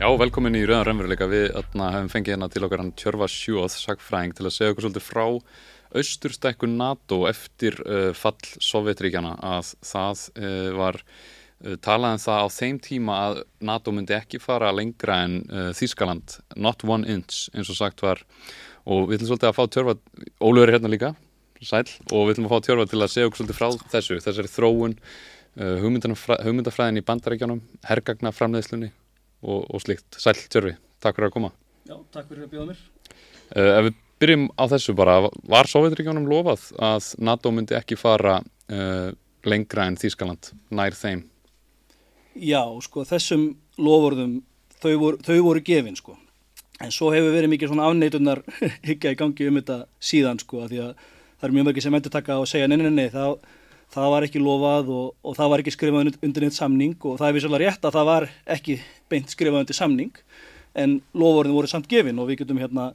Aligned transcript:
Já, 0.00 0.06
velkomin 0.16 0.54
í 0.56 0.62
Rauðan 0.64 0.86
Römmurleika. 0.86 1.26
Við 1.28 1.50
atna, 1.60 1.90
hefum 1.92 2.06
fengið 2.08 2.32
hérna 2.32 2.46
til 2.48 2.62
okkar 2.64 2.80
hann 2.80 2.92
Tjörfa 2.96 3.26
Sjóð, 3.28 3.74
sagfræðing, 3.76 4.30
til 4.32 4.46
að 4.48 4.54
segja 4.54 4.72
okkur 4.72 4.84
svolítið 4.86 5.02
frá 5.04 5.24
austurstækku 6.00 6.68
NATO 6.72 7.18
eftir 7.28 7.74
uh, 7.84 8.06
fall 8.16 8.48
Sovjetríkjana 8.64 9.34
að 9.44 9.74
það 9.84 10.22
uh, 10.40 10.70
var 10.78 10.96
uh, 11.02 11.74
talað 11.84 12.16
um 12.16 12.22
það 12.22 12.40
á 12.40 12.48
þeim 12.54 12.78
tíma 12.86 13.18
að 13.26 13.40
NATO 13.68 13.92
myndi 13.92 14.16
ekki 14.16 14.40
fara 14.40 14.70
lengra 14.72 15.18
en 15.26 15.34
Þískaland, 15.76 16.38
not 16.56 16.80
one 16.88 17.04
inch 17.04 17.50
eins 17.52 17.68
og 17.68 17.76
sagt 17.82 18.00
var 18.00 18.22
og 18.88 19.10
við 19.10 19.18
ætlum 19.18 19.34
svolítið 19.34 19.50
að 19.50 19.58
fá 19.58 19.62
Tjörfa, 19.76 19.96
Ólur 20.40 20.64
er 20.64 20.78
hérna 20.78 20.94
líka 20.94 21.12
sæl 21.60 21.84
og 22.08 22.24
við 22.30 22.38
ætlum 22.38 22.48
að 22.48 22.56
fá 22.56 22.64
Tjörfa 22.70 22.88
til 22.88 23.02
að 23.02 23.12
segja 23.18 23.28
okkur 23.28 23.42
svolítið 23.42 23.60
frá 23.60 23.92
þessu, 23.98 24.18
þessari 24.24 24.54
þróun 24.54 24.96
hugmyndafræðin 25.84 27.02
í 27.02 27.04
bandaríkjanum 27.04 27.60
hergagnaframleðslunni 27.90 28.94
og, 29.42 29.64
og 29.66 29.82
slíkt. 29.82 30.20
Sæl 30.20 30.36
Tjörfi, 30.36 30.76
takk 31.02 31.18
fyrir 31.18 31.30
að 31.30 31.36
koma. 31.36 31.50
Já, 31.88 31.96
takk 32.14 32.28
fyrir 32.28 32.46
að 32.46 32.54
bjóða 32.54 32.70
mér. 32.70 32.86
Uh, 33.50 33.72
ef 33.72 33.88
við 33.88 33.98
byrjum 34.20 34.46
á 34.60 34.64
þessu 34.74 34.94
bara, 34.96 35.16
var 35.48 35.70
Sovjetríkjónum 35.70 36.28
lofað 36.30 36.68
að 36.76 37.10
NATO 37.24 37.52
myndi 37.54 37.76
ekki 37.78 37.98
fara 37.98 38.38
uh, 38.40 39.10
lengra 39.48 39.86
en 39.88 39.98
Þýskaland 40.00 40.52
nær 40.76 40.96
þeim? 40.96 41.24
Já, 42.36 42.62
sko, 42.84 43.04
þessum 43.08 43.48
lofurðum, 43.80 44.40
þau 44.80 44.92
voru, 45.00 45.22
þau 45.26 45.38
voru 45.48 45.62
gefin, 45.66 45.96
sko. 45.98 46.18
En 46.80 46.92
svo 46.94 47.10
hefur 47.12 47.34
verið 47.34 47.52
mikið 47.52 47.72
svona 47.72 47.88
afneitunar 47.90 48.42
higgja 48.88 49.14
í 49.14 49.18
gangi 49.18 49.48
um 49.50 49.58
þetta 49.60 49.80
síðan, 50.10 50.40
sko, 50.40 50.64
að 50.64 50.74
því 50.74 50.84
að 50.84 50.92
það 51.40 51.48
er 51.48 51.56
mjög 51.56 51.66
mörgir 51.70 51.86
sem 51.86 51.96
endur 51.96 52.14
taka 52.14 52.38
og 52.40 52.48
segja, 52.48 52.68
nei, 52.68 52.76
nei, 52.80 52.92
nei, 52.92 53.08
það, 53.12 53.34
það 53.94 54.12
var 54.14 54.26
ekki 54.26 54.42
lofað 54.42 54.90
og, 54.94 55.06
og 55.26 55.36
það 55.38 55.52
var 55.52 55.62
ekki 55.62 55.74
skrifað 55.74 56.12
undir 56.22 56.46
neitt 56.46 56.56
samning 56.56 56.96
og 57.00 57.18
það 57.20 57.28
er 57.28 57.36
vissulega 57.36 57.64
rétt 57.64 57.86
að 57.86 57.96
það 57.98 58.10
var 58.10 58.28
ekki 58.56 58.76
beint 59.10 59.32
skrifað 59.32 59.64
undir 59.64 59.78
samning, 59.78 60.12
en 60.78 61.00
lofurðin 61.14 61.56
voru 61.56 61.70
samt 61.70 61.90
gefin 61.90 62.20
og 62.22 62.30
við 62.30 62.44
getum 62.44 62.60
hérna 62.62 62.92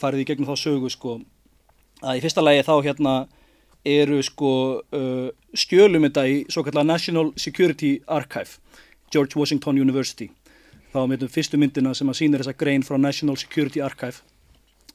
farið 0.00 0.24
í 0.24 0.26
gegnum 0.30 0.50
þá 0.50 0.56
sögu 0.58 0.90
sko 0.90 1.20
að 2.02 2.18
í 2.18 2.24
fyrsta 2.24 2.42
lægi 2.42 2.66
þá 2.66 2.74
hérna 2.88 3.14
eru 3.86 4.18
sko 4.22 4.52
uh, 4.82 5.28
skjölum 5.58 6.06
þetta 6.08 6.26
í 6.30 6.42
svo 6.50 6.64
kallar 6.66 6.86
National 6.86 7.32
Security 7.38 7.96
Archive 8.06 8.58
George 9.12 9.36
Washington 9.36 9.76
University. 9.76 10.30
Þá 10.92 11.04
myndum 11.08 11.30
fyrstu 11.32 11.58
myndina 11.60 11.92
sem 11.96 12.08
að 12.08 12.18
sýnir 12.18 12.42
þessa 12.42 12.56
grein 12.58 12.84
frá 12.84 12.98
National 13.00 13.36
Security 13.40 13.82
Archive. 13.84 14.24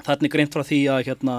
Er 0.06 0.30
greint 0.30 0.54
frá 0.54 0.64
því 0.66 0.80
að 0.94 1.04
hérna 1.10 1.36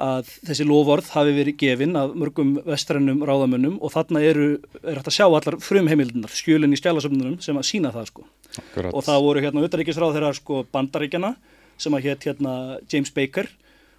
að 0.00 0.28
þessi 0.48 0.64
lofvörð 0.66 1.08
hafi 1.12 1.32
verið 1.36 1.56
gefin 1.60 1.96
af 2.00 2.14
mörgum 2.16 2.54
vestrannum 2.64 3.20
ráðamönnum 3.28 3.74
og 3.84 3.92
þarna 3.92 4.22
eru, 4.24 4.46
er 4.82 4.96
hægt 4.98 5.10
að 5.10 5.16
sjá 5.18 5.26
allar 5.28 5.58
frumheimildunar, 5.60 6.32
skjölinn 6.32 6.72
í 6.72 6.78
skjálasöfnunum 6.80 7.36
sem 7.44 7.58
að 7.60 7.68
sína 7.68 7.92
það 7.92 8.08
sko 8.08 8.24
Akkurat. 8.56 8.92
og 8.94 9.04
það 9.04 9.22
voru 9.26 9.42
hérna 9.44 9.62
auðaríkisráð 9.66 10.16
þeirra 10.16 10.32
sko 10.38 10.62
bandaríkjana 10.72 11.34
sem 11.78 11.94
að 11.98 12.08
hétt 12.08 12.24
hérna 12.28 12.54
James 12.88 13.12
Baker 13.12 13.48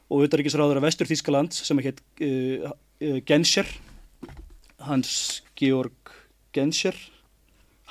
og 0.09 0.25
auðaríkisráður 0.25 0.81
af 0.81 0.87
Vestur 0.89 1.09
Þískaland 1.09 1.53
sem 1.53 1.77
að 1.79 1.91
hétt 1.91 2.01
uh, 2.25 2.73
uh, 2.73 3.19
Genscher 3.29 3.69
Hans 4.89 5.41
Georg 5.55 6.13
Genscher 6.53 6.97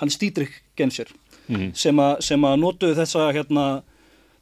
Hans 0.03 0.19
Dietrich 0.19 0.61
Genscher 0.77 1.11
Mm. 1.51 1.73
sem, 1.75 1.99
a, 1.99 2.17
sem 2.23 2.39
að 2.47 2.61
notuðu 2.63 2.95
þessa 2.95 3.25
hérna 3.35 3.83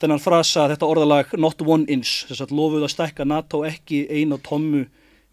þennan 0.01 0.23
frasa, 0.23 0.69
þetta 0.73 0.89
orðalag 0.89 1.37
not 1.41 1.61
one 1.67 1.87
inch, 1.93 2.25
þess 2.31 2.47
að 2.47 2.57
lofuðu 2.57 2.87
að 2.89 2.95
stækka 2.95 3.29
NATO 3.29 3.63
ekki 3.69 4.07
eina 4.09 4.41
tommu 4.43 4.87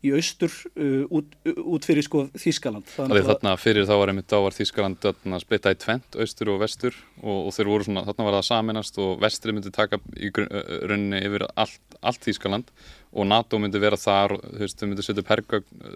í 0.06 0.12
austur 0.14 0.52
uh, 0.78 1.06
út, 1.18 1.31
út 1.58 1.86
fyrir 1.88 2.06
sko 2.06 2.28
Þískaland 2.38 2.86
Þannig 2.91 3.24
að 3.24 3.30
þarna 3.31 3.53
fyrir 3.58 3.88
þá 3.90 3.94
var 3.97 4.12
einmitt 4.12 4.30
þá 4.30 4.38
var 4.46 4.56
Þýskaland 4.56 5.00
þarna 5.02 5.40
splitta 5.41 5.74
í 5.74 5.80
tvent, 5.81 6.18
austur 6.22 6.52
og 6.53 6.59
vestur 6.62 6.97
og, 7.24 7.47
og 7.47 7.56
þeir 7.56 7.72
voru 7.72 7.88
svona, 7.88 8.03
þarna 8.06 8.28
var 8.28 8.38
það 8.38 8.46
saminast 8.52 9.00
og 9.02 9.16
vestri 9.24 9.56
myndi 9.56 9.74
taka 9.74 10.00
í 10.14 10.30
rauninni 10.38 11.24
yfir 11.25 11.47
allt, 11.50 11.97
allt 12.06 12.28
Þýskaland 12.28 12.70
og 13.18 13.30
NATO 13.31 13.58
myndi 13.62 13.81
vera 13.81 13.97
þar, 13.97 14.36
þú 14.44 14.62
veist, 14.62 14.78
þau 14.78 14.91
myndi 14.91 15.08
setja 15.08 15.24
upp 15.24 15.34
hergögn 15.34 15.88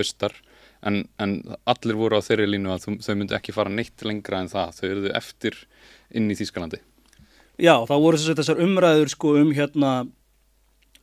austar 0.00 0.34
en, 0.82 1.04
en 1.22 1.36
allir 1.70 2.00
voru 2.00 2.18
á 2.18 2.26
þeirri 2.26 2.48
línu 2.50 2.74
að 2.74 2.88
þau, 2.98 3.14
myndi 3.14 3.38
ekki 3.38 3.54
fara 3.54 3.72
neitt 3.72 4.02
lengra 4.02 4.42
en 4.42 4.50
það, 4.50 4.74
þau 4.80 4.88
eruðu 4.90 5.14
eftir 5.14 5.60
inn 6.14 6.26
í 6.32 6.38
Þýskalandi. 6.38 6.82
Já, 7.60 7.74
þá 7.86 7.94
voru 8.02 8.18
þess 8.18 8.32
að 8.32 8.40
þessar 8.40 8.62
umræður 8.64 9.12
sko 9.12 9.36
um 9.38 9.52
hérna 9.54 9.92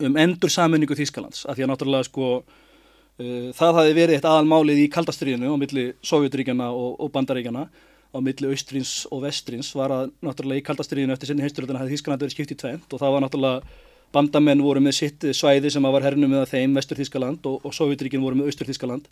um 0.02 0.18
endur 0.20 0.52
saminningu 0.52 0.98
Þískalands 0.98 1.46
af 1.46 1.56
því 1.56 1.66
að 1.66 1.72
náttúrulega 1.72 2.08
sko 2.10 2.32
uh, 2.42 3.48
það 3.56 3.78
hafi 3.80 3.94
verið 3.96 4.18
eitt 4.18 4.28
aðalmálið 4.28 4.82
í 4.84 4.90
kaldastriðinu 4.92 5.54
á 5.54 5.56
milli 5.62 5.86
Sovjetríkjana 6.04 6.72
og, 6.74 6.98
og 7.00 7.14
Bandaríkjana 7.14 7.68
á 8.12 8.18
milli 8.20 8.52
austrins 8.52 9.06
og 9.12 9.24
vestrins 9.24 9.72
var 9.78 9.94
að 9.96 10.12
náttúrulega 10.26 10.60
í 10.60 10.68
kaldastriðinu 10.68 11.16
eftir 11.16 11.32
sinni 11.32 11.46
heisturöldina 11.46 11.80
hafði 11.80 11.96
Þískaland 11.96 12.26
verið 12.26 12.36
skipt 12.36 12.56
í 12.56 12.60
tvent 12.60 12.92
og 12.92 13.00
það 13.00 13.16
var 13.16 13.26
náttúrulega 13.26 13.78
bandamenn 14.12 14.64
voru 14.66 14.84
með 14.84 14.98
sitt 14.98 15.28
svæði 15.38 15.72
sem 15.72 15.88
var 15.88 16.04
hernum 16.04 16.34
með 16.36 16.50
þeim 16.52 16.76
vestur 16.76 17.00
Þískaland 17.00 17.48
og, 17.48 17.62
og 17.64 17.76
Sovjetríkin 17.76 18.24
voru 18.24 18.42
með 18.42 18.52
austur 18.52 18.68
Þískaland 18.68 19.08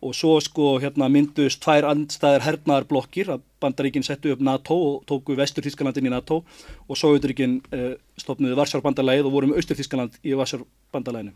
og 0.00 0.14
svo 0.16 0.38
sko 0.40 0.78
hérna 0.80 1.10
myndust 1.12 1.60
tvær 1.60 1.86
andstæðir 1.90 2.44
hernaðarblokkir 2.46 3.30
að 3.34 3.44
bandaríkinn 3.60 4.06
settu 4.06 4.32
upp 4.32 4.40
NATO 4.44 4.76
og 4.76 5.02
tóku 5.08 5.36
vestur 5.36 5.66
Þískalandin 5.66 6.08
í 6.08 6.12
NATO 6.12 6.40
og 6.88 6.96
Sovjeturíkinn 6.96 7.58
eh, 7.76 7.94
stopnuði 8.20 8.56
Varsjárbandalægið 8.56 9.28
og 9.28 9.34
voru 9.34 9.50
með 9.50 9.60
austur 9.60 9.80
Þískaland 9.80 10.16
í 10.24 10.36
Varsjárbandalæginu. 10.40 11.34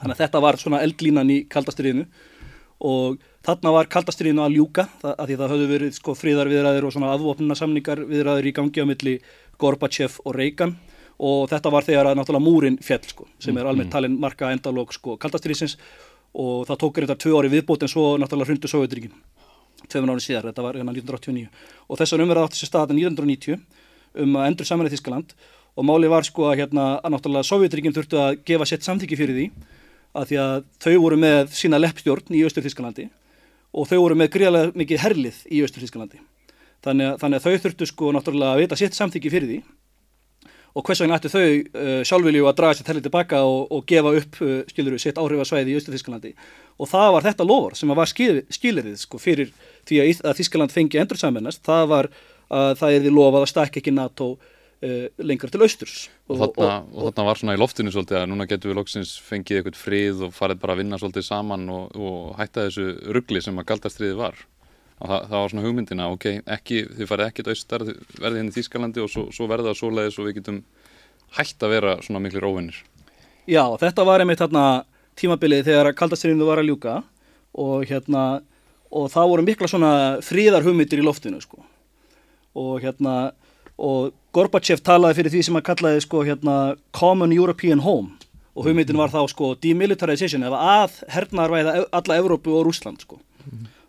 Þannig 0.00 0.16
að 0.16 0.22
þetta 0.24 0.42
var 0.42 0.58
svona 0.58 0.82
eldlínan 0.82 1.30
í 1.30 1.38
kaldastriðinu 1.52 2.06
og 2.82 3.20
þarna 3.46 3.74
var 3.76 3.90
kaldastriðinu 3.92 4.42
að 4.42 4.56
ljúka 4.56 4.88
það, 5.02 5.12
að 5.14 5.28
því 5.28 5.36
það 5.40 5.52
höfðu 5.54 5.68
verið 5.70 5.98
sko 5.98 6.14
fríðarviðræðir 6.18 6.86
og 6.88 6.94
svona 6.96 7.12
afvopnuna 7.14 7.58
samningar 7.58 8.02
viðræðir 8.08 8.48
í 8.50 8.56
gangi 8.56 8.82
á 8.82 8.86
milli 8.88 9.18
Gorbachev 9.62 10.18
og 10.24 10.34
Reagan. 10.34 10.74
Og 11.22 11.44
þetta 11.52 11.70
var 11.70 11.84
þegar 11.86 12.08
að 12.10 12.16
náttúrulega 12.18 12.42
múrin 12.42 12.78
fjell 12.82 13.04
sko 13.06 13.28
sem 13.38 13.54
er 13.60 13.68
almennt 13.68 13.92
talin 13.94 14.16
marka 14.18 14.48
endalók 14.50 14.90
sko 14.96 15.14
kaldastriðsins 15.22 15.76
og 16.32 16.66
það 16.68 16.80
tók 16.82 17.00
þetta 17.02 17.18
tvö 17.24 17.38
ári 17.38 17.52
viðbót 17.52 17.84
en 17.84 17.92
svo 17.92 18.04
náttúrulega 18.20 18.52
hrundu 18.52 18.70
Sovjetríkin 18.70 19.14
tveimur 19.90 20.14
árið 20.14 20.26
síðar, 20.26 20.48
þetta 20.48 20.64
var 20.64 20.78
hérna 20.78 20.94
1989 20.94 21.48
og 21.88 21.98
þessar 22.00 22.22
umverða 22.24 22.46
átti 22.46 22.60
sér 22.60 22.70
stað 22.70 22.94
1990 22.94 23.58
um 24.22 24.38
að 24.38 24.48
endur 24.48 24.68
samanlega 24.68 24.96
Þískaland 24.96 25.34
og 25.76 25.86
málið 25.88 26.12
var 26.12 26.26
sko 26.28 26.48
að 26.48 26.58
hérna 26.62 26.86
að 27.00 27.14
náttúrulega 27.16 27.48
Sovjetríkin 27.48 27.96
þurftu 27.96 28.20
að 28.20 28.38
gefa 28.48 28.68
sétt 28.68 28.86
samþyggi 28.86 29.18
fyrir 29.18 29.38
því 29.38 29.46
að 30.12 30.28
því 30.30 30.40
að 30.42 30.54
þau 30.84 30.96
voru 31.04 31.18
með 31.20 31.54
sína 31.56 31.80
leppstjórn 31.80 32.36
í 32.36 32.42
Östur 32.46 32.64
Þískalandi 32.66 33.08
og 33.72 33.88
þau 33.88 33.98
voru 34.02 34.18
með 34.20 34.32
gríðarlega 34.34 34.76
mikið 34.82 35.04
herlið 35.06 35.38
í 35.48 35.62
Östur 35.64 35.84
Þískalandi 35.84 36.20
þannig, 36.84 37.16
þannig 37.22 37.38
að 37.38 37.46
þau 37.46 37.64
þurftu 37.66 37.88
sko 37.88 38.12
náttúrulega 38.12 38.56
að 38.56 38.62
vita 38.64 38.78
sétt 38.80 38.98
samþyggi 38.98 39.32
fyrir 39.32 39.48
því 39.48 39.60
og 40.72 40.86
hvers 40.86 41.02
vegna 41.02 41.18
ættu 41.18 41.30
þau 41.32 41.44
uh, 41.44 42.00
sjálfvilju 42.08 42.48
að 42.48 42.58
draga 42.58 42.78
sér 42.78 42.88
tellið 42.88 43.06
tilbaka 43.08 43.42
og, 43.44 43.66
og 43.74 43.86
gefa 43.88 44.14
upp 44.20 44.40
uh, 44.44 44.54
skiluru 44.70 45.00
sitt 45.02 45.20
áhrifasvæði 45.20 45.74
í 45.74 45.78
Östur 45.80 45.96
Þískalandi 45.96 46.32
og 46.78 46.88
það 46.90 47.10
var 47.16 47.26
þetta 47.28 47.46
lofar 47.48 47.76
sem 47.78 47.92
var 47.92 48.10
skil, 48.10 48.32
skilirðið 48.52 49.02
sko 49.04 49.20
fyrir 49.22 49.52
því 49.88 50.00
að, 50.04 50.32
Þískaland 50.38 50.74
fengi 50.74 51.00
endur 51.02 51.20
samennast, 51.20 51.62
það 51.66 51.84
var 51.92 52.10
að 52.52 52.74
það 52.80 52.96
er 52.96 53.04
því 53.04 53.12
lofað 53.16 53.44
að 53.44 53.52
stakka 53.52 53.80
ekki 53.80 53.94
NATO 53.94 54.28
uh, 54.36 55.06
lengra 55.22 55.50
til 55.52 55.62
austurs. 55.64 55.96
Og 56.28 56.40
þarna, 56.40 56.78
og, 56.92 57.06
þarna 57.08 57.26
var 57.28 57.40
svona 57.40 57.56
í 57.56 57.60
loftinu 57.60 57.92
svolítið 57.94 58.20
að 58.20 58.28
núna 58.32 58.48
getum 58.50 58.72
við 58.72 58.80
loksins 58.80 59.14
fengið 59.26 59.60
eitthvað 59.60 59.80
frið 59.80 60.24
og 60.28 60.34
farið 60.36 60.62
bara 60.64 60.76
að 60.76 60.82
vinna 60.82 61.00
svolítið 61.00 61.28
saman 61.28 61.68
og, 61.72 61.96
og 61.96 62.32
hætta 62.40 62.68
þessu 62.68 62.88
ruggli 63.16 63.44
sem 63.44 63.60
að 63.60 63.68
galdastriði 63.72 64.18
var. 64.20 64.42
Og 65.02 65.08
það, 65.10 65.24
það 65.32 65.40
var 65.42 65.50
svona 65.50 65.64
hugmyndina, 65.66 66.04
ok, 66.14 66.24
ekki, 66.56 66.76
þið 66.94 67.08
farið 67.10 67.28
ekkert 67.32 67.48
austar, 67.50 67.82
verðið 68.22 68.38
henni 68.38 68.52
í 68.52 68.54
Þýskalandi 68.54 69.02
og 69.02 69.08
svo, 69.10 69.24
svo 69.34 69.48
verða 69.50 69.72
það 69.72 69.78
svoleiðis 69.80 70.18
og 70.22 70.28
við 70.28 70.36
getum 70.38 70.60
hætt 71.38 71.64
að 71.66 71.72
vera 71.74 71.94
svona 72.06 72.20
miklu 72.22 72.42
róvinir. 72.44 72.78
Já, 73.50 73.64
þetta 73.82 74.04
var 74.06 74.22
einmitt 74.22 74.38
þarna 74.38 74.62
tímabilið 75.18 75.66
þegar 75.66 75.90
kaldastriðinu 75.98 76.46
var 76.46 76.62
að 76.62 76.68
ljúka 76.70 76.94
og 77.58 77.82
hérna 77.90 78.22
og 78.92 79.10
það 79.10 79.30
voru 79.32 79.46
mikla 79.48 79.68
svona 79.72 79.92
fríðar 80.22 80.62
hugmyndir 80.68 81.02
í 81.02 81.06
loftinu 81.08 81.40
sko. 81.42 81.64
Og 82.54 82.78
hérna 82.84 83.32
og 83.82 84.12
Gorbachev 84.36 84.80
talaði 84.84 85.18
fyrir 85.18 85.32
því 85.34 85.42
sem 85.48 85.58
að 85.58 85.66
kallaði 85.72 86.04
sko 86.04 86.22
hérna 86.28 86.56
Common 86.94 87.32
European 87.34 87.82
Home. 87.84 88.14
Og 88.54 88.68
hugmyndin 88.68 89.00
var 89.00 89.10
þá 89.10 89.24
sko 89.32 89.54
demilitarization 89.64 90.44
eða 90.46 90.60
að 90.84 90.98
hernaðarvæða 91.10 91.74
ev- 91.80 91.86
alla 91.98 92.18
Evrópu 92.22 92.52
og 92.60 92.66
Rússland 92.68 93.02
sko 93.02 93.18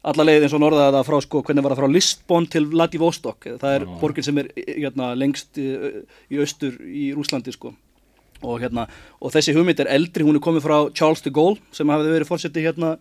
alla 0.03 0.25
leið 0.27 0.45
eins 0.45 0.55
og 0.55 0.61
norðaði 0.63 0.97
það 0.97 1.07
frá 1.07 1.17
sko 1.23 1.41
hvernig 1.47 1.63
var 1.63 1.73
það 1.73 1.81
frá 1.81 1.93
Listbon 1.95 2.47
til 2.51 2.65
Vladivostok. 2.71 3.47
Það 3.61 3.75
er 3.77 3.85
borgin 4.01 4.27
sem 4.27 4.41
er 4.41 4.49
hérna 4.67 5.13
lengst 5.15 5.59
í, 5.61 5.67
í 6.33 6.41
austur 6.43 6.75
í 6.83 7.07
Rússlandi 7.15 7.53
sko. 7.55 7.71
Og 8.43 8.59
hérna 8.59 8.89
og 9.23 9.31
þessi 9.31 9.55
hugmynd 9.55 9.79
er 9.79 9.91
eldri, 9.93 10.25
hún 10.27 10.35
er 10.35 10.43
komið 10.43 10.65
frá 10.65 10.77
Charles 10.91 11.23
de 11.23 11.31
Gaulle 11.31 11.61
sem 11.75 11.89
hafði 11.89 12.17
verið 12.17 12.31
fórseti 12.31 12.65
hérna 12.65 12.97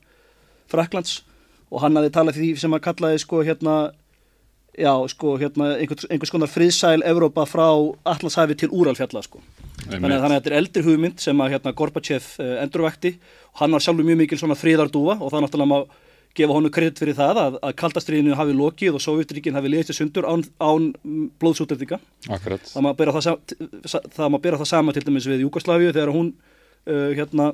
Fraklands 0.70 1.24
og 1.72 1.82
hann 1.82 1.98
hafði 1.98 2.12
talað 2.14 2.38
því 2.38 2.52
sem 2.62 2.76
að 2.76 2.84
kallaði 2.86 3.24
sko 3.24 3.42
hérna 3.42 3.76
já 4.78 4.92
sko 5.10 5.34
hérna 5.40 5.72
einhvers, 5.80 6.06
einhvers 6.08 6.32
konar 6.32 6.48
friðsæl 6.48 7.02
Evrópa 7.08 7.44
frá 7.48 7.66
Atlantshafi 8.08 8.56
til 8.62 8.70
Úralfjalla 8.70 9.24
sko. 9.26 9.42
Þannig 9.82 10.14
að, 10.14 10.22
þannig 10.22 10.30
að 10.30 10.38
þetta 10.38 10.52
er 10.52 10.58
eldri 10.60 10.84
hugmynd 10.86 11.20
sem 11.20 11.42
að 11.42 11.56
hérna 11.56 11.74
Gorbachev 11.76 12.30
uh, 12.38 12.54
endurvekti 12.62 13.16
og 13.50 13.64
hann 13.64 13.74
var 13.74 13.82
sjálfur 13.82 14.06
mjög 14.06 14.22
mikil 14.22 14.38
svona 14.40 14.56
friðardúfa 14.56 15.18
og 15.18 15.32
það 15.32 15.46
náttúrulega 15.48 15.72
má 15.72 15.80
gefa 16.36 16.56
honum 16.56 16.72
kredit 16.72 17.00
fyrir 17.00 17.16
það 17.16 17.40
að, 17.42 17.58
að 17.60 17.74
kaldastriðinu 17.82 18.36
hafi 18.38 18.54
lokið 18.56 18.96
og 18.96 19.04
Sovjetríkin 19.04 19.58
hafi 19.58 19.72
liðist 19.72 19.96
sundur 19.96 20.28
án, 20.28 20.44
án 20.62 20.92
blóðsútendinga. 21.42 21.98
Akkurat. 22.32 22.64
Það 22.68 22.86
má 22.86 22.92
bera 22.98 23.16
það, 23.18 23.58
það, 23.84 24.38
bera 24.44 24.62
það 24.62 24.70
sama 24.72 24.94
til 24.96 25.04
dæmis 25.06 25.28
við 25.28 25.44
Júkoslavíu 25.44 25.92
þegar 25.92 26.14
hún 26.14 26.32
uh, 26.32 27.10
hérna, 27.18 27.50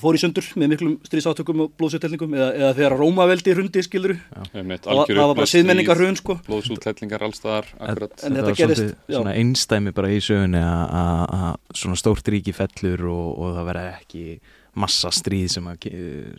fór 0.00 0.16
í 0.16 0.22
sundur 0.22 0.46
með 0.56 0.72
miklum 0.72 0.94
stríðsátökum 1.04 1.66
og 1.66 1.74
blóðsútendingum 1.80 2.38
eða, 2.38 2.48
eða 2.56 2.72
þegar 2.78 2.96
Rómaveldi 3.02 3.56
hrundi 3.58 3.84
skiluru. 3.84 4.16
Það, 4.32 4.72
það 4.86 5.20
var 5.20 5.36
bara 5.42 5.50
siðmenningar 5.52 6.00
hrun 6.00 6.16
sko. 6.16 6.38
Blóðsútendingar 6.48 7.26
allstaðar, 7.28 7.68
akkurat. 7.76 8.16
En, 8.22 8.32
en 8.32 8.40
þetta, 8.40 8.56
gerist, 8.62 8.96
svona 9.10 9.36
einstæmi 9.36 9.92
bara 9.96 10.14
í 10.14 10.24
sögunni 10.24 10.64
að 10.64 11.60
svona 11.76 12.00
stórt 12.00 12.32
ríki 12.32 12.56
fellur 12.56 13.04
og, 13.12 13.28
og 13.36 13.54
það 13.58 13.70
verða 13.72 13.86
ekki 13.98 14.26
massa 14.74 15.10
stríð 15.12 15.48
sem 15.52 15.66
að 15.68 15.88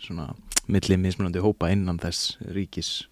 svona 0.02 0.28
millið 0.70 1.02
mismunandi 1.02 1.42
hópa 1.44 1.70
innan 1.72 2.00
þess 2.00 2.38
ríkis. 2.54 3.06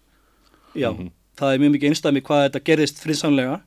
Já, 0.73 0.91
mm 0.91 0.97
-hmm. 0.97 1.11
það 1.37 1.53
er 1.53 1.59
mjög 1.59 1.71
mikið 1.71 1.89
einstæmi 1.89 2.21
hvað 2.21 2.43
þetta 2.45 2.65
gerist 2.65 2.99
friðsamlega 2.99 3.61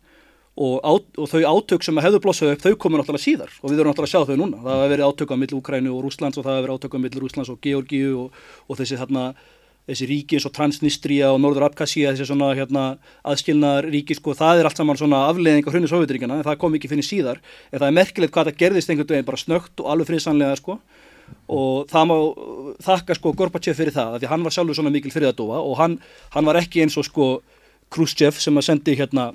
og, 0.57 0.81
á, 0.83 0.93
og 1.21 1.27
þau 1.29 1.43
átök 1.45 1.85
sem 1.85 1.99
hefðu 1.99 2.21
blossað 2.21 2.53
upp 2.53 2.63
þau 2.65 2.77
komur 2.77 3.01
náttúrulega 3.01 3.27
síðar 3.27 3.51
og 3.63 3.71
við 3.71 3.81
erum 3.81 3.93
náttúrulega 3.93 4.09
að 4.09 4.15
sjá 4.15 4.27
þau 4.27 4.37
núna. 4.37 4.63
Það 4.65 4.77
hefur 4.77 4.93
verið 4.95 5.09
átök 5.09 5.31
á 5.33 5.37
milli 5.37 5.57
Úkrænu 5.57 5.91
og 5.93 6.03
Rúslands 6.05 6.39
og 6.39 6.45
það 6.45 6.57
hefur 6.57 6.67
verið 6.67 6.77
átök 6.77 6.97
á 6.97 6.99
milli 7.05 7.21
Rúslands 7.21 7.51
og 7.53 7.61
Georgíu 7.61 8.13
og, 8.25 8.33
og 8.69 8.79
þessi 8.79 8.99
þarna 9.01 9.35
þessi 9.87 10.07
ríki 10.11 10.35
eins 10.35 10.47
og 10.49 10.55
Transnistria 10.57 11.31
og 11.31 11.39
Norður 11.39 11.69
Abkhazia 11.69 12.11
þessi 12.11 12.27
svona 12.27 12.49
hérna, 12.59 12.99
aðskilnaðar 13.23 13.87
ríki 13.87 14.17
sko, 14.19 14.35
það 14.35 14.59
er 14.59 14.67
allt 14.67 14.81
saman 14.81 14.99
svona 14.99 15.29
afleðing 15.31 15.63
á 15.63 15.71
hrunni 15.71 15.87
Sovjetiríkjana 15.87 16.41
en 16.41 16.47
það 16.49 16.59
kom 16.59 16.75
ekki 16.75 16.91
fyrir 16.91 17.07
síðar. 17.07 17.39
En 17.71 17.79
það 17.79 17.87
er 17.87 17.99
merkilegt 18.01 18.35
hvað 18.35 18.51
það 18.51 18.59
gerðist 18.65 18.91
einhvern 18.91 19.13
veginn 19.15 19.29
bara 19.29 19.39
snögt 19.39 19.85
og 19.85 19.93
alveg 19.93 20.11
friðsanlega 20.11 20.59
sko 20.59 20.81
og 21.47 21.87
það 21.91 22.09
má 22.11 22.17
þakka 22.83 23.17
sko 23.19 23.33
Gorbachev 23.39 23.79
fyrir 23.79 23.95
það 23.95 24.21
því 24.21 24.31
hann 24.33 24.47
var 24.47 24.55
sjálfur 24.55 24.79
svona 24.79 24.93
mikil 24.95 25.13
fyrirðadóa 25.15 25.61
og 25.63 25.77
hann, 25.79 25.99
hann 26.35 26.49
var 26.49 26.59
ekki 26.61 26.83
eins 26.83 26.97
og 26.99 27.07
sko 27.07 27.29
Khrushchev 27.95 28.39
sem 28.43 28.57
að 28.59 28.67
sendi 28.67 28.97
hérna 28.99 29.31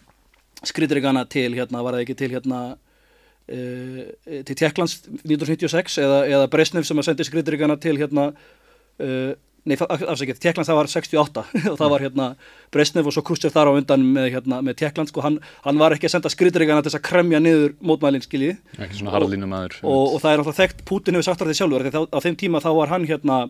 skriðrigana 0.67 1.23
til 1.31 1.53
hérna, 1.55 1.81
var 1.81 1.95
það 1.95 2.03
ekki 2.05 2.17
til 2.19 2.31
hérna 2.33 2.59
uh, 2.75 4.01
til 4.47 4.57
Tjekklands 4.57 4.97
1996 5.23 6.01
eða, 6.03 6.19
eða 6.27 6.49
Bresnev 6.51 6.88
sem 6.88 6.99
að 6.99 7.09
sendi 7.09 7.27
skriðrigana 7.29 7.79
til 7.81 7.95
hérna 8.01 8.31
uh, 8.33 9.31
nei, 9.69 9.75
afsækjað, 9.77 10.39
Tjekkland 10.41 10.67
það 10.67 10.77
var 10.79 10.89
68 10.89 11.43
og 11.71 11.77
það 11.79 11.91
var 11.93 12.03
hérna 12.05 12.27
Bresnev 12.73 13.09
og 13.09 13.15
svo 13.15 13.23
Khrushchev 13.25 13.53
þar 13.53 13.69
á 13.69 13.77
undan 13.77 14.05
með, 14.15 14.29
hérna, 14.35 14.61
með 14.65 14.77
Tjekkland 14.81 15.11
sko, 15.11 15.23
hann, 15.25 15.39
hann 15.65 15.81
var 15.81 15.95
ekki 15.95 16.09
að 16.09 16.15
senda 16.15 16.31
skriðdregana 16.33 16.81
til 16.81 16.91
þess 16.91 16.99
að 17.01 17.07
kremja 17.09 17.41
niður 17.43 17.75
mótmælinn 17.85 18.25
skilji. 18.25 18.55
Ekki 18.77 19.01
svona 19.01 19.15
harðlínum 19.15 19.53
aður 19.57 19.77
og, 19.81 19.89
og, 19.91 20.05
og 20.15 20.23
það 20.23 20.33
er 20.33 20.41
náttúrulega 20.41 20.61
þekkt, 20.61 20.85
Putin 20.89 21.17
hefur 21.19 21.29
sagt 21.29 21.45
því 21.45 21.57
sjálfur 21.61 21.87
því 21.87 22.05
á 22.09 22.19
þeim 22.25 22.39
tíma 22.41 22.63
þá 22.63 22.71
var 22.79 22.93
hann 22.95 23.09
hérna 23.09 23.41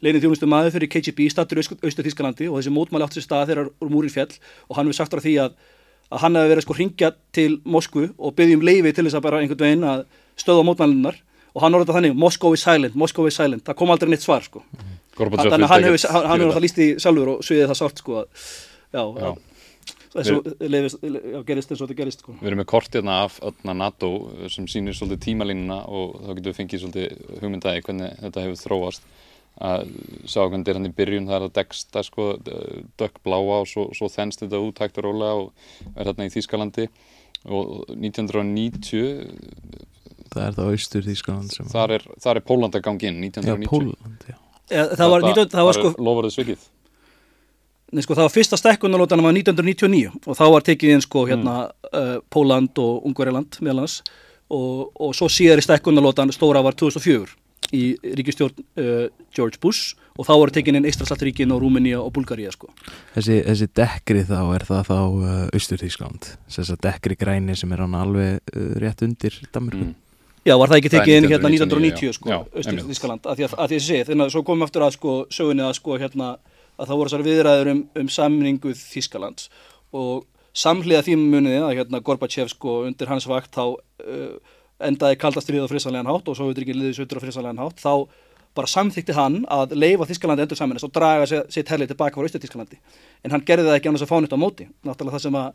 leinið 0.00 0.26
þjónustu 0.26 0.48
maður 0.50 0.76
fyrir 0.76 0.90
KGB 0.90 1.26
í 1.26 1.32
statur 1.32 1.60
Austu 1.60 2.04
Þískalandi 2.06 2.48
og 2.48 2.60
þessi 2.60 2.72
mótmæli 2.74 3.06
átti 3.06 3.20
sér 3.20 3.26
stað 3.26 3.50
þegar 3.50 3.70
múrin 3.90 4.12
fjell 4.14 4.30
og 4.68 4.78
hann 4.78 4.88
hefur 4.88 4.98
sagt 5.02 5.16
á 5.18 5.20
því 5.20 5.34
að, 5.44 5.58
að 6.08 6.22
hann 6.24 6.38
hefur 6.38 6.52
verið 6.54 6.66
sko 6.66 6.76
hringja 6.78 7.10
til 7.36 7.50
Moskvu 7.68 8.06
og 8.16 8.36
byggjum 8.38 8.64
leifi 8.64 8.94
til 8.96 9.04
þess 9.04 9.18
að 9.18 9.26
bara 9.26 9.42
einhvern 9.42 9.60
veginn 9.66 9.88
að 9.90 10.06
stöða 10.40 10.64
mótmælinnar 10.70 11.18
og 11.54 11.64
hann 11.64 11.76
orðið 11.76 11.96
þannig, 11.96 12.16
Moscow 12.18 12.54
is 12.54 12.64
silent, 12.64 12.96
Moscow 12.98 13.26
is 13.28 13.36
silent. 13.36 13.64
Það 13.66 13.78
kom 13.80 13.92
aldrei 13.92 14.12
neitt 14.12 14.24
svar 14.24 14.44
sko. 14.46 14.62
Mm 14.62 14.78
-hmm. 14.78 14.99
Þannig 15.20 15.66
að 15.66 15.70
hann 15.70 15.86
hefur 15.86 16.48
alltaf 16.48 16.64
líst 16.64 16.80
í 16.80 16.88
sjálfur 17.02 17.32
og 17.34 17.46
sviðið 17.46 17.70
það 17.70 17.80
sátt 17.80 18.02
sko 18.02 18.18
að, 18.22 18.44
já, 18.96 19.02
já. 19.20 19.30
Þessu, 20.10 20.40
lefist, 20.66 21.04
já, 21.06 21.38
gerist 21.46 21.70
eins 21.70 21.80
og 21.80 21.86
þetta 21.86 21.98
gerist 22.00 22.22
sko. 22.24 22.32
Við 22.40 22.48
erum 22.50 22.58
með 22.58 22.68
kortirna 22.72 23.18
af 23.28 23.36
öllna 23.46 23.76
NATO 23.78 24.08
sem 24.50 24.66
sýnir 24.70 24.96
svolítið 24.98 25.20
tímalínuna 25.28 25.84
og 25.86 26.16
þá 26.24 26.30
getum 26.32 26.48
við 26.48 26.56
fengið 26.56 26.82
svolítið 26.82 27.36
hugmyndaði 27.44 27.84
hvernig 27.86 28.16
þetta 28.24 28.46
hefur 28.46 28.58
þróast. 28.64 29.06
Að 29.60 29.86
sjá 30.24 30.40
hvernig 30.40 30.64
þetta 30.64 30.72
er 30.72 30.80
hann 30.80 30.90
í 30.90 30.92
byrjun 30.98 31.30
það 31.30 31.36
er 31.36 31.46
að 31.46 31.54
deksta 31.60 32.02
sko 32.06 32.26
dökkbláa 32.98 33.60
og 33.60 33.70
svo, 33.70 33.86
svo 33.94 34.10
þennst 34.10 34.42
þetta 34.42 34.62
út 34.66 34.82
hægt 34.82 34.98
og 34.98 35.06
rólega 35.06 35.44
og 35.44 35.94
er 35.94 36.10
hérna 36.10 36.26
í 36.26 36.34
Þýskalandi. 36.34 36.90
Og 37.46 37.86
1990 37.94 39.86
Það 40.30 40.44
er 40.44 40.56
það 40.58 40.74
austur 40.74 41.06
Þýskaland 41.06 41.54
Þar 41.72 41.94
er, 41.96 42.04
er 42.34 42.40
Póland 42.46 42.76
að 42.76 42.84
gangi 42.86 43.08
inn 43.08 43.22
1990 43.24 43.48
Já, 43.48 43.70
Póland, 43.70 44.26
já 44.70 44.82
það, 44.82 44.96
það 45.00 45.12
var, 45.14 45.26
19, 45.28 45.50
það 45.54 45.68
var 45.68 45.78
sko 45.80 45.94
lofarið 45.98 46.36
svikið 46.36 46.68
Nei, 47.90 48.04
sko, 48.04 48.14
það 48.14 48.22
var 48.22 48.30
fyrsta 48.30 48.56
stekkunarlótanum 48.60 49.26
var 49.26 49.34
1999 49.34 50.12
og 50.22 50.36
þá 50.38 50.44
var 50.54 50.66
tekið 50.66 50.92
inn 50.94 51.00
sko 51.02 51.24
hérna 51.26 51.54
mm. 51.66 51.88
uh, 51.90 52.16
Póland 52.30 52.78
og 52.78 53.06
Ungverjaland 53.08 53.58
meðlans 53.66 53.96
og, 54.46 54.92
og 54.94 55.14
svo 55.18 55.26
síðar 55.30 55.58
í 55.58 55.64
stekkunarlótan 55.66 56.30
stóra 56.34 56.62
var 56.62 56.78
2004 56.78 57.34
í 57.74 57.82
ríkistjórn 58.18 58.62
uh, 58.78 59.08
George 59.34 59.58
Bush 59.62 59.96
og 60.18 60.26
þá 60.28 60.32
voru 60.34 60.54
tekið 60.54 60.78
inn 60.78 60.88
Ístrasaltríkin 60.90 61.54
og 61.54 61.62
Rúmenia 61.62 62.00
og 62.02 62.12
Bulgaria 62.14 62.50
sko. 62.52 62.70
Þessi, 63.14 63.40
þessi 63.46 63.68
dekkri 63.78 64.24
þá 64.28 64.38
er 64.56 64.66
það 64.68 64.82
þá 64.90 64.98
uh, 65.00 65.42
Östurþískland, 65.56 66.30
þess 66.50 66.74
að 66.74 66.82
dekkri 66.86 67.18
græni 67.20 67.56
sem 67.58 67.72
er 67.74 67.84
hann 67.84 67.96
alveg 67.98 68.40
uh, 68.54 68.70
rétt 68.82 69.04
undir 69.06 69.38
Danmarku. 69.54 69.90
Mm. 69.90 69.98
Já, 70.46 70.54
var 70.56 70.70
það 70.70 70.78
ekki 70.78 70.92
tekið 70.94 71.18
inn 71.18 71.28
hérna 71.28 71.50
1990 71.52 72.14
sko, 72.16 72.38
Östur-Þískaland, 72.56 73.26
að 73.28 73.40
því 73.40 73.46
að, 73.46 73.56
að 73.60 73.72
því 73.72 73.78
að 73.80 73.84
sé, 73.84 73.98
þannig 74.08 74.24
að 74.24 74.30
svo 74.34 74.42
komum 74.48 74.64
aftur 74.64 74.84
að 74.86 74.94
sko 74.96 75.16
sögunni 75.36 75.64
að 75.66 75.74
sko 75.76 75.98
hérna 76.00 76.30
að 76.80 76.86
það 76.86 77.00
voru 77.00 77.10
þessar 77.10 77.24
viðræður 77.26 77.70
um, 77.74 77.82
um 78.00 78.08
samningu 78.14 78.72
Þískalands 78.78 79.50
og 80.00 80.24
samhliða 80.56 81.04
því 81.06 81.18
muniði 81.20 81.60
að 81.60 81.74
hérna 81.76 82.00
Gorbachev 82.06 82.48
sko 82.54 82.78
undir 82.88 83.10
hans 83.10 83.28
vakt 83.28 83.52
þá 83.52 83.64
uh, 83.68 84.56
endaði 84.88 85.18
kaldastrið 85.20 85.68
á 85.68 85.70
frisanlegan 85.70 86.08
hátt 86.08 86.30
og 86.32 86.38
svo 86.38 86.48
við 86.48 86.62
drikið 86.62 86.80
liðið 86.80 86.98
sötur 87.02 87.20
á 87.20 87.24
frisanlegan 87.26 87.60
hátt, 87.60 87.84
þá 87.84 88.08
bara 88.56 88.70
samþykti 88.70 89.14
hann 89.14 89.42
að 89.52 89.76
leifa 89.76 90.08
Þískalandi 90.08 90.46
endur 90.46 90.58
saminast 90.58 90.88
og 90.88 90.94
draga 90.94 91.28
sitt 91.28 91.68
herlið 91.70 91.92
tilbaka 91.92 92.16
frá 92.16 92.30
Östur-Þískalandi 92.30 92.80
en 93.24 93.36
hann 93.36 93.44
gerði 93.46 93.68
það 93.68 93.76
ekki 93.76 93.92
annars 93.92 94.06
að 94.06 94.10
fá 94.10 94.16
nýtt 94.24 94.34
á 94.34 94.40
móti, 94.40 94.66
náttúrulega 94.88 95.18
það 95.18 95.26
sem 95.26 95.38
að 95.38 95.52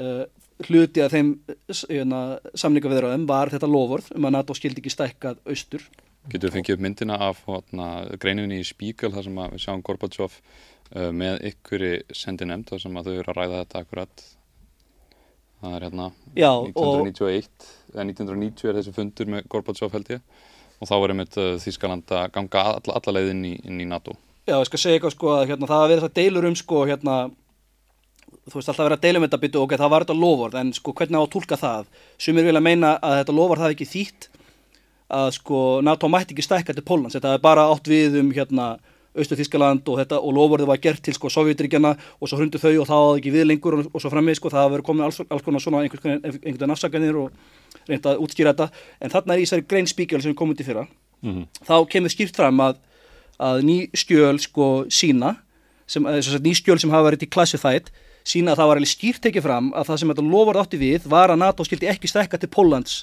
uh, 0.00 0.24
hluti 0.62 1.02
að 1.02 1.16
þeim 1.16 1.30
hérna, 1.88 2.20
samningaviðraðum 2.58 3.26
var 3.28 3.50
þetta 3.52 3.70
lofurð 3.70 4.12
um 4.14 4.28
að 4.28 4.36
NATO 4.36 4.56
skildi 4.56 4.82
ekki 4.82 4.92
stækkað 4.92 5.40
austur. 5.50 5.86
Getur 6.30 6.48
við 6.48 6.56
fengið 6.58 6.76
upp 6.76 6.84
myndina 6.86 7.18
af 7.26 7.42
hérna, 7.48 7.88
greininni 8.20 8.62
í 8.62 8.66
Spíkal 8.66 9.12
þar 9.12 9.26
sem 9.26 9.42
við 9.42 9.64
sjáum 9.64 9.82
Gorbachev 9.84 10.38
uh, 10.38 11.10
með 11.12 11.42
ykkuri 11.50 11.92
sendi 12.14 12.48
nefnd 12.48 12.72
þar 12.72 12.84
sem 12.84 13.02
þau 13.02 13.12
eru 13.12 13.34
að 13.34 13.38
ræða 13.40 13.60
þetta 13.64 13.84
akkurat. 13.84 14.26
Það 15.64 15.76
er 15.76 15.86
hérna 15.88 16.10
Já, 16.36 16.50
1991, 16.60 17.68
eða 17.94 18.08
1990 18.10 18.70
er 18.70 18.78
þessi 18.78 18.94
fundur 18.96 19.32
með 19.34 19.48
Gorbachev 19.52 19.96
held 19.96 20.12
ég 20.16 20.42
og 20.82 20.90
þá 20.90 20.94
var 20.98 21.14
einmitt 21.14 21.36
uh, 21.40 21.54
Þískaland 21.62 22.10
að 22.12 22.30
ganga 22.34 22.64
alla, 22.74 22.98
alla 22.98 23.16
leið 23.18 23.32
inn 23.34 23.44
inn 23.54 23.82
í 23.82 23.88
NATO. 23.88 24.16
Já, 24.44 24.58
ég 24.58 24.68
skal 24.68 24.80
segja 24.80 24.98
eitthvað 24.98 25.14
sko 25.14 25.30
að 25.32 25.46
hérna, 25.52 25.68
það 25.70 25.82
að 25.82 25.90
vera 25.90 26.02
þess 26.02 26.10
að 26.10 26.18
deilur 26.18 26.46
um 26.48 26.56
sko 26.58 26.80
hérna 26.88 27.14
þú 28.48 28.58
veist 28.58 28.68
alltaf 28.68 28.84
verið 28.84 28.98
að 28.98 29.04
deila 29.04 29.20
um 29.20 29.26
þetta 29.26 29.42
byttu 29.42 29.60
ok, 29.62 29.76
það 29.80 29.92
var 29.94 30.04
þetta 30.04 30.20
lofvörð, 30.20 30.56
en 30.60 30.72
sko 30.76 30.94
hvernig 30.96 31.20
á 31.20 31.22
að 31.24 31.32
tólka 31.34 31.60
það? 31.60 31.92
Sumir 32.18 32.48
vilja 32.48 32.64
meina 32.64 32.96
að 33.00 33.18
þetta 33.20 33.36
lofvörð 33.38 33.64
það 33.64 33.76
ekki 33.76 33.90
þýtt 33.92 34.28
að 35.14 35.28
sko 35.38 35.60
NATO 35.84 36.10
mætti 36.10 36.34
ekki 36.34 36.44
stækka 36.44 36.74
til 36.74 36.84
Pólans, 36.84 37.16
þetta 37.16 37.36
er 37.36 37.44
bara 37.44 37.68
átt 37.72 37.88
við 37.88 38.18
um 38.20 38.32
hérna 38.34 38.74
Östu 39.14 39.36
Þískaland 39.38 39.86
og 39.86 40.00
þetta 40.00 40.18
og 40.18 40.32
lofvörðu 40.34 40.66
var 40.66 40.80
gert 40.82 41.02
til 41.06 41.14
sko 41.14 41.30
Sovjetríkjana 41.30 41.92
og 42.18 42.28
svo 42.28 42.40
hrundu 42.40 42.58
þau 42.58 42.72
og 42.82 42.88
það 42.88 43.04
áði 43.04 43.20
ekki 43.20 43.32
við 43.36 43.44
lengur 43.46 43.76
og, 43.78 43.90
og 43.94 44.02
svo 44.02 44.10
frammi 44.10 44.34
sko 44.34 44.50
það 44.50 44.72
verið 44.72 44.86
komin 44.88 45.06
alls, 45.06 45.20
alls 45.28 45.44
konar 45.46 45.62
svona 45.62 45.84
einhvern 45.84 46.24
veginn 46.42 46.74
afsaganir 46.74 47.20
og 47.20 47.86
reynda 47.86 48.16
að 48.16 48.24
útskýra 48.24 48.54
þetta. 48.56 48.82
En 48.98 49.12
þarna 49.14 49.36
er 49.36 49.42
í 49.42 49.46
þessari 49.46 49.66
grein 49.70 49.86
spíkjál 49.86 50.22
sem 50.24 50.34
er 50.34 50.38
komin 50.40 50.58
til 50.58 50.66
fyrra 50.66 50.88
mm 51.24 51.32
-hmm. 51.32 51.46
þá 51.68 51.76
kemur 51.92 52.10
skýrt 52.10 52.36
fram 52.36 52.60
að, 52.60 52.76
að 53.38 53.62
ný 53.62 53.76
skjöl 53.94 54.38
sko 54.38 54.84
sína 54.90 55.36
sem, 55.86 56.02
ný 56.02 56.54
skjöl 56.54 56.78
sem 56.78 56.90
hafa 56.90 57.10
verið 57.10 57.26
í 57.26 57.30
classified 57.30 57.90
sína 58.24 58.54
að 58.54 58.62
það 58.62 58.70
var 58.70 58.80
alveg 58.80 58.92
skýrt 58.92 59.22
tekið 59.26 59.44
fram 59.44 59.68
að 59.76 59.90
það 59.90 60.00
sem 60.00 60.14
þetta 60.14 60.30
lofar 60.30 60.60
átti 60.62 60.80
við 60.80 61.10
var 61.12 61.32
að 61.32 61.42
NATO 61.42 61.66
skildi 61.66 61.90
ekki 61.92 62.10
stekka 62.10 62.40
til 62.40 62.50
Pólans 62.52 63.02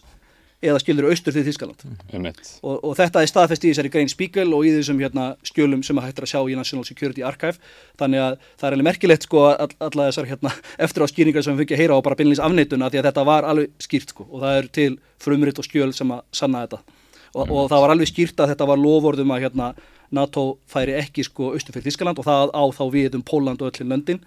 eða 0.61 0.79
skildur 0.81 1.07
austur 1.09 1.33
til 1.33 1.43
Þískaland 1.45 1.83
mm. 1.85 2.25
og, 2.61 2.75
og 2.85 2.93
þetta 2.97 3.23
er 3.23 3.29
staðfest 3.29 3.63
í 3.65 3.71
þessari 3.71 3.91
grein 3.93 4.09
Spiegel 4.11 4.51
og 4.53 4.67
í 4.67 4.73
þessum 4.75 4.99
hérna, 5.01 5.31
skjölum 5.47 5.81
sem 5.85 5.97
að 5.97 6.09
hættir 6.09 6.27
að 6.27 6.31
sjá 6.33 6.41
í 6.41 6.57
National 6.57 6.85
Security 6.85 7.25
Archive 7.25 7.57
þannig 7.99 8.21
að 8.21 8.35
það 8.61 8.67
er 8.67 8.75
alveg 8.77 8.87
merkilegt 8.89 9.25
sko 9.25 9.45
all, 9.49 9.71
alla 9.81 10.07
þessar 10.09 10.29
hérna, 10.29 10.53
eftir 10.85 11.05
á 11.05 11.07
skýringar 11.09 11.45
sem 11.45 11.57
við 11.57 11.65
fikk 11.65 11.75
að 11.77 11.81
heyra 11.81 11.97
á 11.97 12.05
bara 12.05 12.19
beinleins 12.19 12.43
afneituna 12.45 12.91
því 12.91 13.01
að 13.01 13.09
þetta 13.09 13.25
var 13.31 13.49
alveg 13.49 13.87
skýrt 13.87 14.13
sko 14.13 14.27
og 14.27 14.45
það 14.45 14.59
er 14.59 14.69
til 14.77 14.91
frumritt 15.21 15.63
og 15.63 15.69
skjöl 15.69 15.89
sem 15.97 16.13
að 16.13 16.21
sanna 16.43 16.63
þetta 16.67 16.81
og, 16.83 17.41
mm. 17.41 17.55
og 17.57 17.73
það 17.73 17.83
var 17.85 17.95
alveg 17.95 18.11
skýrt 18.13 18.45
að 18.45 18.53
þetta 18.53 18.69
var 18.69 18.85
lofordum 18.85 19.33
að 19.33 19.47
hérna, 19.47 19.73
NATO 20.13 20.45
færi 20.69 20.93
ekki 20.99 21.25
sko 21.25 21.55
austur 21.55 21.73
fyrir 21.73 21.89
Þískaland 21.89 22.21
og 22.21 22.29
það 22.29 22.53
á 22.53 22.63
þá 22.75 22.85
við 22.93 23.17
um 23.17 23.25
Póland 23.25 23.63
og 23.63 23.71
öllin 23.71 23.95
löndin 23.95 24.21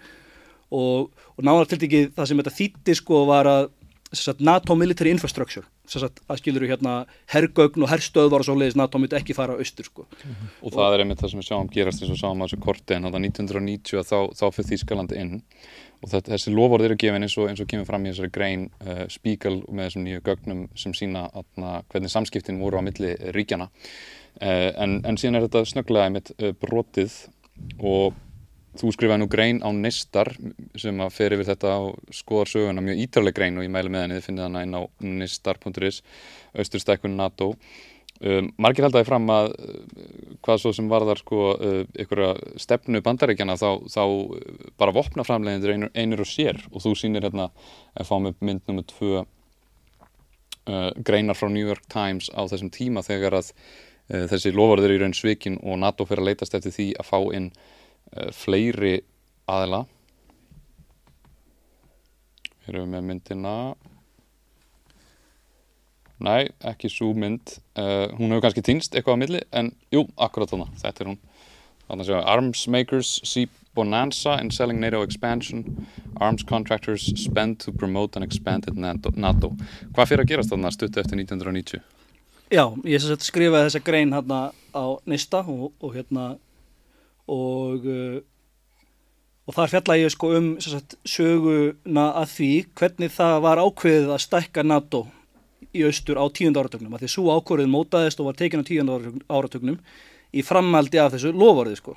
og, 0.75 1.25
og 1.35 1.47
náðar 1.47 1.71
til 1.71 1.81
ekki 1.81 2.03
það 2.15 2.29
sem 2.29 2.43
þetta 2.43 2.55
þýtti 2.59 2.97
sko 3.01 3.23
var 3.29 3.49
að 3.51 3.71
sagt, 4.15 4.39
NATO 4.39 4.75
military 4.75 5.11
infrastructure 5.13 5.65
sagt, 5.89 6.21
að 6.29 6.39
skilur 6.41 6.65
hérna 6.69 6.93
herrgögn 7.31 7.85
og 7.85 7.91
herrstöðvar 7.91 8.41
og 8.41 8.47
svo 8.47 8.55
leiðis 8.57 8.77
NATO 8.79 8.99
myndi 9.01 9.17
ekki 9.17 9.35
fara 9.37 9.57
austur 9.59 9.85
sko. 9.85 10.05
Mm 10.05 10.31
-hmm. 10.31 10.53
og, 10.61 10.67
og 10.67 10.77
það 10.77 10.93
er 10.93 11.03
einmitt 11.03 11.21
það 11.21 11.31
sem 11.31 11.39
við 11.39 11.47
sjáum 11.49 11.71
gerast 11.71 12.01
eins 12.01 12.11
og 12.11 12.21
sáum 12.21 12.41
á 12.41 12.45
þessu 12.45 12.59
korti 12.59 12.95
en 12.95 13.03
þá 13.03 13.19
1990 13.19 14.03
þá, 14.03 14.19
þá 14.39 14.45
fyrir 14.55 14.69
Þýskaland 14.71 15.15
inn 15.15 15.41
og 16.01 16.09
þetta, 16.09 16.31
þessi 16.33 16.55
lofórð 16.55 16.85
eru 16.85 16.97
gefin 16.97 17.23
eins 17.23 17.37
og, 17.37 17.49
eins 17.49 17.61
og 17.61 17.67
kemur 17.67 17.85
fram 17.85 18.05
í 18.05 18.11
þessari 18.11 18.31
grein 18.31 18.69
uh, 18.81 19.05
spíkal 19.07 19.63
með 19.69 19.85
þessum 19.85 20.03
nýju 20.05 20.21
gögnum 20.21 20.67
sem 20.75 20.93
sína 20.93 21.29
atna, 21.33 21.83
hvernig 21.89 22.11
samskiptin 22.11 22.59
voru 22.59 22.81
á 22.81 22.81
milli 22.81 23.15
ríkjana 23.35 23.69
uh, 23.69 24.71
en, 24.83 25.01
en 25.05 25.17
síðan 25.17 25.35
er 25.35 25.47
þetta 25.47 25.65
snögglega 25.65 26.05
einmitt 26.09 26.31
uh, 26.39 26.53
brotið 26.53 27.27
og 27.79 28.13
þú 28.79 28.91
skrifaði 28.95 29.21
nú 29.23 29.29
grein 29.31 29.61
á 29.63 29.69
Nistar 29.73 30.31
sem 30.79 31.01
að 31.01 31.15
fer 31.15 31.35
yfir 31.35 31.49
þetta 31.49 31.73
og 31.87 32.13
skoðar 32.15 32.51
söguna 32.51 32.83
mjög 32.83 33.01
ítarleg 33.05 33.35
grein 33.37 33.59
og 33.59 33.65
ég 33.65 33.73
mæli 33.73 33.91
með 33.91 34.05
henni 34.05 34.19
þið 34.19 34.29
finnið 34.29 34.47
hana 34.47 34.63
inn 34.65 34.77
á 34.77 34.81
nistar.is 34.99 36.01
austurstækkun 36.55 37.17
NATO. 37.19 37.53
Um, 38.23 38.47
margir 38.63 38.85
haldaði 38.85 39.07
fram 39.09 39.25
að 39.27 39.49
uh, 39.59 39.79
hvað 40.45 40.61
svo 40.61 40.71
sem 40.75 40.87
varðar 40.87 41.19
sko 41.19 41.39
uh, 41.51 41.81
einhverja 41.99 42.59
stefnu 42.63 43.01
bandaríkjana 43.03 43.57
þá, 43.59 43.69
þá 43.91 44.03
uh, 44.07 44.69
bara 44.79 44.93
vopnaframlegindir 44.95 45.73
einur, 45.73 45.91
einur 45.91 46.23
og 46.23 46.29
sér. 46.31 46.61
Og 46.71 46.83
þú 46.85 46.93
sýnir 46.95 47.27
hérna 47.27 47.49
að 47.91 48.07
fá 48.07 48.15
með 48.23 48.39
mynd 48.39 48.63
nummið 48.71 48.87
tvö 48.93 49.25
uh, 49.25 50.91
greinar 50.95 51.35
frá 51.35 51.51
New 51.51 51.67
York 51.67 51.83
Times 51.91 52.31
á 52.31 52.47
þessum 52.47 52.71
tíma 52.71 53.03
þegar 53.03 53.35
að 53.41 53.51
uh, 53.51 54.23
þessi 54.31 54.55
lofarður 54.55 54.95
í 54.95 55.01
raun 55.03 55.17
svikin 55.17 55.59
og 55.59 55.81
NATO 55.83 56.07
fyrir 56.07 56.23
að 56.23 56.31
leitast 56.31 56.55
eftir 56.55 56.71
því 56.71 56.93
að 56.95 57.11
fá 57.11 57.19
inn 57.35 57.51
fleiri 58.35 58.99
aðila. 59.49 59.83
Hér 62.65 62.79
erum 62.79 62.87
við 62.87 62.95
með 62.95 63.05
myndina? 63.09 63.55
Nei, 66.25 66.47
ekki 66.63 66.89
svo 66.89 67.11
mynd. 67.13 67.57
Uh, 67.75 68.07
hún 68.15 68.31
hefur 68.31 68.45
kannski 68.47 68.63
týnst 68.65 68.95
eitthvað 68.95 69.19
á 69.19 69.21
milli 69.21 69.41
en 69.53 69.73
jú, 69.93 70.05
akkurat 70.15 70.49
þarna, 70.49 70.69
þetta 70.81 71.03
er 71.03 71.11
hún. 71.11 71.19
Þarna 71.85 72.05
séu 72.07 72.21
Arms 72.23 72.63
makers 72.71 73.11
see 73.27 73.49
bonanza 73.75 74.39
in 74.41 74.49
selling 74.49 74.79
NATO 74.81 75.03
expansion. 75.03 75.85
Arms 76.17 76.41
contractors 76.47 77.11
spend 77.19 77.59
to 77.59 77.71
promote 77.71 78.15
an 78.15 78.23
expanded 78.23 78.79
NATO. 78.79 79.51
Hvað 79.93 80.09
fyrir 80.09 80.23
að 80.23 80.31
gerast 80.31 80.53
þarna 80.53 80.71
stuttu 80.73 81.03
eftir 81.03 81.19
1990? 81.19 81.83
Já, 82.53 82.65
ég 82.87 83.05
skrifaði 83.25 83.67
þessa 83.67 83.83
grein 83.85 84.13
hérna 84.15 84.39
á 84.73 84.85
Nista 85.09 85.43
og, 85.43 85.73
og 85.81 85.95
hérna 85.97 86.35
og 87.31 87.85
uh, 87.89 88.23
og 89.45 89.53
þar 89.53 89.73
fjalla 89.75 89.97
ég 89.99 90.13
sko 90.13 90.31
um 90.39 90.47
sagt, 90.63 90.97
söguna 91.05 92.07
að 92.17 92.31
því 92.31 92.51
hvernig 92.79 93.13
það 93.13 93.35
var 93.45 93.61
ákveðið 93.61 94.15
að 94.15 94.23
stækka 94.23 94.63
NATO 94.65 95.03
í 95.75 95.83
austur 95.85 96.17
á 96.17 96.25
tíund 96.33 96.57
áratögnum 96.57 96.95
að 96.95 97.05
því 97.05 97.11
svo 97.13 97.35
ákvörðin 97.35 97.73
mótaðist 97.73 98.21
og 98.21 98.31
var 98.31 98.39
tekin 98.39 98.65
á 98.65 98.69
tíund 98.69 99.21
áratögnum 99.29 99.77
í 100.33 100.43
framhaldi 100.45 100.99
af 101.01 101.13
þessu 101.13 101.33
lovorði 101.35 101.77
sko. 101.79 101.95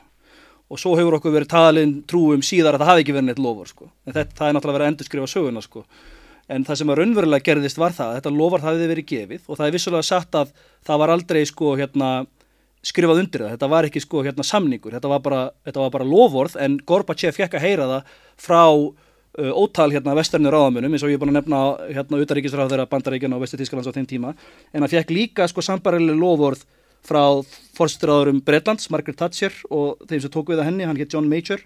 Og 0.69 0.77
svo 0.77 0.93
hefur 0.99 1.17
okkur 1.17 1.33
verið 1.33 1.49
talin 1.55 1.95
trúum 2.05 2.45
síðar 2.45 2.77
að 2.77 2.85
það 2.85 2.91
hafi 2.91 3.05
ekki 3.05 3.17
verið 3.17 3.29
neitt 3.31 3.41
lofur 3.41 3.71
sko. 3.71 3.87
En 4.05 4.13
þetta, 4.13 4.37
það 4.37 4.49
er 4.49 4.57
náttúrulega 4.57 4.77
verið 4.77 4.87
að 4.87 4.93
endurskrifa 4.93 5.31
söguna 5.33 5.63
sko. 5.65 5.85
En 6.53 6.65
það 6.69 6.81
sem 6.81 6.93
að 6.93 6.99
raunverulega 7.01 7.47
gerðist 7.49 7.81
var 7.81 7.97
það 7.97 8.19
þetta 8.19 8.35
lofar 8.37 8.65
það 8.65 8.75
hefði 8.75 8.91
verið 8.93 9.09
gefið 9.09 9.49
og 9.49 9.57
það 9.57 9.67
er 9.67 9.75
vissulega 9.79 10.09
sagt 10.09 10.37
að 10.37 10.53
það 10.85 11.01
var 11.03 11.13
aldrei 11.15 11.41
sko 11.49 11.73
hérna 11.81 12.11
skrifað 12.87 13.23
undir 13.25 13.45
það, 13.45 13.53
þetta 13.57 13.69
var 13.73 13.89
ekki 13.89 14.03
sko 14.03 14.23
hérna 14.27 14.47
samningur, 14.47 14.95
þetta 14.95 15.11
var 15.11 15.23
bara, 15.25 15.43
þetta 15.67 15.83
var 15.83 15.93
bara 15.97 16.09
lofvorð 16.09 16.57
en 16.63 16.79
Gorbachev 16.87 17.37
fekk 17.37 17.59
að 17.59 17.65
heyra 17.67 17.89
það 17.91 18.13
frá 18.39 18.63
uh, 18.69 19.53
ótal 19.59 19.89
hérna 19.93 20.15
vesternir 20.19 20.55
ráðamunum 20.55 20.95
eins 20.95 21.05
og 21.07 21.13
ég 21.13 21.19
er 21.19 21.23
búin 21.23 21.33
að 21.35 21.41
nefna 21.41 21.63
hérna 21.91 22.21
utaríkisráð 22.23 22.75
þeirra 22.75 22.91
bandaríkjana 22.93 23.39
og 23.39 23.45
vesturtísklands 23.45 23.91
á 23.91 23.97
þeim 23.97 24.09
tíma. 24.11 24.35
En 24.73 24.85
hann 24.85 24.93
fekk 24.93 25.11
líka 25.15 25.49
sko 25.51 25.65
sambarileg 25.65 26.19
lofvorð 26.19 26.63
frá 27.07 27.23
fórsturaðurum 27.79 28.43
Breitlands, 28.47 28.91
Margaret 28.91 29.19
Thatcher 29.19 29.55
og 29.71 30.03
þeim 30.07 30.23
sem 30.23 30.33
tók 30.35 30.51
við 30.53 30.63
að 30.63 30.71
henni, 30.71 30.87
hann 30.87 30.99
hétt 30.99 31.15
John 31.15 31.29
Major. 31.31 31.63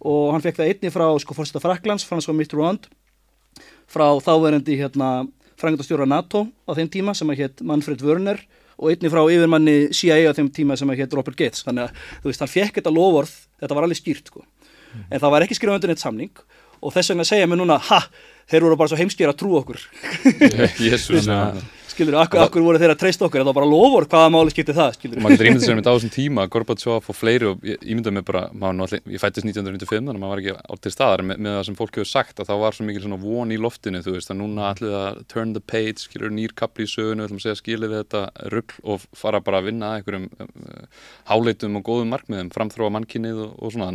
Og 0.00 0.32
hann 0.32 0.44
fekk 0.44 0.60
það 0.60 0.72
einni 0.72 0.92
frá 0.92 1.06
sko 1.20 1.36
fórsturaða 1.36 1.66
Fraklands, 1.66 2.06
François 2.08 2.36
Mitterrand 2.36 2.88
frá 3.90 4.06
þáverandi 4.22 4.78
hérna 4.78 5.10
frangandastjóra 5.60 6.06
NATO 6.08 6.46
á 6.64 6.70
þeim 6.78 6.90
tíma 6.92 7.14
sem 7.16 7.30
að 7.32 7.42
hétt 7.44 7.62
Manfred 7.66 8.02
Wörner 8.04 8.40
og 8.80 8.88
einni 8.90 9.10
frá 9.12 9.20
yfirmanni 9.28 9.76
CIA 9.96 10.32
á 10.32 10.36
þeim 10.36 10.48
tíma 10.56 10.76
sem 10.80 10.88
að 10.90 11.02
hétt 11.02 11.16
Robert 11.16 11.36
Gates. 11.36 11.64
Þannig 11.66 11.88
að 11.88 12.06
þú 12.22 12.32
veist, 12.32 12.44
hann 12.44 12.52
fekk 12.54 12.80
þetta 12.80 12.94
lofvorð 12.96 13.34
þetta 13.60 13.76
var 13.76 13.86
alveg 13.86 14.00
skýrt 14.00 14.32
sko. 14.32 14.44
Mm. 14.90 15.04
en 15.06 15.20
það 15.22 15.30
var 15.30 15.44
ekki 15.44 15.54
skrifað 15.54 15.76
undir 15.78 15.92
neitt 15.92 16.02
samning 16.02 16.40
og 16.80 16.94
þess 16.96 17.12
vegna 17.12 17.26
segja 17.28 17.46
mér 17.46 17.60
núna, 17.60 17.76
ha, 17.90 18.00
þeir 18.50 18.64
voru 18.64 18.78
bara 18.80 18.90
svo 18.90 18.98
heimskýra 18.98 19.34
að 19.34 19.38
trú 19.42 19.52
okkur. 19.60 19.84
Jésús 20.88 21.28
skilur, 22.00 22.16
akkur, 22.20 22.40
akkur 22.46 22.64
voru 22.64 22.80
þeir 22.80 22.94
að 22.94 23.00
treysta 23.02 23.26
okkur 23.26 23.42
þetta 23.42 23.50
var 23.50 23.58
bara 23.58 23.68
lofur, 23.68 24.06
hvaða 24.10 24.30
máli 24.32 24.54
skipti 24.54 24.74
það 24.76 24.94
skilur. 24.96 25.20
maður 25.20 25.36
getur 25.36 25.50
ímyndið 25.50 25.66
sér 25.66 25.76
með 25.78 25.90
á 25.90 25.92
þessum 25.92 26.12
tíma 26.14 26.46
Gorbachev 26.50 26.96
og 26.96 27.16
fleiri 27.16 27.48
og 27.50 27.66
ég 27.66 27.84
ímyndið 27.84 28.16
mig 28.16 28.26
bara 28.28 28.42
allir, 28.50 29.02
ég 29.04 29.22
fættist 29.22 29.46
1995 29.46 30.08
þannig 30.08 30.16
að 30.16 30.22
maður 30.24 30.32
var 30.32 30.42
ekki 30.42 30.54
á 30.56 30.74
til 30.80 30.94
staðar 30.94 31.24
með, 31.28 31.42
með 31.44 31.56
það 31.58 31.64
sem 31.68 31.78
fólk 31.80 32.00
hefur 32.00 32.10
sagt 32.10 32.40
að 32.40 32.50
það 32.50 32.62
var 32.64 32.76
svo 32.76 32.88
mikil 32.88 33.04
svona 33.04 33.20
von 33.22 33.54
í 33.54 33.60
loftinu 33.60 34.02
þú 34.04 34.16
veist 34.16 34.32
að 34.32 34.40
núna 34.40 34.68
allir 34.70 34.96
að 35.00 35.22
turn 35.32 35.54
the 35.56 35.64
page 35.74 36.04
skilur 36.04 36.34
nýrkapli 36.34 36.86
í 36.86 36.90
sögunu, 36.90 37.24
við 37.24 37.28
ætlum 37.28 37.40
að 37.40 37.46
segja 37.46 37.60
skilið 37.60 37.94
við 37.94 38.04
þetta 38.04 38.50
rugg 38.54 38.76
og 38.84 39.08
fara 39.20 39.42
bara 39.44 39.60
að 39.60 39.70
vinna 39.70 39.94
einhverjum 39.98 40.28
uh, 40.40 40.84
háleitum 41.30 41.80
og 41.80 41.86
góðum 41.86 42.14
markmiðum 42.14 42.52
framþróa 42.54 42.94
mannkinnið 42.96 43.44
og, 43.46 43.56
og 43.60 43.74
svona 43.74 43.90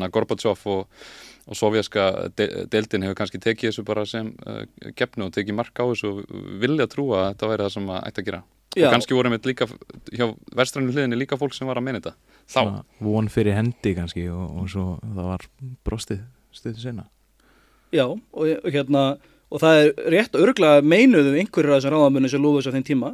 og 1.46 1.58
sovjaska 1.60 2.06
de 2.38 2.50
deildin 2.72 3.06
hefur 3.06 3.18
kannski 3.20 3.42
tekið 3.42 3.70
þessu 3.70 3.86
bara 3.86 4.06
sem 4.10 4.32
uh, 4.46 4.64
gefnu 4.98 5.28
og 5.28 5.34
tekið 5.36 5.58
mark 5.58 5.78
á 5.78 5.86
þessu 5.86 6.12
og 6.12 6.22
vilja 6.62 6.90
trúa 6.92 7.22
að 7.22 7.28
þetta 7.34 7.52
væri 7.52 7.66
það 7.68 7.76
sem 7.78 7.90
að 7.94 8.06
ætti 8.10 8.24
að 8.24 8.30
gera. 8.32 8.44
Já. 8.76 8.90
og 8.90 8.92
kannski 8.92 9.16
vorum 9.16 9.32
við 9.32 9.46
líka 9.48 9.66
hjá 10.12 10.26
verstrannu 10.52 10.92
hliðinni 10.92 11.16
líka 11.16 11.38
fólk 11.40 11.54
sem 11.56 11.68
var 11.70 11.80
að 11.80 11.86
meina 11.86 12.02
þetta. 12.02 12.16
Þá. 12.44 12.58
Svona, 12.58 12.82
von 13.08 13.30
fyrir 13.32 13.56
hendi 13.56 13.94
kannski 13.96 14.26
og, 14.28 14.58
og 14.60 14.66
svo 14.74 14.88
það 15.06 15.30
var 15.30 15.46
brostið 15.88 16.26
stuðið 16.56 16.82
sena 16.84 17.06
Já 17.96 18.04
og, 18.10 18.20
og 18.36 18.68
hérna 18.74 19.06
og 19.54 19.62
það 19.62 19.80
er 19.80 20.12
rétt 20.12 20.36
og 20.36 20.44
örgulega 20.48 20.84
meinuðum 20.84 21.40
einhverjur 21.40 21.76
af 21.76 21.80
þessum 21.80 21.96
ráðamunni 21.96 22.32
sem 22.32 22.44
lúðast 22.44 22.72
á 22.72 22.76
þeim 22.76 22.86
tíma. 22.86 23.12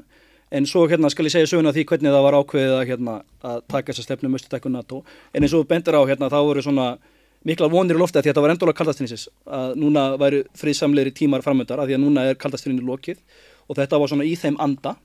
En 0.52 0.66
svo 0.68 0.84
hérna 0.90 1.12
skal 1.12 1.28
ég 1.28 1.34
segja 1.36 1.48
söguna 1.48 1.72
því 1.76 1.86
hvernig 1.88 2.12
það 2.12 2.26
var 2.26 2.38
ákveðið 2.40 2.74
að, 2.76 2.86
hérna, 2.90 3.14
að 3.46 3.60
taka 3.72 3.92
þessa 3.92 4.06
stefnu 4.08 4.32
mjögstutækun 4.32 4.76
NATO. 4.76 5.02
En 5.32 5.46
eins 5.46 5.54
og 5.56 5.68
bendur 5.70 5.96
á 5.96 6.02
hérna 6.10 6.32
þá 6.32 6.40
voru 6.42 6.64
svona 6.66 6.88
mikla 7.48 7.70
vonir 7.72 7.98
í 7.98 8.02
lofti 8.02 8.20
því 8.20 8.22
að 8.22 8.28
þetta 8.30 8.44
var 8.46 8.54
endóla 8.54 8.74
kaldastrinsis 8.78 9.28
að 9.50 9.78
núna 9.82 10.04
væru 10.22 10.44
friðsamleiri 10.58 11.14
tímar 11.18 11.44
framöndar 11.46 11.82
að 11.82 11.92
því 11.92 11.98
að 11.98 12.04
núna 12.04 12.26
er 12.30 12.40
kaldastrinni 12.42 12.84
lokið 12.86 13.22
og 13.68 13.80
þetta 13.80 14.02
var 14.02 14.12
svona 14.12 14.28
í 14.28 14.36
þeim 14.38 14.60
anda 14.62 14.96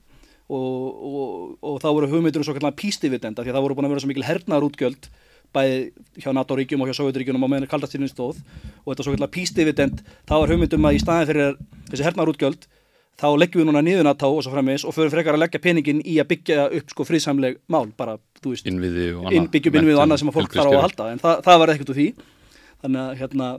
og, 0.46 0.58
og, 0.58 1.54
og 1.64 1.78
þá 1.82 1.88
voru 1.88 2.10
hugmyndur 2.10 2.42
um 2.42 2.48
svo 2.48 2.56
kallar 2.56 2.76
pístividenda 2.76 3.42
því 3.42 3.52
að 3.52 3.58
það 3.58 3.66
voru 3.66 3.78
búin 3.78 3.88
að 3.88 3.94
vera 3.94 4.04
svo 4.04 4.12
mikil 4.12 4.26
hernaðar 4.26 4.68
útgjöld 4.68 5.08
bæði 5.56 5.78
hjá 6.20 6.30
NATO-ríkjum 6.36 6.82
og 6.82 6.90
hjá 6.90 6.98
Sovjetiríkjum 6.98 7.40
og 7.40 7.50
meðan 7.50 7.70
kaldastrinni 7.70 8.10
stóð 8.10 8.42
og 8.84 8.90
þetta 8.90 9.06
svo 9.06 9.14
kallar 9.16 9.32
pístividend 9.32 10.02
þá 10.28 10.34
var 10.36 10.52
hugmyndum 10.52 10.88
að 10.88 10.98
í 10.98 11.02
staðin 11.02 11.30
fyrir 11.30 11.56
þessi 11.88 12.06
hernaðar 12.06 12.32
útgjöld 12.34 12.66
þá 13.16 13.26
leggjum 13.40 13.62
við 13.62 13.68
núna 13.70 13.82
niður 13.84 14.06
NATO 14.06 14.30
og 14.34 14.42
svo 14.44 14.52
frammeins 14.52 14.84
og 14.86 14.94
förum 14.96 15.12
frekar 15.12 15.36
að 15.36 15.42
leggja 15.44 15.60
peningin 15.62 16.02
í 16.04 16.18
að 16.20 16.30
byggja 16.32 16.66
upp 16.78 16.92
sko 16.92 17.06
friðsamleg 17.08 17.58
mál 17.72 17.88
bara, 17.96 18.18
þú 18.42 18.52
veist, 18.52 18.68
innviði 18.68 19.06
og 19.14 19.28
annað, 19.30 19.48
byggjum 19.54 19.78
innviði 19.80 19.96
og 19.96 20.02
annað 20.04 20.20
sem 20.22 20.32
að 20.32 20.36
fólk 20.36 20.56
þarf 20.56 20.68
á 20.68 20.74
að 20.74 20.84
halda. 20.84 21.08
En 21.12 21.22
það, 21.22 21.40
það 21.46 21.62
var 21.62 21.72
ekkert 21.74 21.92
úr 21.92 21.98
því. 22.00 22.08
Þannig 22.84 23.02
að 23.02 23.22
hérna, 23.22 23.50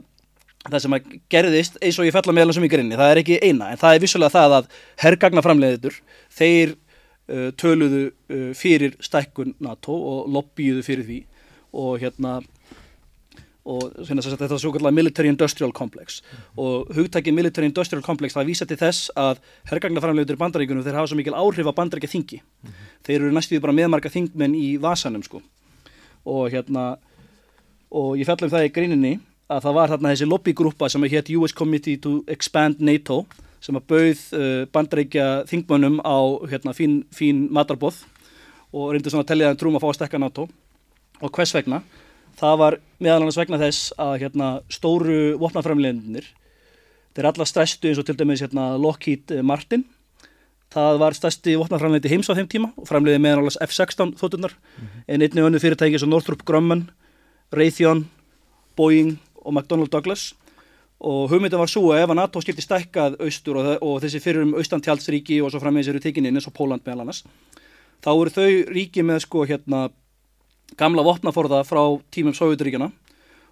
það 0.68 0.84
sem 0.84 0.96
að 0.98 1.08
gerðist 1.34 1.80
eins 1.82 1.98
og 1.98 2.08
ég 2.08 2.14
fell 2.14 2.24
að 2.24 2.38
meðla 2.38 2.56
sem 2.56 2.68
ég 2.68 2.74
grinni, 2.74 2.98
það 2.98 3.14
er 3.14 3.22
ekki 3.22 3.40
eina 3.42 3.72
en 3.72 3.80
það 3.80 3.96
er 3.96 4.04
vissulega 4.04 4.36
það 4.36 4.54
að 4.58 4.68
herrgagna 5.02 5.44
framleiðitur 5.46 5.98
þeir 6.38 6.76
uh, 6.76 7.48
töluðu 7.58 8.04
uh, 8.06 8.52
fyrir 8.58 8.94
stækkun 9.02 9.56
NATO 9.64 9.96
og 10.12 10.30
lobbíuðu 10.36 10.86
fyrir 10.86 11.08
því. 11.08 11.18
Og 11.78 11.98
hérna 12.00 12.38
og 13.68 13.98
þetta 14.08 14.48
er 14.48 14.60
svo 14.60 14.72
kallar 14.72 14.94
military 14.96 15.28
industrial 15.28 15.72
complex 15.76 16.22
mm 16.22 16.38
-hmm. 16.38 16.62
og 16.62 16.96
hugtækið 16.96 17.34
military 17.34 17.66
industrial 17.66 18.02
complex 18.02 18.36
það 18.36 18.48
vísa 18.50 18.66
til 18.66 18.76
þess 18.76 19.10
að 19.16 19.38
herrgagnaframlegutur 19.70 20.36
í 20.36 20.42
bandaríkunum 20.42 20.84
þeir 20.84 20.94
hafa 20.94 21.06
svo 21.06 21.16
mikil 21.16 21.34
áhrif 21.34 21.66
á 21.68 21.78
bandaríkja 21.78 22.14
þingi 22.14 22.38
mm 22.40 22.70
-hmm. 22.70 22.72
þeir 23.04 23.20
eru 23.20 23.32
næstuði 23.32 23.60
bara 23.60 23.72
meðmarka 23.72 24.08
þingmenn 24.08 24.54
í 24.54 24.80
vasanum 24.80 25.22
sko 25.22 25.42
og 26.24 26.50
hérna 26.50 26.96
og 27.90 28.16
ég 28.16 28.26
fellum 28.26 28.50
það 28.50 28.64
í 28.64 28.72
gríninni 28.72 29.20
að 29.48 29.62
það 29.64 29.74
var 29.74 29.88
þarna 29.88 30.12
þessi 30.12 30.28
lobbygrúpa 30.28 30.88
sem 30.88 31.02
hétt 31.02 31.30
US 31.36 31.52
Committee 31.52 31.96
to 31.96 32.24
Expand 32.28 32.80
NATO 32.80 33.26
sem 33.60 33.76
að 33.76 33.86
bauð 33.90 34.20
uh, 34.36 34.66
bandaríkja 34.72 35.44
þingmönnum 35.48 36.00
á 36.04 36.18
hérna 36.50 36.74
fín, 36.76 37.04
fín 37.10 37.48
matarbóð 37.50 38.04
og 38.72 38.92
reyndu 38.92 39.10
svona 39.10 39.24
að 39.24 39.30
tellja 39.32 39.48
þeim 39.48 39.60
trúum 39.62 39.78
að 39.78 39.84
fá 39.84 39.88
að 39.88 39.96
stekka 39.98 40.18
NATO 40.18 40.48
og 41.20 41.32
hvers 41.32 41.54
vegna 41.56 41.82
það 42.38 42.58
var 42.62 42.78
meðal 43.02 43.22
annars 43.22 43.38
vegna 43.38 43.60
þess 43.60 43.92
að 43.98 44.16
hérna, 44.22 44.48
stóru 44.72 45.36
vopnaframleginir 45.40 46.26
þeir 47.14 47.24
er 47.24 47.30
alla 47.32 47.46
stærstu 47.48 47.90
eins 47.90 48.00
og 48.00 48.06
til 48.06 48.16
dæmis 48.18 48.42
hérna, 48.44 48.70
Lockheed 48.78 49.32
Martin 49.42 49.84
það 50.72 51.00
var 51.02 51.16
stærsti 51.16 51.56
vopnaframlegindi 51.58 52.12
heims 52.12 52.28
á 52.30 52.36
þeim 52.38 52.50
tíma 52.50 52.72
og 52.76 52.88
framleiði 52.88 53.22
meðal 53.24 53.42
annars 53.42 53.58
F-16 53.64 54.14
þóttunar 54.20 54.54
mm 54.54 54.84
-hmm. 54.84 55.04
en 55.08 55.22
einnig 55.22 55.44
önnu 55.44 55.58
fyrirtæki 55.58 55.98
sem 55.98 56.10
Northrop 56.10 56.44
Grumman, 56.44 56.90
Raytheon 57.52 58.06
Boeing 58.76 59.18
og 59.44 59.54
McDonnell 59.54 59.90
Douglas 59.90 60.34
og 61.00 61.30
hugmyndin 61.30 61.58
var 61.58 61.70
svo 61.70 61.92
að 61.92 62.02
ef 62.02 62.10
að 62.10 62.18
NATO 62.18 62.40
skilti 62.40 62.62
stækkað 62.62 63.20
austur 63.20 63.56
og, 63.56 63.82
og 63.82 64.02
þessi 64.02 64.20
fyrir 64.20 64.42
um 64.42 64.54
austantjálsríki 64.54 65.42
og 65.42 65.50
svo 65.50 65.60
frammeins 65.60 65.88
eru 65.88 66.00
tekinni 66.00 66.28
eins 66.28 66.46
og 66.46 66.54
Póland 66.54 66.82
meðal 66.86 67.00
annars 67.00 67.24
þá 68.02 68.10
eru 68.14 68.30
þau 68.30 68.50
ríki 68.74 69.02
með 69.02 69.18
sko 69.26 69.46
hérna 69.46 69.90
gamla 70.76 71.04
vopnaforða 71.06 71.62
frá 71.66 71.82
tímum 72.14 72.36
Sovjeturíkjana 72.36 72.90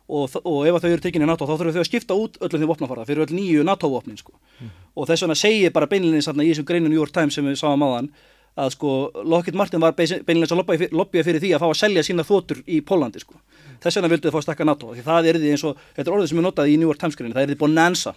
og, 0.06 0.37
og 0.44 0.61
ef 0.68 0.78
þau 0.82 0.90
eru 0.92 1.02
tekinni 1.02 1.26
í 1.26 1.30
NATO 1.30 1.49
þá 1.49 1.56
þurfum 1.56 1.75
þau 1.75 1.82
að 1.82 1.88
skipta 1.88 2.16
út 2.18 2.38
öllum 2.40 2.62
því 2.62 2.70
vopnaforða 2.70 3.06
fyrir 3.08 3.26
öll 3.26 3.37
nýju 3.37 3.66
NATO-vopnin 3.66 4.20
sko. 4.20 4.35
mm. 4.61 4.70
og 4.94 5.08
þess 5.08 5.26
vegna 5.26 5.38
segir 5.38 5.75
bara 5.75 5.90
beinlinni 5.90 6.23
í 6.23 6.25
þessum 6.25 6.68
greinu 6.68 6.90
New 6.90 6.99
York 6.99 7.14
Times 7.14 7.35
sem 7.35 7.46
við 7.46 7.58
sáum 7.61 7.82
á 7.82 7.88
þann 7.96 8.11
að 8.56 8.70
sko 8.73 8.92
Lockheed 9.25 9.56
Martin 9.58 9.82
var 9.82 9.92
beinlega 9.96 10.56
að 10.56 10.88
lobbya 10.96 11.25
fyrir, 11.26 11.42
því 11.42 11.50
að 11.52 11.64
fá 11.64 11.66
að 11.68 11.80
selja 11.82 12.04
sína 12.06 12.25
þotur 12.25 12.62
í 12.64 12.78
Pólandi 12.80 13.20
sko. 13.20 13.37
Þess 13.82 13.99
vegna 13.99 14.08
vildu 14.08 14.28
þið 14.28 14.32
fá 14.32 14.38
að 14.40 14.46
stakka 14.46 14.64
NATO 14.64 14.94
því 14.94 15.04
það 15.04 15.28
er 15.28 15.38
því 15.42 15.50
eins 15.52 15.64
og, 15.68 15.82
þetta 15.96 16.08
er 16.08 16.16
orðið 16.16 16.30
sem 16.30 16.40
er 16.40 16.46
notað 16.46 16.70
í 16.73 16.78
New 16.80 16.88
York 16.88 17.02
Times 17.02 17.18
greininni, 17.18 17.37
það 17.37 17.44
er 17.44 17.52
því 17.52 17.58
bonanza 17.61 18.14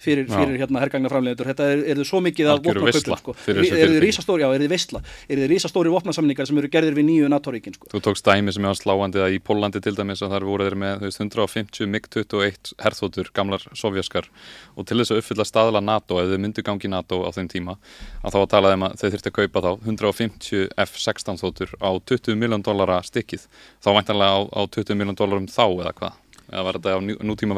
fyrir, 0.00 0.26
fyrir 0.30 0.56
hérna 0.60 0.82
hergagnaframleitur 0.84 1.50
þetta 1.50 1.68
er, 1.74 1.82
er 1.92 2.00
þið 2.00 2.08
svo 2.08 2.20
mikið 2.24 2.50
Algjöru 2.54 2.84
vopnakaupum, 2.84 2.90
veisla 2.90 3.18
sko. 3.20 3.34
er 3.52 3.92
þið 3.94 3.98
rísastóri, 4.04 4.44
já, 4.44 4.48
er 4.54 4.64
þið 4.64 4.72
veistla 4.72 5.02
er 5.28 5.42
þið 5.42 5.50
rísastóri 5.52 5.92
vopnasamningar 5.94 6.48
sem 6.48 6.60
eru 6.60 6.70
gerðir 6.72 6.96
við 6.96 7.06
nýju 7.10 7.30
NATO-ríkin 7.32 7.76
sko. 7.76 7.90
Þú 7.92 8.02
tókst 8.06 8.26
dæmi 8.26 8.54
sem 8.54 8.64
ég 8.64 8.72
var 8.72 8.80
sláandi 8.80 9.22
að 9.22 9.36
í 9.36 9.40
Pólandi 9.44 9.82
til 9.84 9.94
dæmis 9.98 10.24
að 10.24 10.34
þar 10.34 10.46
voru 10.48 10.68
þeir 10.68 10.78
með 10.80 11.04
veist, 11.06 11.20
150 11.20 11.90
MiG-21 11.90 12.72
herþótur, 12.80 13.30
gamlar 13.36 13.66
sovjaskar. 13.76 14.30
Og 14.76 14.88
til 14.88 15.00
þess 15.00 15.14
að 15.14 15.22
uppfylla 15.22 15.46
staðla 15.48 15.84
NATO 15.84 16.20
ef 16.22 16.30
þau 16.32 16.40
myndu 16.40 16.64
gangi 16.66 16.90
NATO 16.92 17.22
á 17.26 17.30
þeim 17.36 17.50
tíma 17.52 17.76
að 18.24 18.36
þá 18.36 18.40
að 18.40 18.48
tala 18.54 18.72
þeim 18.72 18.86
að 18.88 18.96
þau 19.00 19.06
þurfti 19.08 19.32
að 19.32 19.38
kaupa 19.40 19.64
þá 19.66 19.70
150 19.90 20.66
F-16 20.86 21.40
þótur 21.40 21.76
á 21.80 21.90
20 22.12 22.40
miljón 22.40 22.64
dollara 22.64 23.00
stykkið 23.06 23.46
þá 23.82 23.92
væntanlega 23.96 24.36
á, 24.36 24.40
á 24.48 24.60
20 24.66 24.98
miljón 24.98 25.18
dollarum 25.18 25.50
þá 25.50 25.64
eða 25.68 25.94
hvað 26.00 26.18
eða 26.50 26.64
var 26.66 26.78
þetta 26.78 26.96
á 26.96 26.98
nú, 27.04 27.16
nútíma 27.30 27.56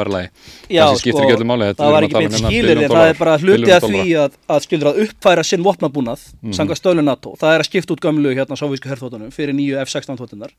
Já, 0.68 0.84
Kannski 0.84 1.08
skiptir 1.08 1.24
ekki 1.24 1.36
öllu 1.38 1.48
máli, 1.48 1.70
það 1.78 1.94
var 1.94 2.06
ekki 2.06 2.18
að 2.18 2.24
beint 2.26 2.36
um 2.36 2.46
skilir 2.46 2.82
en 2.82 2.92
það 2.92 3.08
er 3.08 3.18
bara 3.18 3.38
hluti 3.40 3.58
billjón 3.62 3.76
af 3.78 3.88
því 3.88 4.14
að, 4.20 4.38
að 4.54 4.62
skilur 4.66 4.90
að 4.92 5.02
uppfæra 5.06 5.46
sinn 5.46 5.64
vopnabúnað 5.64 6.28
mm. 6.28 6.38
Mhm. 6.42 6.54
sanga 6.58 6.78
stölu 6.78 7.04
NATO, 7.04 7.34
það 7.40 7.56
er 7.56 7.64
að 7.64 7.68
skipta 7.70 7.96
út 7.96 8.04
gömlu 8.04 8.36
hérna 8.36 8.58
sávísku 8.58 8.92
herþóttunum 8.92 9.34
fyrir 9.34 9.56
nýju 9.56 9.80
F-16 9.82 10.20
þóttunar 10.20 10.52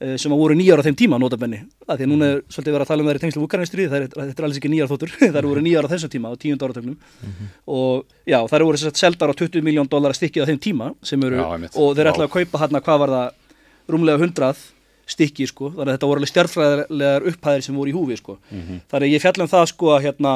eh, 0.00 0.16
sem 0.20 0.32
að 0.32 0.42
voru 0.42 0.56
nýjar 0.58 0.80
á 0.80 0.86
þeim 0.86 0.98
tíma 0.98 1.20
notabenni, 1.20 1.62
að 1.86 2.00
því 2.00 2.06
að 2.06 2.12
núna 2.12 2.30
er 2.32 2.42
svolítið 2.48 2.76
verið 2.76 2.86
að 2.86 2.92
tala 2.92 3.04
um 3.04 3.10
það 3.10 3.18
í 3.18 3.24
tengslu 3.24 3.48
það 3.50 3.98
er, 3.98 4.06
þetta 4.16 4.42
er 4.42 4.48
alls 4.48 4.60
ekki 4.60 4.72
nýjar 4.72 4.92
þóttur 4.92 5.16
það 5.20 5.40
eru 5.42 5.52
voru 5.52 5.64
nýjar 5.66 5.88
á 5.88 5.92
þessum 5.92 6.12
tíma 6.12 6.32
á 6.32 6.34
tíund 6.40 6.62
áratögnum 6.62 6.96
og 7.66 8.06
já, 8.24 8.40
það 8.44 8.56
eru 8.60 8.70
voru 8.70 8.82
sett 8.82 9.00
seldar 9.00 9.32
á 9.32 9.34
20 9.36 9.66
miljón 9.66 9.90
dólar 9.90 10.16
stikkið 10.16 10.46
á 10.46 10.48
þeim 10.52 10.62
tíma 10.62 10.92
sem 11.02 11.22
eru, 11.26 11.40
Já, 11.40 11.68
og 11.80 11.96
þeir 11.96 12.08
Vá. 12.08 12.12
ætla 12.12 12.28
að 12.28 12.34
kaupa 12.36 12.62
hérna 12.64 12.82
hvað 12.84 13.02
var 13.04 13.14
það 13.16 13.28
rúmlega 13.86 14.20
100 14.20 14.75
stykki 15.06 15.46
sko, 15.46 15.70
þannig 15.70 15.86
að 15.92 15.96
þetta 15.96 16.08
voru 16.10 16.20
alveg 16.22 16.32
stjárfræðilegar 16.32 17.26
upphæðir 17.30 17.62
sem 17.62 17.76
voru 17.78 17.92
í 17.92 17.94
húfi 17.96 18.16
sko. 18.18 18.38
Mhm. 18.50 18.80
þannig 18.90 19.06
að 19.08 19.14
ég 19.14 19.22
fjalla 19.22 19.44
um 19.46 19.52
það 19.52 19.66
sko 19.72 19.86
að 19.96 20.02
hérna 20.06 20.32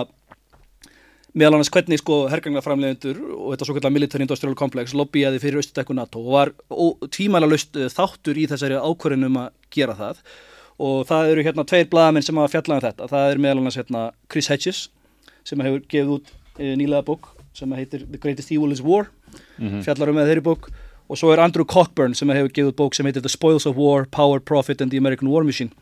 meðal 1.35 1.55
annars 1.55 1.71
hvernig 1.71 2.01
sko 2.03 2.17
herganglaframlegendur 2.31 3.19
og 3.37 3.53
þetta 3.55 3.67
svo 3.69 3.75
kallar 3.77 3.93
military 3.95 4.25
industrial 4.27 4.55
complex 4.59 4.95
lobbyaði 4.99 5.39
fyrir 5.43 5.61
austudekku 5.61 5.95
NATO 5.95 6.19
og 6.25 6.33
var 6.35 6.51
tvímæla 7.15 7.47
laust 7.51 7.77
þáttur 7.95 8.41
í 8.41 8.49
þessari 8.51 8.79
ákvörðunum 8.81 9.39
að 9.45 9.51
gera 9.71 9.95
það 9.99 10.23
og 10.81 11.05
það 11.07 11.31
eru 11.35 11.45
hérna 11.47 11.67
tveir 11.71 11.87
blaðamenn 11.93 12.27
sem 12.27 12.41
hafa 12.41 12.51
fjallað 12.57 12.81
um 12.81 12.85
þetta 12.89 13.09
það 13.13 13.31
er 13.35 13.43
meðal 13.45 13.61
annars 13.63 13.79
hérna 13.79 14.03
Chris 14.33 14.49
Hedges 14.51 14.89
sem 15.47 15.63
hefur 15.63 15.85
gefið 15.87 16.15
út 16.17 16.33
e, 16.59 16.75
nýlega 16.75 17.05
bók 17.07 17.31
sem 17.55 17.71
heitir 17.79 18.07
The 18.11 18.19
Greatest 18.19 18.51
Evil 18.55 18.73
is 18.75 18.83
War 18.83 19.07
Mhm. 19.61 19.83
fjallar 19.87 20.09
um 20.11 20.17
með 20.17 20.27
þeirri 20.33 20.43
bók 20.43 20.71
og 21.11 21.19
svo 21.19 21.33
er 21.35 21.43
Andrew 21.43 21.67
Cockburn 21.67 22.15
sem 22.15 22.31
hefur 22.31 22.53
gefið 22.55 22.77
bók 22.79 22.95
sem 22.95 23.09
heitir 23.09 23.25
The 23.25 23.33
Spoils 23.33 23.67
of 23.67 23.79
War, 23.79 24.07
Power, 24.15 24.39
Profit 24.39 24.81
and 24.81 24.95
the 24.95 25.01
American 25.03 25.29
War 25.29 25.43
Machine. 25.45 25.75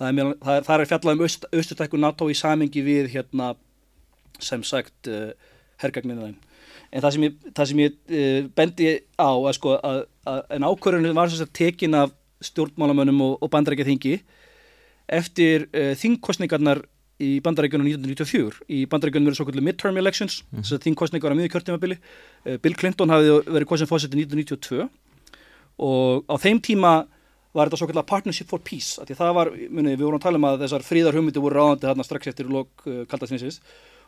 Það 0.00 0.08
er, 0.08 0.32
það 0.42 0.56
er, 0.56 0.64
það 0.66 0.80
er 0.80 0.90
fjallað 0.90 1.14
um 1.14 1.22
aust, 1.28 1.46
austutækku 1.54 2.00
NATO 2.02 2.26
í 2.28 2.34
samingi 2.34 2.82
við 2.84 3.12
hérna 3.14 3.52
sem 4.42 4.64
sagt 4.66 5.08
uh, 5.08 5.30
hergagninu 5.80 6.26
þeim 6.26 6.40
en 6.94 7.02
það 7.02 7.14
sem 7.14 7.26
ég, 7.26 7.36
það 7.54 7.70
sem 7.70 7.82
ég 7.82 7.94
uh, 7.94 8.48
bendi 8.58 8.90
á 9.18 9.30
að 9.30 9.52
sko 9.56 9.76
að, 9.78 10.00
að, 10.30 10.40
en 10.56 10.66
ákvörðunum 10.68 11.18
var 11.18 11.30
sem 11.30 11.42
sagt 11.42 11.54
tekin 11.58 11.96
af 11.98 12.14
stjórnmálamönnum 12.44 13.22
og, 13.24 13.36
og 13.42 13.50
bandarækja 13.52 13.88
þingi 13.88 14.16
eftir 15.18 15.68
uh, 15.70 15.92
þingkostningarnar 15.98 16.84
í 17.22 17.30
bandarækjunum 17.44 17.86
1994 17.86 18.64
í 18.74 18.84
bandarækjunum 18.90 19.30
verið 19.30 19.38
svo 19.38 19.46
kvöldu 19.48 19.64
midterm 19.64 19.98
elections 20.00 20.40
þess 20.50 20.76
að 20.76 20.86
þingkostningar 20.88 21.34
á 21.34 21.38
miður 21.38 21.52
kjörtímabili. 21.54 21.98
Uh, 22.42 22.58
Bill 22.62 22.74
Clinton 22.78 23.12
hafði 23.14 23.36
verið 23.46 23.70
kosin 23.70 23.90
fósett 23.90 24.16
1992 24.16 24.88
og 25.84 26.26
á 26.26 26.34
þeim 26.42 26.62
tíma 26.62 26.94
var 27.54 27.68
þetta 27.70 27.78
svo 27.78 27.88
kallar 27.90 28.06
Partnership 28.10 28.50
for 28.50 28.62
Peace 28.62 28.98
það 29.06 29.34
var, 29.36 29.50
muni, 29.70 29.94
við 29.94 30.06
vorum 30.08 30.18
að 30.18 30.26
tala 30.26 30.40
um 30.40 30.46
að 30.48 30.64
þessar 30.64 30.86
fríðar 30.86 31.18
hugmyndi 31.18 31.42
voru 31.42 31.60
ráðandi 31.60 31.86
þarna 31.86 32.06
strax 32.06 32.30
eftir 32.32 32.50
lok 32.50 32.86
uh, 32.88 33.04
kaldastinsins 33.10 33.60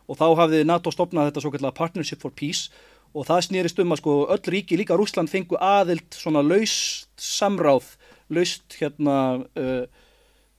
og 0.07 0.19
þá 0.19 0.27
hafði 0.41 0.63
NATO 0.67 0.91
stopnað 0.93 1.29
þetta 1.29 1.43
svo 1.43 1.51
kallar 1.53 1.75
Partnership 1.75 2.23
for 2.23 2.33
Peace. 2.35 2.71
Og 3.15 3.25
það 3.27 3.45
snýrist 3.47 3.79
um 3.81 3.93
að 3.95 4.01
sko 4.01 4.15
öll 4.33 4.51
ríki, 4.51 4.77
líka 4.79 4.97
Rúsland 4.99 5.31
fengu 5.31 5.57
aðild 5.63 6.15
svona 6.15 6.43
laust 6.43 7.09
samráð 7.19 7.93
laust 8.33 8.75
hérna 8.79 9.17
uh, 9.55 9.87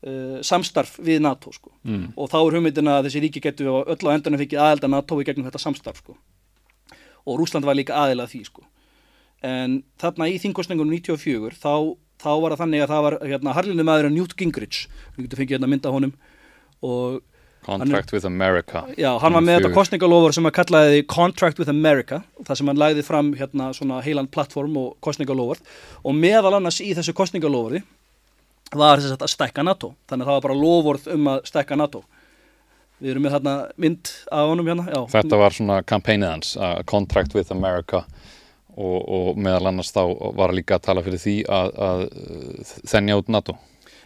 uh, 0.06 0.38
samstarf 0.46 0.96
við 1.04 1.22
NATO 1.24 1.52
sko. 1.54 1.72
Mm. 1.84 2.10
og 2.16 2.30
þá 2.32 2.38
er 2.40 2.58
hugmyndin 2.58 2.90
að 2.92 3.08
þessi 3.08 3.22
ríki 3.24 3.44
getur 3.44 3.84
öll 3.84 4.10
á 4.10 4.14
endanum 4.14 4.40
fengið 4.40 4.64
aðild 4.64 4.88
að 4.88 4.94
NATO 4.96 5.20
í 5.20 5.28
gegnum 5.28 5.48
þetta 5.48 5.62
samstarf 5.62 6.02
sko. 6.02 6.18
Og 7.28 7.40
Rúsland 7.40 7.66
var 7.68 7.76
líka 7.78 7.96
aðild 7.98 8.24
að 8.24 8.34
því 8.34 8.42
sko. 8.48 8.66
En 9.44 9.80
þarna 10.00 10.28
í 10.32 10.38
þingkostningunum 10.42 10.94
94 10.98 11.58
þá, 11.60 11.94
þá 12.18 12.30
var 12.42 12.54
það 12.54 12.62
þannig 12.64 12.84
að 12.84 12.92
það 12.92 13.04
var 13.06 13.16
hérna, 13.22 13.54
harlinu 13.54 13.86
maður 13.86 14.10
Newt 14.10 14.34
Gingrich 14.38 14.86
við 15.16 15.26
getum 15.26 15.42
fengið 15.42 15.58
hérna 15.58 15.70
mynda 15.70 15.94
honum 15.94 16.14
og 16.82 17.20
Contract 17.68 18.12
with 18.12 18.24
America. 18.24 18.84
Já, 18.96 19.10
hann 19.20 19.34
var 19.34 19.42
með 19.44 19.58
þetta 19.58 19.74
kostningalofur 19.74 20.32
sem 20.32 20.46
að 20.48 20.54
kallaði 20.56 21.00
Contract 21.10 21.58
with 21.60 21.68
America 21.68 22.22
það 22.46 22.60
sem 22.60 22.70
hann 22.70 22.80
lagði 22.80 23.04
fram 23.04 23.32
hérna 23.36 23.66
svona 23.76 23.98
heilan 24.04 24.30
plattform 24.30 24.78
og 24.80 24.94
kostningalofur 25.04 25.60
og 26.00 26.16
meðal 26.16 26.54
annars 26.56 26.78
í 26.80 26.94
þessu 26.96 27.12
kostningalofuri 27.18 27.82
var 28.76 29.02
þess 29.02 29.16
að 29.16 29.32
stækka 29.32 29.64
NATO. 29.64 29.92
Þannig 30.08 30.24
að 30.24 30.30
það 30.30 30.38
var 30.38 30.46
bara 30.46 30.58
lofurð 30.62 31.10
um 31.14 31.30
að 31.32 31.42
stækka 31.48 31.78
NATO. 31.78 32.02
Við 32.98 33.12
erum 33.12 33.24
með 33.24 33.36
þarna 33.36 33.54
mynd 33.78 34.10
af 34.34 34.50
honum 34.50 34.68
hérna 34.68 34.88
já, 34.90 35.00
Þetta 35.12 35.38
var 35.38 35.54
svona 35.54 35.78
kampænið 35.86 36.32
hans, 36.32 36.56
uh, 36.58 36.80
Contract 36.88 37.36
with 37.38 37.54
America. 37.54 38.02
Og, 38.78 38.98
og 39.02 39.38
meðal 39.42 39.72
annars 39.72 39.90
þá 39.90 40.02
var 40.38 40.54
líka 40.54 40.76
að 40.76 40.84
tala 40.86 41.02
fyrir 41.02 41.22
því 41.22 41.36
að, 41.50 41.72
að 41.88 42.02
uh, 42.08 42.74
þennja 42.90 43.18
út 43.22 43.32
NATO. 43.34 43.56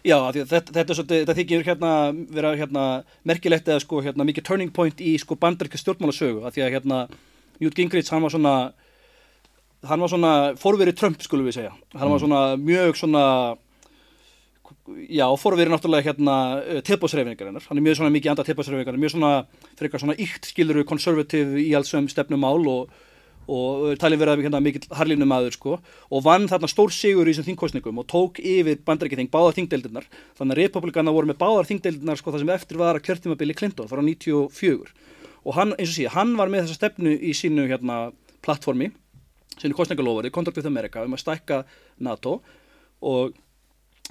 Já, 0.03 0.17
að 0.19 0.41
þetta, 0.51 0.73
þetta, 0.75 0.95
þetta 1.09 1.35
þykir 1.37 1.61
hérna 1.63 1.91
vera 2.35 2.55
hérna 2.59 2.85
merkilegt 3.27 3.69
eða 3.69 3.83
sko 3.83 4.01
hérna 4.03 4.25
mikið 4.27 4.47
turning 4.49 4.73
point 4.75 4.99
í 4.99 5.13
sko 5.21 5.37
bandaríska 5.39 5.79
stjórnmálasögu. 5.79 6.41
Af 6.43 6.57
því 6.57 6.65
að 6.65 6.73
hérna 6.75 7.03
Newt 7.61 7.77
Gingrich 7.77 8.11
hann 8.11 8.25
var 8.25 8.33
svona 8.33 8.55
hann 9.87 10.03
var 10.03 10.11
svona 10.11 10.33
forverið 10.59 10.97
Trump 10.99 11.23
skulum 11.23 11.47
við 11.47 11.59
segja. 11.59 11.71
Hann 11.95 12.11
var 12.11 12.21
svona 12.21 12.41
mjög 12.59 12.99
svona 12.99 13.23
já, 15.07 15.25
forverið 15.39 15.73
náttúrulega 15.73 16.11
hérna 16.11 16.35
tilbúsreifingarinnar, 16.87 17.63
hann 17.69 17.79
er 17.79 17.85
mjög 17.85 18.01
svona 18.01 18.13
mikið 18.13 18.33
anda 18.33 18.45
tilbúsreifingarinnar, 18.49 19.03
mjög 19.05 19.15
svona 19.15 19.33
frekar 19.79 20.03
svona 20.03 20.17
ykt 20.19 20.51
skiluru 20.51 20.83
konservativ 20.87 21.57
í 21.61 21.71
allsum 21.77 22.09
stefnumál 22.11 22.61
og 22.67 22.93
og 23.43 23.97
talin 23.99 24.19
verið 24.21 24.37
að 24.37 24.45
hérna, 24.45 24.59
mikill 24.63 24.85
harlínu 24.95 25.25
maður 25.27 25.55
sko, 25.57 25.73
og 26.15 26.21
vann 26.23 26.45
þarna 26.47 26.69
stór 26.71 26.93
sigur 26.95 27.27
í 27.27 27.33
þessum 27.33 27.49
þingkostningum 27.49 27.99
og 27.99 28.07
tók 28.07 28.39
yfir 28.39 28.79
bandarækjaþing 28.87 29.27
báðar 29.33 29.57
þingdeildirnar. 29.57 30.07
Þannig 30.39 30.55
að 30.55 30.61
republikana 30.61 31.11
voru 31.11 31.27
með 31.27 31.41
báðar 31.41 31.67
þingdeildirnar 31.67 32.21
sko, 32.21 32.31
það 32.31 32.45
sem 32.45 32.53
eftir 32.55 32.79
var 32.79 32.95
að 32.95 33.03
kjörtímabili 33.09 33.57
Clinton 33.59 33.89
frá 33.91 33.99
94 33.99 34.93
og 35.43 35.55
hann, 35.57 35.75
eins 35.75 35.91
og 35.91 35.97
sé, 35.97 36.07
hann 36.13 36.37
var 36.39 36.51
með 36.51 36.63
þessa 36.63 36.79
stefnu 36.79 37.17
í 37.19 37.33
sínu 37.35 37.67
hérna, 37.67 37.97
plattformi 38.43 38.93
sínu 39.59 39.75
kostningalofari, 39.77 40.31
Contract 40.31 40.61
with 40.61 40.69
America 40.69 41.03
um 41.03 41.15
að 41.15 41.23
stækka 41.25 41.63
NATO. 42.03 42.39
Og 43.03 43.35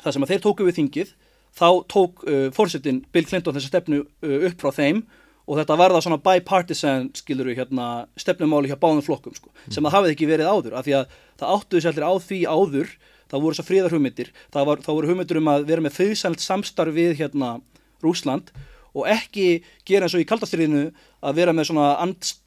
það 0.02 0.16
sem 0.16 0.26
að 0.26 0.32
þeir 0.32 0.44
tóku 0.46 0.66
við 0.68 0.78
þingið 0.80 1.12
þá 1.52 1.68
tók 1.92 2.22
uh, 2.26 2.46
fórsetin 2.54 3.02
Bill 3.12 3.26
Clinton 3.28 3.56
þessa 3.56 3.72
stefnu 3.72 4.02
uh, 4.04 4.38
upp 4.48 4.62
frá 4.62 4.72
þeim 4.76 5.02
og 5.42 5.58
þetta 5.58 5.78
var 5.78 5.94
það 5.94 6.04
svona 6.06 6.20
bipartisan 6.22 7.08
skilur 7.18 7.50
við 7.50 7.62
hérna 7.62 7.86
stefnumáli 8.20 8.70
hjá 8.70 8.78
báðum 8.78 9.02
flokkum 9.04 9.34
sko, 9.34 9.50
sem 9.66 9.82
það 9.82 9.96
hafði 9.96 10.14
ekki 10.14 10.28
verið 10.30 10.50
áður 10.52 10.76
af 10.78 10.86
því 10.86 10.94
að 11.00 11.16
það 11.40 11.56
áttuði 11.56 11.82
sér 11.82 11.92
allir 11.92 12.06
á 12.06 12.12
því 12.22 12.40
áður 12.46 12.92
það 13.32 13.42
voru 13.42 13.56
þessar 13.56 13.68
fríðar 13.68 13.96
hugmyndir 13.96 14.30
það, 14.52 14.68
var, 14.68 14.84
voru 14.86 15.10
hugmyndir 15.10 15.40
um 15.40 15.50
að 15.50 15.66
vera 15.72 15.84
með 15.84 15.96
friðsælt 15.98 16.44
samstarf 16.44 16.94
við 16.94 17.16
hérna 17.18 17.56
Rúsland 18.04 18.52
og 18.92 19.08
ekki 19.08 19.62
gera 19.88 20.06
eins 20.06 20.14
og 20.16 20.22
í 20.22 20.28
kaldastriðinu 20.28 20.84
að 21.24 21.38
vera 21.40 21.54
með 21.56 21.70
svona 21.70 21.94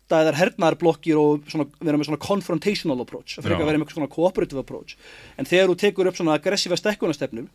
andstæðar 0.06 0.38
hernaðarblokkir 0.38 1.18
og 1.18 1.46
svona, 1.50 1.66
vera 1.82 1.98
með 1.98 2.10
svona 2.10 2.22
confrontational 2.22 3.02
approach, 3.02 3.40
að 3.40 3.66
vera 3.66 3.80
með 3.82 3.94
svona 3.96 4.10
cooperative 4.12 4.62
approach. 4.62 4.98
En 5.38 5.46
þegar 5.46 5.72
þú 5.72 5.78
tekur 5.82 6.10
upp 6.10 6.18
svona 6.20 6.36
aggressífa 6.38 6.78
stekkunastefnum 6.78 7.48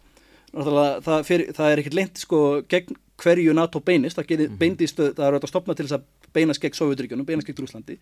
það, 0.50 1.28
það 1.54 1.68
er 1.68 1.82
ekkert 1.82 1.94
leint 1.94 2.18
sko 2.18 2.40
gegn 2.68 2.96
hverju 3.20 3.54
NATO 3.54 3.80
beinist, 3.84 4.16
það 4.18 4.26
getur 4.32 4.56
beindist, 4.58 4.96
það 4.98 5.22
er 5.22 5.36
auðvitað 5.36 5.46
að 5.46 5.52
stopna 5.52 5.76
til 5.76 5.86
þess 5.86 5.98
að 5.98 6.08
beinast 6.34 6.62
gegn 6.62 6.76
Sovjetríkjunum, 6.78 7.26
beinast 7.28 7.46
gegn 7.46 7.60
Rúslandi 7.60 7.98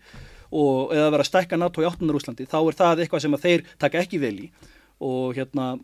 og 0.55 0.93
eða 0.95 1.11
vera 1.13 1.25
að 1.25 1.29
stækka 1.29 1.59
NATO 1.59 1.83
í 1.83 1.87
áttunar 1.89 2.15
Rúslandi, 2.15 2.47
þá 2.49 2.59
er 2.61 2.77
það 2.79 3.03
eitthvað 3.03 3.23
sem 3.25 3.37
þeir 3.43 3.65
taka 3.81 4.01
ekki 4.01 4.21
vel 4.21 4.35
í. 4.47 4.49
Og 4.99 5.37
hérna 5.37 5.75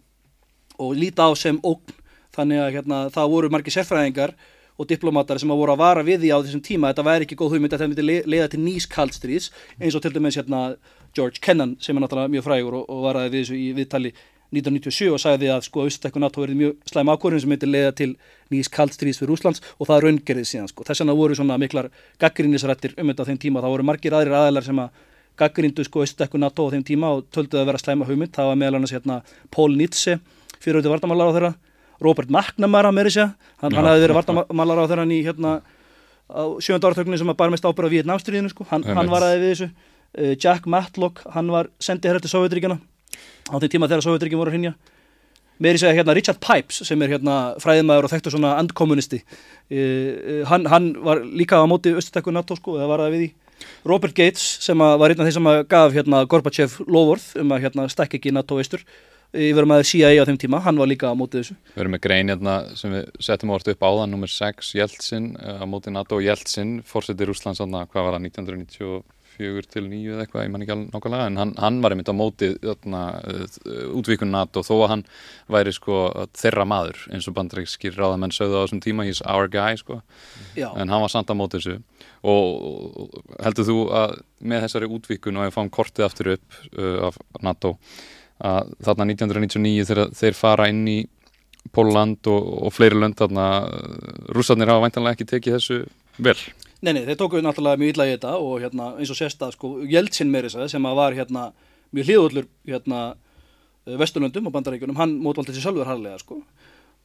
og 0.81 0.97
líta 0.97 1.27
á 1.27 1.31
sem 1.37 1.59
ógn. 1.63 1.93
Þannig 2.35 2.59
að 2.59 2.73
hérna, 2.75 2.97
það 3.15 3.29
voru 3.31 3.49
margir 3.53 3.71
sérfræðingar 3.71 4.33
og 4.77 4.87
diplomatar 4.89 5.39
sem 5.39 5.51
að 5.51 5.59
voru 5.61 5.71
að 5.75 5.81
vara 5.83 6.03
við 6.03 6.21
því 6.25 6.29
á 6.35 6.37
þessum 6.43 6.63
tíma 6.65 6.91
þetta 6.91 7.05
væri 7.07 7.25
ekki 7.27 7.37
góð 7.39 7.55
hugmynd 7.55 7.73
að 7.73 7.79
þetta 7.79 7.91
myndi 7.93 8.05
le- 8.09 8.25
leiða 8.27 8.47
til 8.51 8.59
nýs 8.65 8.87
kaldstríðs 8.91 9.49
eins 9.79 9.95
og 9.95 10.01
til 10.03 10.11
dæmis 10.15 10.35
hérna, 10.39 10.75
George 11.15 11.39
Kennan 11.41 11.77
sem 11.79 11.95
er 11.95 12.03
náttúrulega 12.03 12.33
mjög 12.33 12.43
frægur 12.49 12.79
og, 12.81 12.89
og 12.91 13.03
varaði 13.07 13.31
við 13.31 13.45
þessu 13.45 13.55
í 13.59 13.69
viðtali 13.77 14.11
1997 14.55 15.09
og 15.15 15.19
sagði 15.19 15.47
að 15.51 15.63
sko 15.65 15.83
austakku 15.87 16.19
NATO 16.21 16.43
verið 16.43 16.59
mjög 16.59 16.75
slæm 16.91 17.09
ákvörðin 17.11 17.41
sem 17.43 17.49
myndi 17.51 17.67
leiða 17.71 17.93
til 17.97 18.11
nýs 18.53 18.69
kaldstríðs 18.71 19.19
fyrir 19.19 19.33
Úslands 19.35 19.63
og 19.79 19.87
það 19.89 20.03
raungerðið 20.05 20.47
síðan 20.51 20.69
sko. 20.69 20.85
Þess 20.85 21.01
vegna 21.01 21.15
voru 21.17 21.35
svona 21.35 21.57
miklar 21.59 21.89
gaggrinnisrættir 22.21 22.93
um 23.01 23.09
þetta 23.11 23.25
á 23.25 23.27
þeim 23.31 23.39
tíma, 23.41 23.63
það 23.63 23.73
voru 23.73 23.87
margir 23.89 24.15
aðrir 24.15 24.37
aðeinar 24.37 24.67
sem 24.67 24.79
að 24.85 25.01
gaggrindu 25.41 25.83
sko 25.87 26.05
austakku 26.05 26.39
NATO 26.39 26.67
á 26.69 26.73
þeim 26.75 26.85
tíma 26.87 27.09
og 27.17 27.25
tölduði 27.35 27.63
að 27.63 27.69
vera 27.71 27.81
slæma 27.81 28.07
hugmynd, 28.07 28.31
það 28.37 28.51
var 28.51 28.59
meðal 28.61 28.77
annars 28.79 28.93
hérna 28.95 29.17
Paul 29.51 29.73
Nietzsche, 29.75 30.19
fyrir 30.61 30.77
auðvitað 30.79 30.93
vartamálar 30.95 31.31
á 31.31 31.35
þeirra 31.35 31.53
Robert 32.03 32.31
McNamara 32.31 32.91
með 32.93 33.09
þessi 33.09 33.25
hann, 33.25 33.75
hann 33.75 33.87
hafði 33.87 34.05
verið 34.05 34.19
vartamálar 34.19 34.81
á 34.83 34.89
þeirra 34.91 35.05
í 35.07 35.21
hérna 35.25 35.53
á 36.25 36.43
sjönda 36.63 36.89
áratökninni 36.89 37.21
sem 37.21 37.29
að 37.29 37.37
bara 37.39 37.53
mest 37.53 37.65
ábyrða 37.65 37.91
við 37.93 38.09
námstriðinu 38.09 38.51
sko, 38.51 38.65
hann, 38.71 38.83
hann 38.87 39.11
var 39.11 39.27
aðeins 39.27 39.43
við 39.43 39.53
þessu. 39.53 39.69
Uh, 40.15 40.33
Jack 40.39 40.67
Matlock, 40.71 41.21
hann 41.35 41.51
var 41.51 41.69
sendið 41.83 42.13
hér 42.13 42.21
til 42.23 42.31
Sovjetríkina 42.31 42.79
á 43.51 43.55
þeim 43.59 43.71
tíma 43.71 43.89
þegar 43.91 44.05
Sovjetríkin 44.05 44.39
voru 44.39 44.51
að 44.51 44.57
hrinja 44.57 44.75
með 45.61 45.77
því 45.79 45.87
að 45.87 45.97
hérna 45.99 46.15
Richard 46.15 46.39
Pipes 46.43 46.81
sem 46.87 47.03
er 47.03 47.13
hérna 47.15 47.35
fræðimæður 47.63 48.07
og 48.07 48.11
þekktur 48.11 48.35
svona 48.35 48.55
andkommunisti 48.59 49.21
uh, 49.21 49.75
uh, 49.75 50.43
hann, 50.49 50.67
hann 50.71 50.93
var 51.03 51.23
líka 51.23 51.59
á 51.59 51.67
móti 51.69 51.93
austakku 51.95 52.33
NATO 52.33 52.57
sko, 52.59 52.79
það 52.79 52.91
var 52.91 53.05
aðeins 53.05 53.19
við 53.19 53.27
í. 53.27 53.33
Robert 53.87 54.15
Gates 54.15 54.43
sem 54.65 54.79
var 54.79 55.11
einn 55.11 55.21
af 55.21 55.27
þeir 55.29 55.35
sem 55.37 55.51
gaf 55.71 55.93
hérna 55.95 56.23
Gorbachev 56.27 56.79
lovorð 56.91 57.27
um 57.39 57.53
að 57.55 57.67
hérna 57.67 57.85
stekk 57.91 58.17
ekki 58.17 58.33
NATO 58.35 58.57
eistur 58.59 58.83
yfir 59.35 59.67
maður 59.69 59.89
CIA 59.89 60.13
á 60.23 60.27
þeim 60.27 60.39
tíma, 60.41 60.61
hann 60.65 60.79
var 60.79 60.89
líka 60.89 61.11
á 61.11 61.15
mótið 61.17 61.41
þessu. 61.41 61.57
Við 61.73 61.83
erum 61.83 61.95
með 61.95 62.03
grein 62.05 62.31
hérna 62.31 62.55
sem 62.79 62.93
við 62.95 63.09
settum 63.27 63.51
orðið 63.55 63.75
upp 63.75 63.85
áðan, 63.89 64.15
nummer 64.15 64.31
6, 64.31 64.71
Jeltsin 64.79 65.33
á 65.39 65.65
mótið 65.69 65.97
NATO, 65.97 66.21
Jeltsin, 66.23 66.79
fórsettir 66.87 67.31
Úslands 67.33 67.61
hvað 67.61 68.07
var 68.07 68.17
það, 68.17 68.25
1994 68.29 69.67
til 69.67 69.83
9 69.91 70.13
eða 70.13 70.23
eitthvað, 70.23 70.45
ég 70.45 70.51
man 70.53 70.63
ekki 70.63 70.73
alveg 70.75 70.93
nákvæmlega 70.93 71.27
en 71.27 71.39
hann, 71.41 71.53
hann 71.59 71.79
var 71.83 71.91
einmitt 71.91 72.11
á 72.11 72.15
mótið 72.15 72.55
þarna, 72.63 73.01
útvíkun 73.99 74.31
NATO. 74.31 74.63
Þó 74.63 74.73
að 74.77 74.91
hann 74.93 75.05
væri 75.51 75.75
sko 75.75 75.99
þeirra 76.39 76.65
maður 76.71 77.01
eins 77.11 77.27
og 77.27 77.35
bandrækskir 77.35 77.97
ráðamenn 77.99 78.35
sögðu 78.35 78.61
á 78.61 78.63
þessum 78.63 78.83
tíma, 78.85 79.07
he's 79.07 79.23
our 79.27 79.51
guy 79.51 79.75
sko. 79.81 79.99
Já. 80.55 80.69
en 80.71 80.87
hann 80.87 81.03
var 81.03 81.11
samt 81.11 81.31
á 81.31 81.35
mótið 81.35 81.65
þessu. 81.65 81.77
Og 82.25 83.19
heldur 83.43 83.67
þú 83.67 83.79
að 83.93 84.19
með 84.39 84.65
þessari 84.65 84.91
útvíkun 84.95 85.41
og 85.41 85.49
ef 85.49 85.57
fáum 85.57 85.73
kortið 85.73 86.07
aftur 86.07 86.35
upp 86.37 86.61
uh, 86.79 87.09
af 87.11 87.19
NATO 87.43 87.75
að 88.43 88.73
þarna 88.83 89.07
1999 89.13 89.85
þegar 89.89 90.15
þeir 90.19 90.37
fara 90.37 90.67
inn 90.71 90.83
í 90.91 90.99
Póland 91.73 92.27
og, 92.29 92.49
og 92.67 92.73
fleiri 92.75 92.99
lönd 92.99 93.17
þarna 93.17 93.45
rússarnir 94.35 94.69
hafa 94.69 94.85
væntanlega 94.85 95.17
ekki 95.17 95.29
tekið 95.31 95.57
þessu 95.57 95.79
vel. 96.21 96.37
Nei, 96.85 96.91
nei, 96.93 97.05
þeir 97.07 97.17
tókuðu 97.19 97.41
náttúrulega 97.45 97.81
mjög 97.81 97.95
illa 97.95 98.05
í 98.05 98.11
þetta 98.13 98.33
og 98.37 98.59
hérna, 98.61 98.91
eins 98.99 99.11
og 99.11 99.17
sérsta 99.17 99.49
sko, 99.53 99.71
Jeltsin 99.89 100.33
þess 100.35 100.59
að 100.59 100.69
sem 100.75 100.85
að 100.85 100.99
var 100.99 101.17
hérna, 101.17 101.45
mjög 101.95 102.11
hlýðullur 102.11 102.49
hérna, 102.69 103.01
Vesturlöndum 103.85 104.47
og 104.49 104.53
bandaríkunum, 104.53 104.97
hann 104.97 105.17
mótvaldi 105.21 105.53
sér 105.53 105.67
sjálfur 105.67 105.89
harlega 105.89 106.17
sko. 106.21 106.39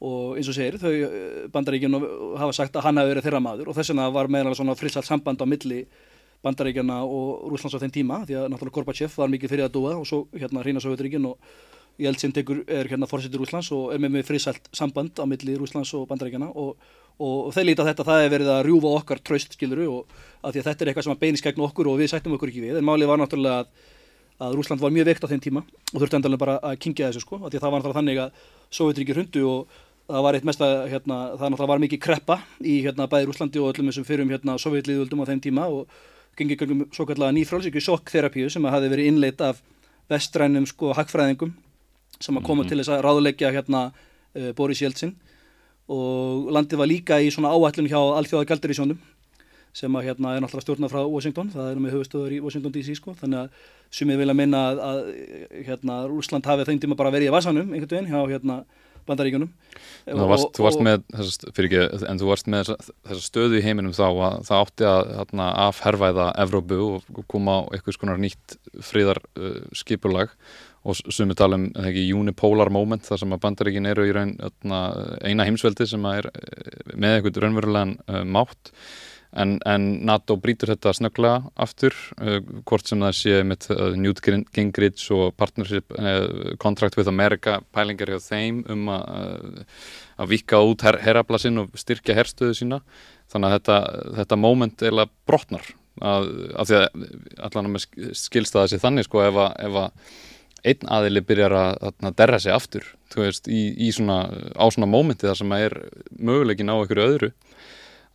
Og 0.00 0.38
eins 0.40 0.48
og 0.48 0.56
segir, 0.56 0.78
þau 0.80 1.48
bandaríkunum 1.52 2.06
hafa 2.40 2.54
sagt 2.56 2.76
að 2.76 2.86
hann 2.86 3.00
hafi 3.00 3.12
verið 3.12 3.26
þeirra 3.26 3.42
maður 3.44 3.68
og 3.68 3.76
þess 3.76 3.92
vegna 3.92 4.06
var 4.14 4.30
meðal 4.32 4.54
svona 4.56 4.76
frisalt 4.78 5.08
samband 5.08 5.44
á 5.44 5.46
milli 5.48 5.82
bandaríkjana 6.44 7.02
og 7.04 7.50
Rúslands 7.52 7.76
á 7.76 7.82
þenn 7.82 7.94
tíma 7.94 8.22
því 8.24 8.38
að 8.40 8.46
náttúrulega 8.52 8.76
Gorbachev 8.78 9.18
var 9.20 9.28
mikið 9.32 9.52
fyrir 9.52 9.66
að 9.66 9.74
dúa 9.76 9.96
og 9.98 10.06
svo 10.08 10.22
hérna 10.32 10.62
hreina 10.64 10.80
Sovjetiríkin 10.80 11.28
og 11.28 11.36
Jeltsin 12.00 12.32
tekur 12.32 12.62
er 12.64 12.88
hérna 12.88 13.08
fórsettur 13.08 13.42
Rúslands 13.42 13.68
og 13.76 13.92
er 13.92 14.00
með 14.00 14.16
með 14.16 14.26
frisælt 14.30 14.70
samband 14.72 15.20
á 15.20 15.24
milli 15.28 15.56
Rúslands 15.58 15.92
og 15.98 16.06
bandaríkjana 16.08 16.48
og, 16.48 16.78
og, 17.18 17.50
þeir 17.52 17.66
líta 17.68 17.84
þetta 17.84 18.06
það 18.08 18.24
er 18.24 18.32
verið 18.32 18.52
að 18.54 18.62
rjúfa 18.68 18.92
okkar 19.00 19.20
tröst 19.20 19.56
skiluru 19.56 19.88
og 19.98 20.14
að 20.40 20.54
því 20.54 20.62
að 20.62 20.68
þetta 20.70 20.84
er 20.84 20.92
eitthvað 20.92 21.06
sem 21.08 21.16
að 21.16 21.20
beinis 21.26 21.44
gegn 21.44 21.66
okkur 21.66 21.90
og 21.92 22.00
við 22.00 22.12
sættum 22.14 22.36
okkur 22.38 22.52
ekki 22.52 22.64
við. 22.64 22.78
En 22.80 22.88
málið 22.88 23.10
var 23.10 23.20
náttúrulega 23.20 23.60
að, 23.60 23.68
að 24.46 24.56
Rúsland 24.56 24.80
var 24.80 24.94
mjög 24.96 25.10
veikt 25.10 25.28
á 25.28 25.30
þenn 25.34 25.44
tíma 25.44 25.64
og 25.66 25.98
þurfti 25.98 26.18
endalega 26.20 26.44
bara 26.46 26.56
að 26.70 26.80
kingja 26.86 27.10
þessu 27.10 27.24
sko 27.26 27.42
að 27.42 27.50
því 27.50 27.60
að 27.60 27.64
það 27.66 27.74
var 27.74 27.82
náttúrulega 27.82 28.00
þannig 28.00 28.22
að 28.24 28.48
Sovjetiríki 28.78 29.16
hrundu 29.18 29.44
og 29.50 29.78
það 30.10 30.24
var 30.24 30.38
eitt 30.38 30.46
mest 30.48 30.64
að 30.64 30.76
hérna, 30.94 31.18
það 31.36 31.52
náttúrulega 31.52 31.72
var 31.74 31.82
mikið 31.84 32.00
kreppa 32.06 32.38
í 32.64 32.78
hérna 32.86 33.08
bæði 33.10 33.28
Rúslandi 33.28 33.60
og 33.60 33.74
öllum 33.74 33.90
þessum 33.90 34.08
fyrum 34.08 34.32
hérna 34.32 34.56
Sovjetliðuldum 34.62 35.20
á 35.22 35.28
þeim 35.28 35.42
tíma 35.44 35.68
og 35.68 35.92
gengið 36.40 36.62
gangum 36.62 36.84
svo 36.94 37.06
kallega 37.08 37.36
nýfrálsíku 37.36 37.82
sjokkþerapíu 37.84 38.50
sem 38.50 38.64
hafi 38.64 38.88
verið 38.92 39.10
innleitt 39.12 39.40
af 39.44 39.60
vestrænum 40.10 40.66
sko 40.66 40.94
hagfræðingum 40.96 41.54
sem 42.20 42.36
að 42.36 42.44
koma 42.44 42.62
mm 42.62 42.66
-hmm. 42.66 42.68
til 42.68 42.78
þess 42.78 42.92
að 42.94 43.04
ráðuleggja 43.04 43.52
hérna 43.52 43.92
uh, 44.36 44.52
Boris 44.52 44.82
Jeltsin. 44.82 45.14
Og 45.88 46.50
landið 46.52 46.78
var 46.78 46.86
líka 46.86 47.20
í 47.20 47.30
svona 47.30 47.50
áætlun 47.50 47.88
hjá 47.88 47.98
Alþjóða 47.98 48.46
Gjaldarísjónum 48.46 48.98
sem 49.72 49.96
að 49.96 50.06
hérna 50.06 50.34
er 50.34 50.42
náttúrulega 50.42 50.66
stjórnað 50.66 50.92
frá 50.92 51.02
Washington, 51.06 51.50
það 51.54 51.70
er 51.70 51.78
með 51.78 51.92
höfustöður 51.94 52.32
í 52.34 52.40
Washington 52.42 52.72
DC 52.74 52.96
sko, 52.98 53.14
þannig 53.14 53.38
að 53.38 53.50
sumið 53.94 54.18
vilja 54.22 54.34
minna 54.34 54.62
að, 54.70 54.80
að 54.90 55.00
hérna 55.66 55.98
Rúsland 56.10 56.46
hafi 56.46 56.66
þeim 56.66 56.80
tíma 56.82 56.98
bara 56.98 57.12
verið 57.14 57.30
í 57.30 57.34
vasanum 57.34 57.70
einhvern 57.70 57.92
veginn 57.94 58.10
hjá 58.10 58.20
hérna 58.32 58.64
bandaríkunum 59.08 59.50
Þú 60.10 60.26
varst, 60.30 60.46
og, 60.46 60.54
þú 60.56 60.64
varst 60.64 60.80
með, 60.82 61.02
ekki, 61.60 61.82
en 62.08 62.18
þú 62.20 62.30
varst 62.30 62.48
með 62.50 62.70
þessa 62.72 63.20
stöðu 63.20 63.58
í 63.58 63.64
heiminum 63.64 63.92
þá 63.94 64.06
að 64.08 64.38
það 64.48 64.62
átti 64.64 64.88
að 64.88 65.12
hérna, 65.18 65.48
afhervæða 65.66 66.26
Evrópu 66.44 66.78
og 66.86 67.20
koma 67.30 67.58
á 67.60 67.68
eitthvað 67.76 67.96
skonar 67.98 68.20
nýtt 68.22 68.56
fríðar 68.86 69.20
uh, 69.36 69.60
og 70.80 70.96
sumi 71.12 71.36
tala 71.36 71.58
um 71.60 71.66
ekki, 71.84 72.06
unipolar 72.16 72.72
moment 72.72 73.04
þar 73.04 73.20
sem 73.20 73.36
að 73.36 73.42
bandaríkin 73.44 73.90
eru 73.90 74.06
í 74.08 74.14
raun 74.16 74.32
hérna, 74.40 74.80
eina 75.20 75.44
heimsveldi 75.44 75.86
sem 75.90 76.06
er 76.08 76.30
uh, 76.32 76.94
með 76.96 77.18
eitthvað 77.18 77.42
raunverulegan 77.44 77.96
uh, 78.08 78.24
mátt 78.24 78.72
En, 79.30 79.58
en 79.62 79.84
NATO 80.08 80.34
brítur 80.42 80.72
þetta 80.72 80.90
snögglega 80.96 81.52
aftur, 81.62 81.94
uh, 82.18 82.40
hvort 82.66 82.88
sem 82.90 82.98
það 82.98 83.12
sé 83.14 83.34
með 83.46 83.68
uh, 83.70 83.82
Newt 83.94 84.22
Gingrich 84.26 85.04
og 85.14 85.36
Partnership 85.38 85.94
uh, 85.94 86.56
Contract 86.62 86.98
with 86.98 87.10
America 87.10 87.60
pælingar 87.74 88.10
hjá 88.10 88.18
þeim 88.24 88.64
um 88.74 88.90
að, 88.90 89.60
að 90.18 90.32
vika 90.34 90.62
út 90.66 90.82
her, 90.86 90.98
herrablasinn 91.04 91.62
og 91.62 91.78
styrkja 91.78 92.18
herrstöðu 92.18 92.58
sína. 92.58 92.80
Þannig 93.30 93.52
að 93.52 93.54
þetta, 93.58 93.78
þetta 94.18 94.40
moment 94.42 94.82
eða 94.90 95.06
brotnar. 95.30 95.70
Að, 96.00 96.26
að 96.56 96.70
því 96.70 96.76
að 96.80 97.46
allan 97.46 97.72
með 97.74 97.86
skilstaða 98.16 98.70
sér 98.72 98.82
þannig 98.82 99.06
sko 99.06 99.22
ef 99.26 99.38
að, 99.42 99.50
ef 99.68 99.78
að 99.84 100.18
einn 100.70 100.90
aðili 100.92 101.22
byrjar 101.24 101.54
að, 101.56 101.90
að 101.90 102.16
derra 102.18 102.38
sig 102.40 102.54
aftur 102.54 102.86
veist, 103.16 103.48
í, 103.48 103.70
í 103.86 103.90
svona, 103.94 104.22
á 104.54 104.64
svona 104.68 104.88
momenti 104.90 105.28
þar 105.28 105.38
sem 105.40 105.54
að 105.54 105.66
er 105.66 105.76
möguleikin 106.18 106.72
á 106.72 106.76
einhverju 106.76 107.06
öðru 107.06 107.30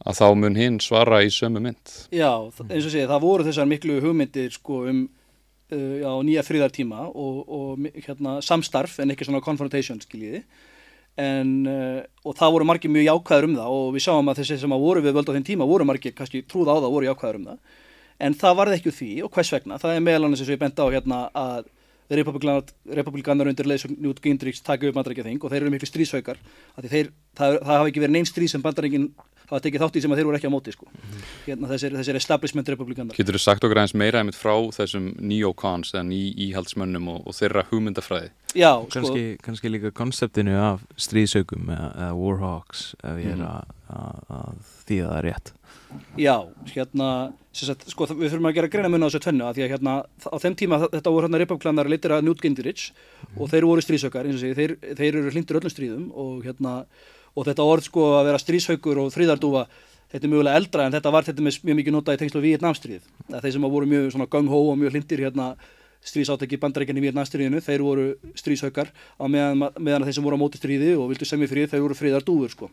að 0.04 0.20
þá 0.20 0.26
mun 0.38 0.58
hinn 0.60 0.80
svara 0.84 1.22
í 1.24 1.32
sömu 1.34 1.62
mynd. 1.64 1.94
Já, 2.14 2.32
eins 2.68 2.88
og 2.88 2.92
sé, 2.94 3.06
það 3.08 3.24
voru 3.24 3.46
þessar 3.48 3.70
miklu 3.70 4.02
hugmyndir 4.04 4.52
sko 4.54 4.82
um 4.92 5.06
uh, 5.06 5.96
já, 6.02 6.10
nýja 6.28 6.46
fríðartíma 6.46 7.08
og, 7.10 7.42
og 7.46 7.86
hérna, 7.96 8.40
samstarf 8.46 9.00
en 9.02 9.16
ekki 9.16 9.28
svona 9.28 9.44
confrontation 9.46 10.02
skiljiði. 10.04 10.44
En, 11.22 11.52
uh, 11.72 12.02
og 12.28 12.36
það 12.36 12.58
voru 12.58 12.68
margir 12.68 12.92
mjög 12.92 13.08
jákvæður 13.08 13.48
um 13.48 13.58
það 13.62 13.78
og 13.78 13.88
við 13.96 14.06
sáum 14.10 14.32
að 14.32 14.42
þessi 14.42 14.60
sem 14.66 14.76
að 14.76 14.84
voru 14.84 15.06
við 15.06 15.16
völd 15.16 15.32
á 15.32 15.36
þenn 15.38 15.48
tíma 15.48 15.70
voru 15.70 15.88
margir 15.88 16.16
kannski 16.18 16.44
trúð 16.44 16.74
á 16.76 16.76
það 16.76 16.92
voru 16.98 17.08
jákvæður 17.08 17.40
um 17.40 17.48
það. 17.54 17.80
En 18.26 18.36
það 18.36 18.60
varði 18.60 18.78
ekki 18.80 18.92
úr 18.92 18.98
því 19.00 19.10
og 19.24 19.32
hvers 19.36 19.52
vegna, 19.56 19.80
það 19.80 19.96
er 19.96 20.04
meðal 20.04 20.28
annars 20.28 20.44
eins 20.44 20.50
og 20.52 20.56
ég 20.56 20.62
benda 20.62 20.88
á 20.88 20.94
hérna 20.94 21.22
að 21.36 21.72
republikanar 22.10 23.50
undir 23.50 23.68
leðsum 23.68 23.96
Newt 23.98 24.20
Gingrich 24.22 24.62
taka 24.64 24.86
upp 24.88 24.98
bandarækjaþing 24.98 25.40
og 25.42 25.50
þeir 25.52 25.64
eru 25.64 25.72
miklu 25.74 25.90
stríshaukar 25.90 26.38
það, 26.78 27.08
það 27.34 27.56
hafa 27.66 27.88
ekki 27.90 28.04
verið 28.04 28.14
neinn 28.14 28.30
stríð 28.30 28.52
sem 28.52 28.62
bandarækin 28.62 29.08
hafa 29.50 29.62
tekið 29.66 29.84
þátt 29.84 30.00
í 30.00 30.04
sem 30.04 30.16
þeir 30.18 30.30
voru 30.30 30.40
ekki 30.40 30.50
á 30.50 30.56
móti 30.56 30.74
sko. 30.76 30.88
hérna, 31.46 31.70
þessir, 31.72 31.98
þessir 32.00 32.20
establishment 32.20 32.72
republikanar 32.74 33.18
Getur 33.18 33.38
þú 33.38 33.44
sagt 33.44 33.68
okkur 33.68 33.82
aðeins 33.82 33.96
meira 33.98 34.22
einmitt 34.22 34.40
frá 34.40 34.56
þessum 34.76 35.12
neocons 35.20 35.94
eða 35.96 36.06
ný 36.10 36.22
íhaldsmönnum 36.48 37.12
og, 37.14 37.22
og 37.26 37.38
þeirra 37.38 37.66
hugmyndafræði 37.72 38.32
Já, 38.56 38.72
kannski, 38.88 39.24
sko, 39.36 39.46
kannski 39.46 39.72
líka 39.74 39.92
konseptinu 39.96 40.56
af 40.58 40.86
stríðshaugum 41.02 41.70
eða, 41.76 41.90
eða 42.06 42.20
warhawks 42.22 42.86
ef 43.04 43.22
ég 43.22 43.34
er 43.36 43.42
mm. 43.42 43.74
að 43.96 44.62
því 44.86 45.02
að 45.04 45.10
það 45.10 45.18
er 45.20 45.28
rétt 45.30 45.56
Já, 46.20 46.38
hérna 46.74 47.10
Sagt, 47.56 47.86
sko, 47.88 48.04
við 48.10 48.34
þurfum 48.34 48.50
að 48.50 48.58
gera 48.58 48.68
greina 48.68 48.90
munna 48.92 49.08
á 49.08 49.10
þessu 49.14 49.22
tvennu 49.24 49.46
að 49.48 49.56
því 49.56 49.64
að 49.64 49.70
hérna, 49.72 49.92
á 50.04 50.36
þeim 50.44 50.56
tíma 50.60 50.80
þetta 50.92 51.12
voru 51.14 51.28
hérna 51.30 51.40
republikanar 51.40 51.88
litir 51.88 52.12
að 52.12 52.26
Newt 52.28 52.42
Gingrich 52.44 52.90
mm. 52.90 53.38
og 53.40 53.52
þeir 53.54 53.68
voru 53.70 53.84
stríðsökar, 53.86 54.28
eins 54.28 54.42
og 54.42 54.44
segi, 54.44 54.58
þeir, 54.58 54.74
þeir 55.00 55.20
eru 55.22 55.32
hlindur 55.32 55.60
öllum 55.62 55.72
stríðum 55.72 56.10
og, 56.12 56.34
hérna, 56.44 56.74
og 57.36 57.48
þetta 57.48 57.68
orð 57.68 57.90
sko 57.90 58.08
að 58.20 58.30
vera 58.30 58.42
stríðsökur 58.42 59.04
og 59.04 59.14
þrýðardúfa 59.16 59.66
þetta 60.12 60.28
er 60.28 60.32
mögulega 60.32 60.60
eldra 60.60 60.86
en 60.86 60.96
þetta 60.96 61.12
var 61.14 61.28
þetta 61.28 61.44
með 61.44 61.58
mjög 61.68 61.80
mikið 61.80 61.96
notað 61.96 62.18
í 62.18 62.22
tengslu 62.22 62.42
við 62.42 62.56
Vietnamstríð 62.56 63.08
þeir 63.34 63.56
sem 63.56 63.66
voru 63.76 63.90
mjög 63.90 64.12
svona 64.14 64.30
gung-hó 64.32 64.62
og 64.72 64.78
mjög 64.80 64.96
hlindir 64.96 65.24
hérna, 65.26 65.48
stríðsáttekki 66.06 66.60
bandarækjan 66.62 67.00
í 67.00 67.04
Vietnamstríðinu 67.08 67.62
þeir 67.66 67.84
voru 67.84 68.06
stríðsökar 68.38 68.92
á 68.94 69.26
meðan, 69.26 69.66
meðan 69.82 70.06
þeir 70.08 70.18
sem 70.20 70.28
voru 70.28 70.38
á 70.40 70.44
móti 70.44 70.62
stríði 70.62 70.94
og 71.00 71.10
vildu 71.12 71.28
semja 71.28 71.50
frið 71.50 71.74
þeir 71.74 71.84
voru 71.88 71.98
friðardúfur 71.98 72.54
sko. 72.54 72.70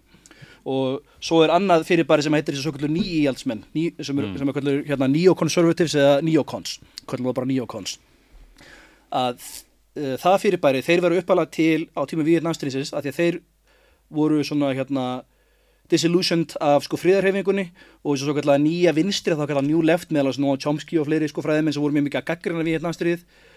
Og 0.68 1.00
svo 1.18 1.40
er 1.42 1.50
annað 1.56 1.86
fyrirbæri 1.88 2.22
sem 2.22 2.36
heitir 2.36 2.54
þessu 2.54 2.68
svo 2.68 2.74
kallur 2.76 2.92
nýíhaldsmenn 2.92 3.64
ný, 3.74 3.88
sem 3.98 4.18
er, 4.20 4.28
mm. 4.28 4.44
er 4.44 4.56
kallur 4.58 4.82
hérna, 4.86 5.08
neoconservatives 5.10 5.96
eða 5.98 6.20
neocons 6.22 6.76
kallur 7.08 7.34
bara 7.34 7.48
neocons. 7.48 7.96
Að 9.10 9.40
uh, 9.40 10.14
það 10.20 10.38
fyrirbæri 10.44 10.84
þeir 10.84 11.02
veru 11.06 11.18
uppalega 11.22 11.54
til 11.56 11.88
á 11.96 12.04
tíma 12.06 12.28
náttúrulega 12.44 12.84
að 12.84 13.00
að 13.00 13.18
þeir 13.18 13.40
voru 14.12 14.42
svona 14.46 14.72
hérna 14.76 15.06
disillusioned 15.92 16.54
af 16.60 16.86
sko 16.86 16.96
fríðarhefingunni 17.00 17.66
og 18.02 18.14
þessu 18.14 18.28
svo 18.28 18.36
kallar 18.38 18.60
nýja 18.62 18.94
vinstri 18.96 19.36
þá 19.36 19.46
kallar 19.48 19.66
New 19.66 19.82
Left 19.84 20.12
meðal 20.14 20.32
Noam 20.40 20.60
Chomsky 20.60 21.00
og 21.00 21.08
fleiri 21.08 21.28
sko 21.28 21.44
fræðimenn 21.44 21.74
sem 21.74 21.82
voru 21.82 21.96
mjög 21.96 22.08
mikið 22.08 22.22
að 22.22 22.30
gaggrina 22.30 22.64
við 22.68 22.86
náttúrulega 22.86 23.50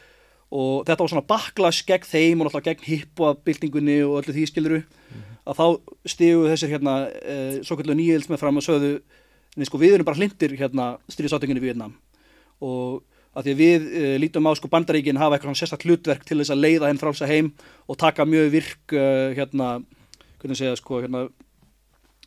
og 0.56 0.84
þetta 0.88 1.02
var 1.02 1.12
svona 1.12 1.30
backlash 1.30 1.86
gegn 1.88 2.10
þeim 2.10 2.42
og 2.42 2.48
náttúrulega 2.50 2.74
gegn 2.74 2.90
hippa-bildingunni 2.90 4.02
og 4.06 4.20
öllu 4.20 4.36
því 4.36 4.50
skiluru 4.52 4.82
mm 4.82 5.36
að 5.46 5.60
þá 5.60 5.66
stígu 6.10 6.48
þessir 6.50 6.72
hérna 6.74 6.94
e, 7.22 7.36
svo 7.66 7.78
kallu 7.80 7.96
nýjils 7.98 8.30
með 8.32 8.42
fram 8.42 8.58
og 8.60 8.66
sögðu 8.66 8.94
nei, 9.56 9.68
sko, 9.68 9.80
við 9.82 9.98
erum 9.98 10.08
bara 10.08 10.18
hlindir 10.18 10.56
hérna 10.58 10.96
styrjusáttinginu 11.12 11.62
við 11.62 11.74
Vietnam 11.74 11.94
og 12.66 13.04
af 13.36 13.44
því 13.44 13.52
að 13.52 13.60
við 13.60 13.86
uh, 13.90 14.14
lítum 14.24 14.46
á 14.48 14.52
sko 14.56 14.70
bandaríkin 14.72 15.18
hafa 15.20 15.36
eitthvað 15.36 15.50
svona 15.50 15.60
sérstakt 15.60 15.84
hlutverk 15.84 16.22
til 16.24 16.38
þess 16.40 16.54
að 16.54 16.62
leiða 16.64 16.88
henn 16.88 17.02
frálsa 17.02 17.28
heim 17.28 17.50
og 17.92 17.98
taka 18.00 18.24
mjög 18.24 18.54
virk 18.54 18.96
uh, 18.96 19.36
hérna, 19.36 19.82
hvernig 20.46 20.62
segja 20.62 20.78
sko 20.80 21.02
hérna 21.04 21.26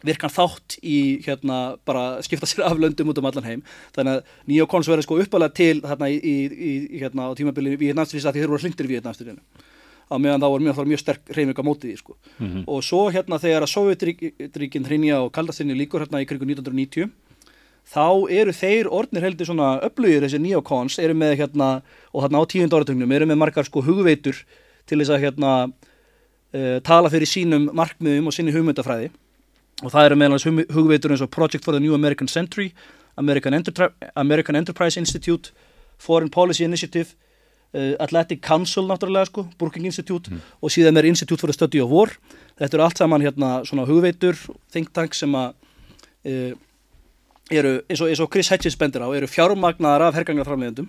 virkan 0.06 0.30
þátt 0.30 0.76
í 0.86 0.98
hérna 1.24 1.78
bara 1.88 2.20
skipta 2.22 2.46
sér 2.46 2.66
af 2.68 2.78
löndum 2.78 3.10
út 3.10 3.18
um 3.18 3.26
allan 3.30 3.46
heim. 3.46 3.64
Þannig 3.96 4.18
að 4.18 4.36
neokons 4.50 4.90
verður 4.90 5.06
sko 5.08 5.18
uppalega 5.24 5.56
til 5.58 5.80
hérna 5.82 6.10
í, 6.10 6.20
í, 6.20 6.36
í 6.98 7.00
hérna 7.02 7.30
á 7.30 7.38
tímabilinu 7.38 7.80
við 7.80 7.98
náttúrulega 7.98 8.34
því 8.34 8.44
þeir 8.44 8.52
voru 8.52 8.62
hlindir 8.62 8.90
við 8.90 9.02
náttúrulega 9.06 9.66
á 10.08 10.14
meðan 10.16 10.40
það 10.40 10.52
voru 10.54 10.66
mjög, 10.66 10.78
mjög 10.88 11.00
sterk 11.02 11.32
reyninga 11.36 11.64
mótið 11.64 11.90
því 11.90 11.96
sko. 12.00 12.16
Mm 12.38 12.46
-hmm. 12.48 12.62
og 12.66 12.84
svo 12.84 13.00
hérna 13.12 13.38
þegar 13.38 13.62
að 13.62 13.72
Sovjetríkin 13.74 14.86
hrinja 14.86 15.20
og 15.22 15.32
kaldastinni 15.32 15.76
líkur 15.76 16.00
hérna 16.00 16.22
í 16.22 16.28
krigu 16.28 16.46
1990 16.46 17.10
þá 17.88 18.30
eru 18.30 18.52
þeir 18.52 18.88
orðnir 18.88 19.24
heldur 19.24 19.46
svona 19.46 19.80
upplugir 19.84 20.22
þessi 20.22 20.40
neokons 20.40 20.98
eru 20.98 21.14
með 21.14 21.36
hérna 21.40 21.82
og 22.12 22.22
hérna 22.24 22.40
á 22.40 22.44
tíund 22.48 22.72
áratögnum 22.72 23.12
eru 23.12 23.26
með 23.26 23.36
margar 23.36 23.64
sko 23.64 23.82
hugveitur 23.82 24.36
til 24.86 24.98
þess 24.98 25.10
að 25.10 25.22
hérna 25.24 25.72
uh, 26.54 26.78
tala 26.84 27.10
fyrir 27.12 27.28
sínum 27.28 27.68
markmiðum 27.76 28.30
og 28.30 28.36
sinni 28.36 28.54
hugmyndafræði. 28.54 29.10
Og 29.84 29.92
það 29.94 30.08
eru 30.08 30.18
meðal 30.18 30.64
hugveitur 30.74 31.14
eins 31.14 31.22
og 31.22 31.30
Project 31.30 31.64
for 31.64 31.76
the 31.76 31.80
New 31.82 31.94
American 31.94 32.28
Century 32.28 32.72
American, 33.18 33.54
Enter 33.54 33.92
American 34.16 34.56
Enterprise 34.56 34.96
Institute 34.96 35.52
Foreign 35.98 36.30
Policy 36.30 36.64
Initiative 36.64 37.14
uh, 37.74 37.94
Atlantic 37.98 38.40
Council 38.42 38.86
náttúrulega 38.86 39.26
sko, 39.26 39.46
Brookings 39.58 39.90
Institute 39.90 40.30
mm. 40.30 40.40
og 40.62 40.70
síðan 40.70 40.98
er 40.98 41.08
Institute 41.10 41.40
for 41.40 41.50
the 41.50 41.56
Study 41.56 41.82
of 41.82 41.90
War. 41.90 42.14
Þetta 42.58 42.78
eru 42.78 42.86
allt 42.86 43.02
saman 43.02 43.24
hérna 43.26 43.50
svona 43.66 43.86
hugveitur 43.88 44.38
think 44.72 44.92
tank 44.94 45.18
sem 45.18 45.34
að 45.34 45.54
uh, 46.30 46.54
eru 47.50 47.78
eins 47.88 48.02
og, 48.02 48.08
eins 48.12 48.22
og 48.22 48.30
Chris 48.32 48.50
Hedges 48.52 48.78
bendir 48.78 49.02
á, 49.02 49.08
eru 49.10 49.30
fjármagnar 49.30 50.08
af 50.08 50.18
hergangarframlegendum 50.18 50.88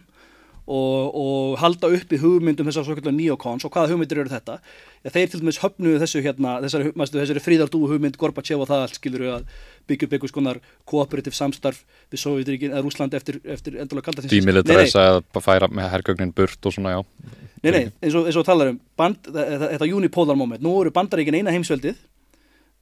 og, 0.70 1.16
og 1.18 1.58
halda 1.62 1.90
upp 1.96 2.14
í 2.14 2.20
hugmyndum 2.22 2.68
þessar 2.70 2.86
svo 2.88 2.96
kallar 2.98 3.16
neokons 3.18 3.66
og 3.66 3.74
hvaða 3.74 3.94
hugmyndir 3.94 4.22
eru 4.22 4.32
þetta? 4.32 4.60
Ja, 5.04 5.12
þeir 5.16 5.32
til 5.32 5.42
dæmis 5.42 5.60
höfnuðu 5.64 6.02
þessu 6.04 6.22
hérna 6.26 6.58
þessari, 6.66 6.92
þessari 6.94 7.44
fríðardúu 7.44 7.90
hugmynd 7.90 8.20
Gorbachev 8.22 8.64
og 8.64 8.70
það 8.70 8.86
allt 8.86 9.00
skilur 9.00 9.26
við 9.26 9.34
að 9.38 9.48
byggja 9.90 10.08
upp 10.08 10.16
einhvers 10.18 10.36
konar 10.36 10.62
kooperativ 10.90 11.38
samstarf 11.38 11.82
við 12.12 12.24
Sovjetríkin 12.24 12.76
eða 12.76 12.84
Rúsland 12.86 13.18
eftir, 13.18 13.42
eftir 13.50 13.80
endalega 13.80 14.12
kalda 14.12 14.30
Dímilitresa 14.30 15.08
að 15.18 15.42
færa 15.44 15.72
með 15.72 15.92
hergögnin 15.96 16.36
burt 16.36 16.70
og 16.70 16.76
svona 16.76 16.98
já. 16.98 17.02
Nei, 17.60 17.74
nei, 17.74 17.84
eins 18.00 18.16
og, 18.16 18.30
eins 18.30 18.38
og 18.40 18.46
talar 18.48 18.72
um 18.72 18.78
band, 19.00 19.26
þetta 19.34 19.90
unipolar 19.90 20.38
moment, 20.40 20.62
nú 20.64 20.78
eru 20.80 20.94
bandaríkin 20.96 21.42
eina 21.42 21.52
heimsveldið 21.52 21.98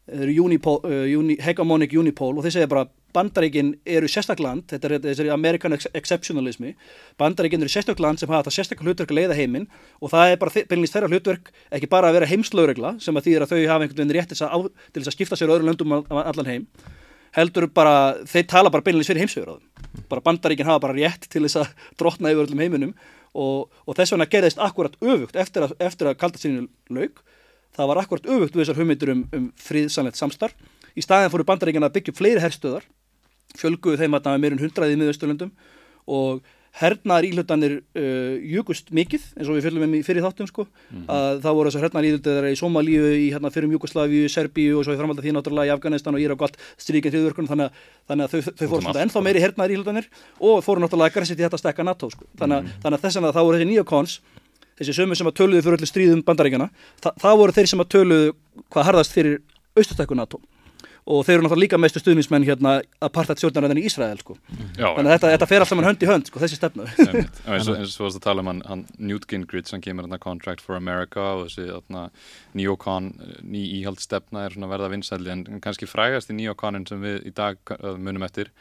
unipol, 0.07 0.79
uh, 0.85 1.19
uni, 1.19 1.35
hegemonic 1.43 1.93
unipol 1.97 2.37
og 2.37 2.45
þeir 2.45 2.55
segja 2.55 2.69
bara 2.71 2.87
bandaríkin 3.17 3.73
eru 3.97 4.09
sérstakland 4.11 4.67
þetta 4.71 4.89
er 4.89 5.01
þessari 5.07 5.31
American 5.33 5.75
exceptionalismi. 5.75 6.75
Bandaríkin 7.19 7.65
eru 7.65 7.73
sérstakland 7.73 8.21
sem 8.21 8.29
hafa 8.29 8.45
þetta 8.45 8.55
sérstaklega 8.59 8.91
hlutverk 8.91 9.13
að 9.13 9.19
leiða 9.19 9.39
heiminn 9.39 9.65
og 9.99 10.13
það 10.13 10.35
er 10.35 10.39
bara 10.43 10.63
beinilins 10.69 10.93
þeirra 10.93 11.11
hlutverk 11.11 11.51
ekki 11.73 11.89
bara 11.91 12.11
að 12.11 12.19
vera 12.19 12.29
heimslögregla 12.31 12.93
sem 13.03 13.17
að 13.17 13.27
þýðir 13.27 13.47
að 13.47 13.53
þau 13.53 13.59
hafa 13.73 13.87
einhvern 13.87 13.99
veginn 14.03 14.15
rétt 14.19 14.31
til 14.37 15.01
þess 15.01 15.11
að 15.11 15.17
skipta 15.17 15.39
sér 15.39 15.53
öðru 15.55 15.71
löndum 15.71 15.97
allan 15.99 16.51
heim 16.51 16.67
heldur 17.35 17.67
bara, 17.69 18.17
þeir 18.25 18.45
tala 18.49 18.71
bara 18.73 18.85
beinilins 18.85 19.09
fyrir 19.09 19.25
heimsögur 19.25 19.59
bara 20.09 20.23
bandaríkin 20.23 20.67
hafa 20.67 20.85
bara 20.87 20.95
rétt 20.97 21.27
til 21.29 21.43
þess 21.45 21.61
að 21.61 21.73
drotna 21.99 22.33
yfir 22.33 22.47
öllum 22.47 22.63
heiminum 22.63 22.93
og, 23.37 23.67
og 23.85 23.97
þess 23.97 24.15
vegna 24.15 24.29
gerðist 24.31 24.61
akkurat 24.63 24.95
öfugt 25.01 25.37
eftir 25.37 25.67
að, 25.67 25.75
eftir 25.83 26.09
að 26.09 26.19
kalda 26.21 26.41
síninu 26.41 26.67
laug 26.93 27.21
það 27.77 27.91
var 27.91 28.01
akkurat 28.01 28.29
öfugt 28.33 28.55
við 28.55 28.63
þessar 28.63 28.79
hugmyndur 28.81 29.13
um, 29.13 29.23
um 29.35 29.49
fríðsanlegt 29.61 30.19
samstarf. 30.19 30.55
Í 30.97 31.03
staðin 31.05 31.33
fóru 31.33 31.45
bandaríkjana 31.45 31.91
að 31.91 31.99
byggja 31.99 32.15
fleiri 32.17 32.41
herstöðar 32.41 32.87
fjölguðu 33.55 34.01
þeim 34.01 34.17
að 34.17 34.27
það 34.27 34.37
er 34.37 34.43
meirinn 34.43 34.63
hundraðið 34.65 34.95
í 34.95 35.01
miðausturlöndum 35.01 35.51
og 36.07 36.45
hernaðar 36.77 37.25
íhlutanir 37.25 37.73
uh, 37.97 38.35
júkust 38.45 38.91
mikið 38.93 39.23
eins 39.37 39.49
og 39.49 39.57
við 39.57 39.65
fylgum 39.65 39.85
um 39.87 39.95
í 39.97 40.01
fyrir 40.05 40.25
þáttum 40.25 40.49
sko 40.49 40.65
mm 40.67 40.97
-hmm. 40.97 41.05
að 41.09 41.39
það 41.45 41.57
voru 41.57 41.71
þessar 41.71 41.85
hernaðar 41.87 42.07
íhlutanir 42.09 42.49
í 42.51 42.59
Somalíu, 42.59 43.05
í 43.17 43.27
hérna 43.33 43.51
fyrir 43.53 43.71
Júkoslavíu, 43.73 44.29
Serbíu 44.29 44.77
og 44.77 44.85
svo 44.85 44.93
í 44.93 44.99
framvalda 44.99 45.23
því 45.25 45.33
náttúrulega 45.33 45.71
í 45.71 45.73
Afganistan 45.73 46.15
og 46.15 46.21
Írak 46.21 46.41
og 46.41 46.47
allt 46.47 46.57
stríkinn 46.77 47.13
þjóðverkunum 47.13 47.49
þannig, 47.49 47.71
þannig 48.07 48.23
að 48.25 48.31
þau, 48.31 48.41
þau 48.57 48.67
fóru 48.67 48.81
svona 48.81 49.03
ennþá 49.05 49.23
meiri 49.25 49.41
hernaðar 49.41 49.73
íhlutanir 49.73 50.09
og 50.39 50.63
fóru 50.63 50.83
náttúrulega 50.83 51.09
aggressivt 51.09 51.39
í 51.39 51.45
þetta 51.47 51.57
stekka 51.57 51.83
NATO 51.83 52.09
sko 52.09 52.25
þannig, 52.37 52.61
mm 52.61 52.67
-hmm. 52.67 52.81
þannig 52.83 52.97
að 52.97 53.03
þess 53.05 53.17
að 53.17 53.33
þá 53.33 53.41
voru 53.41 53.57
þessi 53.57 53.69
nýjakons 53.71 54.19
þessi 54.77 54.93
sömu 54.93 55.15
sem 55.15 55.27
að 55.27 55.37
töluðu 55.39 55.61
fyrir 55.65 55.77
öllu 55.77 55.89
stríðum 55.89 56.21
bandaríkjana 56.23 56.69
Þa, 57.01 57.09
það 57.17 57.37
voru 57.37 57.51
þeir 57.51 57.67
sem 57.67 57.81
að 57.81 57.89
töluðu 57.89 58.33
hvað 58.69 58.85
harðast 58.85 59.13
fyrir 59.13 59.41
austastækku 59.73 60.15
NATO 60.15 60.41
og 61.07 61.23
þeir 61.23 61.37
eru 61.37 61.45
náttúrulega 61.45 61.63
líka 61.63 61.79
mestu 61.79 62.01
stuðnismenn 62.01 62.45
hérna 62.47 62.73
að 62.99 63.11
partætt 63.15 63.39
stjórnaröðin 63.41 63.79
í 63.79 63.85
Ísrael 63.87 64.19
sko. 64.19 64.35
Já, 64.75 64.89
þannig 64.91 65.07
að 65.07 65.13
þetta, 65.13 65.31
þetta 65.33 65.47
fer 65.49 65.63
alltaf 65.63 65.79
mann 65.79 65.87
hönd 65.87 66.03
í 66.03 66.09
hönd 66.09 66.29
sko, 66.29 66.41
þessi 66.43 66.59
stefnu. 66.59 66.87
Eins 67.47 67.69
og 67.71 67.79
þú 67.79 68.03
varst 68.05 68.19
að 68.19 68.25
tala 68.25 68.43
um 68.43 68.51
hann, 68.51 68.63
hann 68.67 68.83
Newt 68.99 69.27
Gingrich 69.31 69.71
sem 69.71 69.83
kemur 69.83 70.07
hérna 70.07 70.19
Contract 70.21 70.63
for 70.65 70.79
America 70.79 71.23
og 71.37 71.45
þessi 71.47 71.69
hérna, 71.69 72.07
neocon 72.57 73.13
ný 73.45 73.63
íhaldstefna 73.79 74.43
er 74.45 74.57
svona 74.57 74.71
verða 74.71 74.91
vinsæli 74.91 75.31
en 75.31 75.45
kannski 75.63 75.87
frægast 75.89 76.33
í 76.33 76.37
neoconin 76.37 76.87
sem 76.89 76.99
við 77.03 77.31
í 77.31 77.33
dag 77.37 77.77
munum 77.95 78.27
eftir 78.27 78.51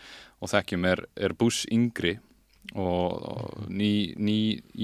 og 0.40 0.52
þekkjum 0.52 0.86
er, 0.92 1.06
er 1.18 1.34
Bush 1.34 1.66
yngri 1.72 2.18
og, 2.74 3.26
og 3.30 3.68
ný, 3.68 4.16
ný 4.18 4.36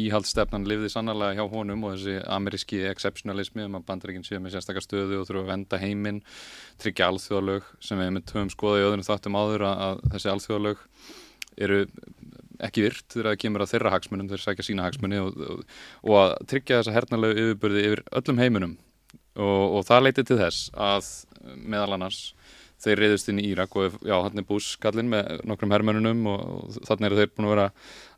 íhaldstefnan 0.05 0.67
lifði 0.69 0.91
sannlega 0.93 1.37
hjá 1.39 1.49
honum 1.51 1.89
og 1.89 1.97
þessi 1.97 2.21
ameríski 2.31 2.83
exceptionalismi 2.91 3.67
um 3.67 3.79
að 3.81 3.87
bandreikin 3.89 4.27
séu 4.27 4.41
með 4.43 4.57
sérstakar 4.57 4.85
stöðu 4.85 5.21
og 5.21 5.27
þurfa 5.29 5.43
að 5.47 5.51
venda 5.53 5.81
heiminn 5.83 6.23
tryggja 6.83 7.11
alþjóðalög 7.11 7.67
sem 7.83 8.01
við 8.01 8.15
með 8.17 8.35
höfum 8.37 8.53
skoða 8.55 8.81
í 8.83 8.87
öðrum 8.87 9.07
þáttum 9.09 9.39
áður 9.41 9.67
að, 9.69 9.83
að 9.89 10.07
þessi 10.15 10.33
alþjóðalög 10.35 10.87
eru 11.63 11.83
ekki 12.63 12.87
virt 12.87 13.07
þegar 13.11 13.33
það 13.33 13.43
kemur 13.43 13.65
að 13.65 13.73
þeirra 13.73 13.93
hagsmunum 13.97 14.31
þeir 14.31 14.45
sækja 14.45 14.67
sína 14.67 14.87
hagsmunni 14.87 15.21
og, 15.23 15.37
og, 15.43 15.63
og 16.07 16.19
að 16.21 16.35
tryggja 16.53 16.81
þessa 16.81 16.97
hernalög 16.97 17.41
yfirbörði 17.43 17.85
yfir 17.89 18.05
öllum 18.21 18.43
heiminum. 18.43 18.75
Og 19.43 19.81
það 19.89 20.05
leiti 20.05 20.25
til 20.29 20.37
þess 20.37 20.69
að 20.77 21.09
meðal 21.57 21.97
annars 21.97 22.21
þeir 22.83 23.03
reyðust 23.03 23.31
inn 23.31 23.43
í 23.43 23.47
Írak 23.53 23.77
og 23.79 24.01
já, 24.01 24.17
hann 24.17 24.43
er 24.43 24.49
búskallin 24.49 25.13
með 25.13 25.45
nokkrum 25.49 25.75
hermönunum 25.75 26.27
og, 26.33 26.81
þannig 26.89 27.09
eru 27.09 27.21
þeir 27.21 27.33
búin 27.37 27.49
að 27.49 27.55
vera 27.55 27.69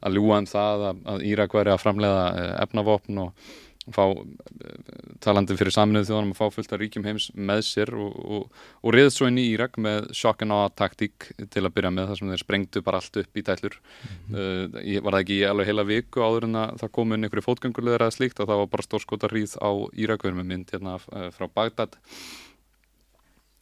að 0.05 0.19
ljúa 0.19 0.41
um 0.41 0.49
það 0.49 0.89
að, 0.89 1.05
að 1.15 1.29
Írak 1.33 1.59
væri 1.59 1.75
að 1.75 1.85
framlega 1.85 2.25
eh, 2.41 2.51
efnavopn 2.65 3.23
og 3.27 3.47
fá 3.93 4.05
eh, 4.09 4.77
talandi 5.25 5.57
fyrir 5.59 5.75
saminuð 5.75 6.07
þjóðanum 6.09 6.33
að 6.33 6.39
fá 6.39 6.55
fullt 6.55 6.73
af 6.73 6.81
ríkjum 6.81 7.07
heims 7.09 7.27
með 7.37 7.63
sér 7.69 7.93
og, 8.01 8.15
og, 8.25 8.63
og 8.81 8.95
reyðst 8.95 9.21
svo 9.21 9.29
inn 9.29 9.41
í 9.41 9.47
Írak 9.53 9.77
með 9.83 10.09
shock 10.17 10.45
and 10.45 10.55
awe 10.57 10.71
taktík 10.79 11.29
til 11.53 11.65
að 11.65 11.75
byrja 11.77 11.93
með 11.93 12.09
þar 12.11 12.21
sem 12.21 12.33
þeir 12.33 12.45
sprengtu 12.45 12.85
bara 12.87 13.03
allt 13.03 13.21
upp 13.21 13.41
í 13.41 13.45
tællur 13.45 13.77
mm 13.77 14.15
-hmm. 14.15 14.79
uh, 14.81 15.03
var 15.05 15.19
það 15.19 15.21
ekki 15.25 15.39
alveg 15.51 15.71
heila 15.71 15.87
viku 15.91 16.25
áður 16.25 16.49
en 16.49 16.61
að 16.63 16.81
það 16.81 16.95
komu 16.97 17.15
inn 17.15 17.29
einhverju 17.29 17.49
fótgöngurlegar 17.49 18.07
eða 18.07 18.17
slíkt 18.17 18.41
og 18.41 18.49
það 18.49 18.63
var 18.63 18.73
bara 18.73 18.89
stórskóta 18.89 19.29
ríð 19.29 19.59
á 19.61 19.71
Írak. 19.93 20.25
Við 20.25 20.33
erum 20.33 20.41
með 20.41 20.51
mynd 20.53 20.73
hérna 20.73 20.99
frá 21.35 21.49
Bagdad. 21.53 21.99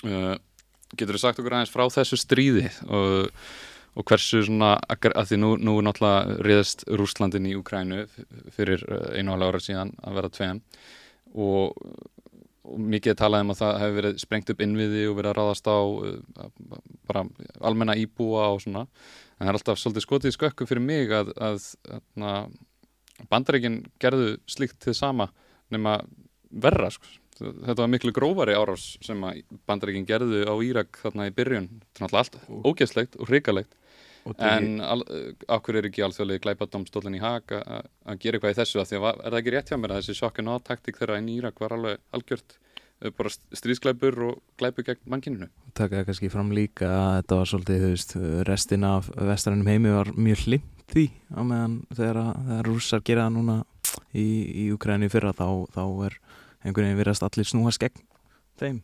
Uh, 0.02 0.36
Getur 0.98 1.16
þú 1.16 1.22
sagt 1.22 1.40
okkur 1.40 1.56
aðeins 1.56 1.72
frá 1.72 1.84
þessu 1.92 2.18
stríði 2.20 2.66
og, 2.92 3.28
og 3.96 4.06
hversu 4.08 4.42
svona, 4.46 4.74
að 4.92 5.30
því 5.30 5.38
nú, 5.40 5.52
nú 5.60 5.76
náttúrulega 5.84 6.38
riðast 6.44 6.84
Rúslandin 6.88 7.48
í 7.48 7.54
Ukrænu 7.58 8.04
fyrir 8.52 8.84
eh, 8.88 9.20
einu 9.20 9.36
álega 9.36 9.54
ára 9.54 9.62
síðan 9.64 9.94
að 10.02 10.18
vera 10.20 10.32
tveim. 10.36 10.60
Og, 11.32 11.78
og 12.68 12.82
mikið 12.92 13.16
talaði 13.22 13.46
um 13.46 13.54
að 13.54 13.62
það 13.62 13.78
hefur 13.82 13.96
verið 14.00 14.20
sprengt 14.20 14.52
upp 14.52 14.60
innviði 14.66 15.06
og 15.08 15.16
verið 15.20 15.32
að 15.32 15.38
ráðast 15.40 15.72
á 15.72 15.80
eh, 15.80 16.50
bara 17.08 17.24
almenna 17.64 17.96
íbúa 18.00 18.50
og 18.52 18.60
svona, 18.66 18.84
en 19.38 19.46
það 19.46 19.54
er 19.54 19.60
alltaf 19.60 19.80
svolítið 19.80 20.06
skotið 20.06 20.36
skökkum 20.36 20.68
fyrir 20.68 20.84
mig 20.84 21.16
að, 21.16 21.32
að, 21.40 21.72
að 22.20 22.52
bandaríkinn 23.32 23.82
gerðu 24.02 24.36
slíkt 24.50 24.80
til 24.84 24.94
sama 24.96 25.30
nema 25.72 26.00
verra 26.52 26.90
sko 26.92 27.21
þetta 27.38 27.78
var 27.80 27.92
miklu 27.92 28.12
grófari 28.16 28.56
árás 28.56 28.96
sem 29.04 29.20
að 29.26 29.42
bandaríkinn 29.68 30.08
gerðu 30.08 30.42
á 30.48 30.54
Írak 30.64 30.98
þarna 31.02 31.28
í 31.30 31.36
byrjun. 31.36 31.68
Er 31.72 32.04
náttúrulega 32.04 32.24
allt 32.24 32.66
ógeðslegt 32.68 33.18
og 33.20 33.30
hrikalegt. 33.30 33.78
En 34.38 34.78
áhverju 34.82 35.80
er 35.80 35.88
ekki 35.88 36.04
alþjóðlega 36.06 36.44
glæpadómstólinn 36.44 37.18
í 37.18 37.22
hag 37.22 37.54
að 37.56 38.20
gera 38.22 38.38
eitthvað 38.38 38.52
í 38.52 38.58
þessu? 38.60 38.82
Að 38.82 38.90
því 38.90 39.00
að 39.00 39.08
er 39.10 39.24
það 39.24 39.38
ekki 39.40 39.54
rétt 39.56 39.72
hjá 39.72 39.78
mér 39.80 39.94
að 39.94 40.02
þessi 40.02 40.18
sjokkin 40.20 40.52
og 40.52 40.66
taktik 40.66 41.00
þeirra 41.00 41.16
inn 41.18 41.30
í 41.32 41.38
Írak 41.40 41.58
var 41.62 41.74
alveg 41.74 42.04
algjört 42.14 42.54
eh, 43.02 43.10
bara 43.10 43.32
stríðsklæpur 43.32 44.20
og 44.28 44.38
glæpu 44.62 44.86
gegn 44.86 45.02
mannkyninu. 45.10 45.50
Takk 45.74 45.96
að 45.98 46.06
kannski 46.10 46.30
fram 46.30 46.54
líka 46.54 46.92
að 46.92 47.16
þetta 47.16 47.40
var 47.40 47.50
svolítið, 47.50 47.82
þú 47.82 47.90
veist, 47.96 48.14
restin 48.46 48.86
af 48.86 49.10
vestarannum 49.16 49.72
heimi 49.72 49.96
var 49.96 50.12
mjög 50.14 50.46
hlimt 50.46 50.86
því 50.92 51.06
á 51.32 51.40
meðan 51.40 51.76
þegar, 51.96 52.22
rússar 52.68 53.02
gera 53.06 53.26
núna 53.32 53.62
í, 54.14 54.26
í 54.66 54.68
Ukræni 54.74 55.10
fyrra 55.12 55.32
þá, 55.34 55.66
þá 55.72 55.84
er 56.06 56.18
einhvern 56.62 56.88
veginn 56.88 57.00
verðast 57.00 57.26
allir 57.26 57.48
snúast 57.48 57.82
gegn 57.82 58.04
þeim. 58.60 58.82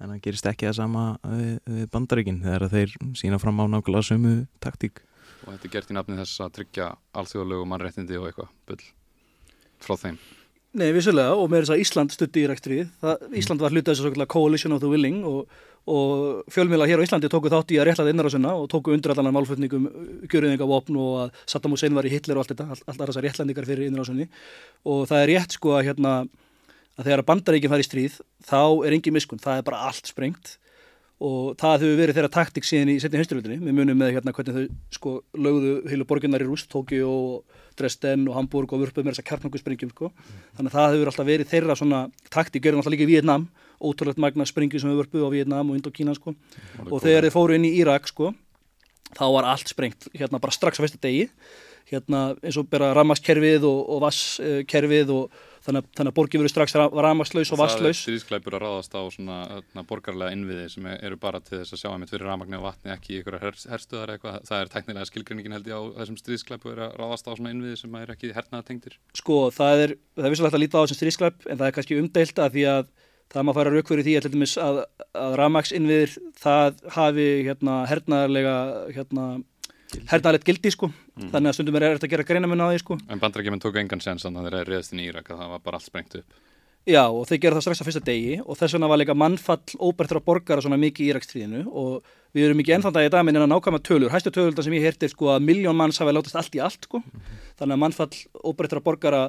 En 0.00 0.14
það 0.14 0.22
gerist 0.24 0.48
ekki 0.48 0.68
það 0.68 0.76
sama 0.78 1.04
við, 1.28 1.54
við 1.68 1.86
bandaríkinn 1.92 2.42
þegar 2.44 2.66
þeir 2.72 2.96
sína 3.20 3.40
fram 3.42 3.60
á 3.60 3.64
nákvæmlega 3.68 4.08
sömu 4.08 4.34
taktík. 4.64 5.02
Og 5.44 5.54
þetta 5.54 5.68
er 5.68 5.74
gert 5.74 5.92
í 5.92 5.96
nafni 5.96 6.20
þess 6.20 6.42
að 6.44 6.54
tryggja 6.58 6.90
alþjóðalög 7.20 7.64
og 7.64 7.70
mannrættindi 7.70 8.20
og 8.20 8.28
eitthvað 8.30 8.52
bull 8.68 8.84
frá 9.80 9.96
þeim. 10.00 10.20
Nei, 10.80 10.92
vissulega, 10.94 11.34
og 11.34 11.48
með 11.50 11.64
þess 11.64 11.74
að 11.74 11.80
Ísland 11.82 12.12
stutti 12.14 12.44
í 12.44 12.46
rækstrið. 12.46 12.90
Ísland 13.36 13.62
var 13.62 13.74
hlutað 13.74 13.98
þess 13.98 14.20
að 14.22 14.28
coalition 14.30 14.74
of 14.76 14.82
the 14.84 14.90
willing 14.90 15.24
og, 15.26 15.48
og 15.90 16.44
fjölmiðla 16.54 16.86
hér 16.86 17.02
á 17.02 17.06
Íslandi 17.06 17.30
tóku 17.32 17.50
þátt 17.50 17.74
í 17.74 17.80
að 17.82 17.88
réttlaði 17.88 18.14
innarásuna 18.14 18.52
og 18.54 18.68
tóku 18.70 18.94
undir 18.94 19.10
allan 19.10 19.34
málflutningum 19.34 19.88
gjörðinga 20.30 20.68
vopn 20.70 21.00
og 21.00 21.16
að 21.24 21.40
Saddam 21.50 21.74
Hussein 21.74 21.96
var 21.96 22.06
í 22.06 22.12
Hitler 22.12 22.38
og 22.38 22.44
allt 22.44 22.54
þetta, 22.54 22.68
allt, 22.70 22.86
allt 22.86 23.02
þessar 23.02 23.26
réttlandingar 23.26 23.66
fyrir 23.66 23.90
innarásunni 23.90 24.28
og 24.86 25.02
það 25.10 25.24
er 25.24 25.32
rétt 25.32 25.58
sko 25.58 25.74
að 25.74 25.88
hérna 25.90 26.14
að 27.00 27.08
þegar 27.08 27.26
bandaríkinn 27.28 27.72
fær 27.72 27.82
í 27.82 27.86
stríð 27.86 28.18
þá 28.46 28.60
er 28.86 28.96
engin 28.96 29.16
miskun, 29.16 29.40
það 29.40 29.60
er 29.60 29.70
bara 29.70 29.86
allt 29.88 30.10
sprengt. 30.10 30.58
Og 31.20 31.52
það 31.60 31.82
hefur 31.82 31.98
verið 31.98 32.16
þeirra 32.16 32.32
taktik 32.32 32.64
síðan 32.64 32.94
í 32.94 33.00
setni 33.02 33.18
hinsturlutinni, 33.20 33.58
við 33.60 33.74
munum 33.76 33.98
með 34.00 34.14
hérna 34.14 34.32
hvernig 34.32 34.54
þau 34.56 34.94
sko 34.96 35.10
lögðu 35.36 35.72
heilu 35.90 36.06
borginnar 36.08 36.40
í 36.40 36.46
rúst, 36.48 36.70
Tókio 36.72 37.10
og 37.12 37.58
Dresden 37.76 38.24
og 38.30 38.38
Hamburg 38.38 38.72
og 38.72 38.86
vörpuð 38.86 39.04
með 39.04 39.18
þessa 39.18 39.26
kjarnanguspringjum 39.28 39.92
sko. 39.92 40.08
þannig 40.56 40.70
að 40.70 40.78
það 40.78 40.94
hefur 40.94 41.10
alltaf 41.12 41.28
verið 41.28 41.50
þeirra 41.50 41.76
svona 41.76 42.00
taktík, 42.32 42.64
gerðum 42.64 42.80
alltaf 42.80 42.94
líka 42.94 43.04
í 43.04 43.10
Vietnam 43.12 43.50
ótrúlegt 43.80 44.20
magna 44.20 44.48
springjum 44.48 44.80
sem 44.80 44.92
hefur 44.92 45.04
vörpuð 45.04 45.28
á 45.28 45.34
Vietnam 45.36 45.72
og 45.72 45.76
Indokína 45.76 46.16
sko. 46.16 46.32
og 46.88 47.04
þegar 47.04 47.28
þið 47.28 47.36
fóru 47.36 47.56
inn 47.56 47.68
í 47.68 47.74
Írak 47.82 48.08
sko, 48.08 48.32
þá 49.12 49.24
var 49.36 49.50
allt 49.52 49.68
sprengt 49.68 50.08
hérna 50.14 50.40
bara 50.40 50.56
strax 50.56 50.80
á 50.80 50.84
fyrsta 50.84 51.00
degi. 51.04 51.28
Hérna 51.90 52.36
eins 52.40 52.56
og 52.56 52.68
bara 52.70 52.92
ramaskerfið 52.94 53.64
og, 53.66 53.78
og 53.92 54.02
vasskerfið 54.04 55.12
og 55.16 55.40
þannig, 55.66 55.88
þannig 55.96 56.12
að 56.12 56.16
borgið 56.16 56.42
verið 56.42 56.52
strax 56.52 56.76
ramaslaus 56.76 57.52
og 57.54 57.60
vasslaus. 57.60 57.82
Það 57.82 57.90
er 57.90 57.98
stríðsklæpur 58.00 58.56
að 58.56 58.64
ráðast 58.64 58.96
á 58.96 59.02
svona 59.14 59.38
öðna, 59.58 59.84
borgarlega 59.90 60.36
innviði 60.36 60.68
sem 60.74 60.88
eru 60.92 61.18
bara 61.20 61.42
til 61.44 61.58
þess 61.58 61.76
að 61.76 61.82
sjá 61.82 61.90
einmitt 61.90 62.12
fyrir 62.12 62.26
ramagni 62.30 62.58
og 62.58 62.66
vatni 62.68 62.94
ekki 62.94 63.14
í 63.16 63.20
ykkur 63.20 63.38
her, 63.42 63.58
herstuðar 63.74 64.14
eitthvað. 64.14 64.40
Það 64.48 64.64
er 64.64 64.72
teknilega 64.74 65.10
skilgreiningin 65.10 65.56
held 65.58 65.70
ég 65.70 65.76
á 65.76 65.82
þessum 66.00 66.18
stríðsklæpur 66.20 66.82
að 66.86 66.96
ráðast 67.00 67.28
á 67.28 67.32
svona 67.34 67.54
innviði 67.54 67.82
sem 67.82 68.00
er 68.00 68.14
ekki 68.16 68.32
hernaða 68.36 68.66
tengtir. 68.70 68.98
Sko 69.20 69.42
það 69.54 69.84
er, 69.84 69.94
það 70.16 70.28
er 70.28 70.34
vissulega 70.36 70.60
að 70.60 70.64
líta 70.64 70.80
á 70.80 70.84
þessum 70.84 71.00
stríðsklæp 71.00 71.46
en 71.46 71.60
það 71.60 71.68
er 71.68 71.78
kannski 71.78 72.00
umdeilt 72.00 72.42
að 72.42 72.56
því 72.56 72.66
að 72.74 72.90
það 73.30 73.46
maður 73.46 73.60
fara 73.60 73.72
rauk 73.74 73.90
fyrir 73.90 74.06
því 74.06 74.16
að, 74.18 74.38
að, 74.64 74.80
að 75.20 75.36
ramagsinnviðir 75.38 76.16
það 76.40 76.80
hafi 76.96 77.28
hérna, 77.46 77.76
hernaðarlega 77.90 78.56
hérna, 78.96 79.26
hernaðalegt 80.10 80.46
gildi 80.46 80.72
sko. 80.74 80.90
Mm. 81.16 81.32
þannig 81.32 81.50
að 81.50 81.56
stundum 81.56 81.76
er 81.80 81.86
þetta 81.88 82.06
að 82.06 82.14
gera 82.14 82.28
greinamun 82.28 82.62
á 82.64 82.66
því 82.70 82.78
sko. 82.84 83.00
En 83.08 83.20
bandrækjuminn 83.22 83.62
tóku 83.62 83.80
engan 83.80 84.00
sens 84.04 84.24
þannig 84.26 84.40
að 84.40 84.46
þeir 84.46 84.60
er 84.60 84.70
reyðast 84.72 84.94
inn 84.94 85.02
í 85.02 85.08
Írak 85.10 85.30
að 85.30 85.42
það 85.42 85.52
var 85.54 85.66
bara 85.66 85.80
allt 85.80 85.88
sprengt 85.88 86.16
upp. 86.20 86.38
Já 86.88 87.02
og 87.12 87.26
þeir 87.28 87.40
gera 87.42 87.58
það 87.58 87.64
strax 87.66 87.82
á 87.82 87.86
fyrsta 87.88 88.00
degi 88.06 88.38
og 88.40 88.56
þess 88.56 88.74
vegna 88.74 88.88
var 88.88 89.00
líka 89.02 89.16
mannfall 89.18 89.76
óbærtra 89.76 90.22
borgara 90.24 90.64
svona 90.64 90.78
mikið 90.80 91.04
í 91.04 91.10
Írakstríðinu 91.12 91.66
og 91.68 92.06
við 92.32 92.46
erum 92.46 92.62
ekki 92.62 92.72
ennþann 92.78 92.94
dag 92.96 93.04
í 93.04 93.12
dag 93.12 93.26
minn 93.26 93.36
en 93.36 93.44
að 93.44 93.52
nákvæma 93.52 93.82
tölur. 93.84 94.12
Hæstu 94.14 94.32
tölur 94.32 94.64
sem 94.64 94.76
ég 94.78 94.86
heyrti 94.88 95.10
sko 95.12 95.28
að 95.34 95.44
miljón 95.44 95.76
manns 95.76 96.00
hafi 96.00 96.14
látast 96.16 96.38
allt 96.40 96.56
í 96.56 96.62
allt 96.64 96.88
sko. 96.88 97.02
-hmm. 97.04 97.36
þannig 97.60 97.76
að 97.76 97.82
mannfall 97.84 98.16
óbærtra 98.48 98.80
borgara 98.80 99.22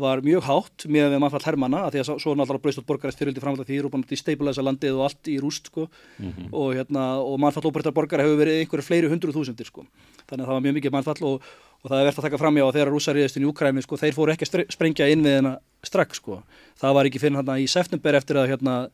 var 0.00 0.22
mjög 0.24 0.44
hátt 0.46 0.86
með 0.92 1.14
við 1.14 1.20
mannfall 1.22 1.44
Hermanna 1.44 1.82
að 1.86 1.94
því 1.94 2.00
að 2.02 2.08
svo 2.22 2.34
náttúrulega 2.36 2.64
bröðstótt 2.64 2.88
borgarist 2.88 3.20
fyriröldi 3.20 3.42
framhald 3.42 3.68
því 3.68 3.78
Írópan 3.78 4.04
destabilisa 4.08 4.64
landið 4.64 4.98
og 4.98 5.06
allt 5.06 5.30
í 5.32 5.36
rúst 5.42 5.70
sko. 5.70 5.86
mm 6.18 6.32
-hmm. 6.32 6.48
og, 6.52 6.74
hérna, 6.76 7.04
og 7.20 7.40
mannfall 7.40 7.68
óbreyttar 7.70 7.94
borgar 7.96 8.20
hefur 8.20 8.36
verið 8.36 8.60
einhverju 8.60 8.84
fleiri 8.84 9.08
hundru 9.08 9.32
þúsundir 9.32 9.66
sko. 9.66 9.86
þannig 10.28 10.42
að 10.44 10.48
það 10.48 10.56
var 10.56 10.64
mjög 10.64 10.74
mikið 10.74 10.92
mannfall 10.92 11.22
og, 11.22 11.42
og 11.82 11.90
það 11.90 11.98
er 11.98 12.04
verðt 12.04 12.18
að 12.18 12.26
taka 12.28 12.38
fram 12.38 12.56
í 12.56 12.60
á 12.60 12.66
að 12.66 12.74
þeirra 12.76 12.90
rúsa 12.90 13.12
riðist 13.12 13.36
í 13.36 13.44
Júkræmi 13.46 13.82
sko, 13.82 13.96
þeir 13.96 14.14
fóru 14.14 14.32
ekki 14.32 14.46
að 14.46 14.66
sprengja 14.70 15.08
inn 15.08 15.22
við 15.22 15.36
hennar 15.36 15.58
strax 15.82 16.16
sko. 16.16 16.42
það 16.76 16.94
var 16.94 17.04
ekki 17.06 17.18
fyrir 17.18 17.36
hérna 17.36 17.58
í 17.58 17.66
september 17.66 18.14
eftir 18.14 18.36
að 18.36 18.48
hérna, 18.48 18.88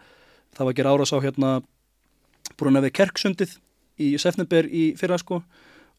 það 0.54 0.64
var 0.64 0.72
ekki 0.72 0.82
árás 0.82 1.12
á 1.12 1.18
hérna 1.20 1.62
brúna 2.56 2.80
við 2.80 2.92
Kerksundið 2.92 3.58
í 3.98 4.18
september 4.18 4.66
í 4.66 4.94
fyrra 4.98 5.18
sko 5.18 5.42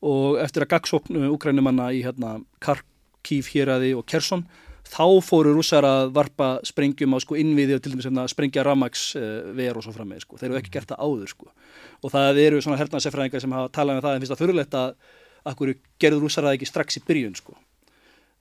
og 0.03 0.39
eftir 0.43 0.65
að 0.65 0.73
gagsóknu 0.75 1.31
Úkrænumanna 1.31 1.91
í 1.95 2.03
hérna 2.03 2.41
Karkív, 2.63 3.47
Híraði 3.53 3.93
og 3.95 4.05
Kersson 4.09 4.43
þá 4.83 5.05
fóru 5.25 5.53
rússar 5.55 5.85
að 5.87 6.11
varpa 6.15 6.59
sprengjum 6.67 7.15
á 7.15 7.17
sko 7.23 7.37
innviði 7.39 7.77
og 7.77 7.83
til 7.83 7.93
dæmis 7.93 8.07
að 8.09 8.31
sprengja 8.33 8.65
ramags 8.65 9.11
uh, 9.17 9.51
ver 9.55 9.77
og 9.79 9.85
svo 9.85 9.93
fram 9.95 10.09
með 10.11 10.25
sko. 10.25 10.37
Þeir 10.37 10.49
eru 10.51 10.61
ekki 10.61 10.73
gert 10.75 10.91
það 10.91 11.03
áður 11.07 11.33
sko. 11.33 11.51
Og 12.03 12.13
það 12.13 12.41
eru 12.43 12.61
svona 12.61 12.79
hernaðsefræðingar 12.81 13.43
sem 13.43 13.55
hafa 13.55 13.71
talað 13.73 13.99
um 13.99 14.05
það 14.05 14.15
en 14.15 14.23
finnst 14.23 14.33
það 14.35 14.43
þurrulegt 14.43 14.79
að 14.79 14.95
akkur 15.53 15.73
gerður 15.99 16.25
rússar 16.25 16.47
það 16.47 16.57
ekki 16.57 16.69
strax 16.69 16.99
í 16.99 17.05
byrjun 17.07 17.39
sko. 17.39 17.55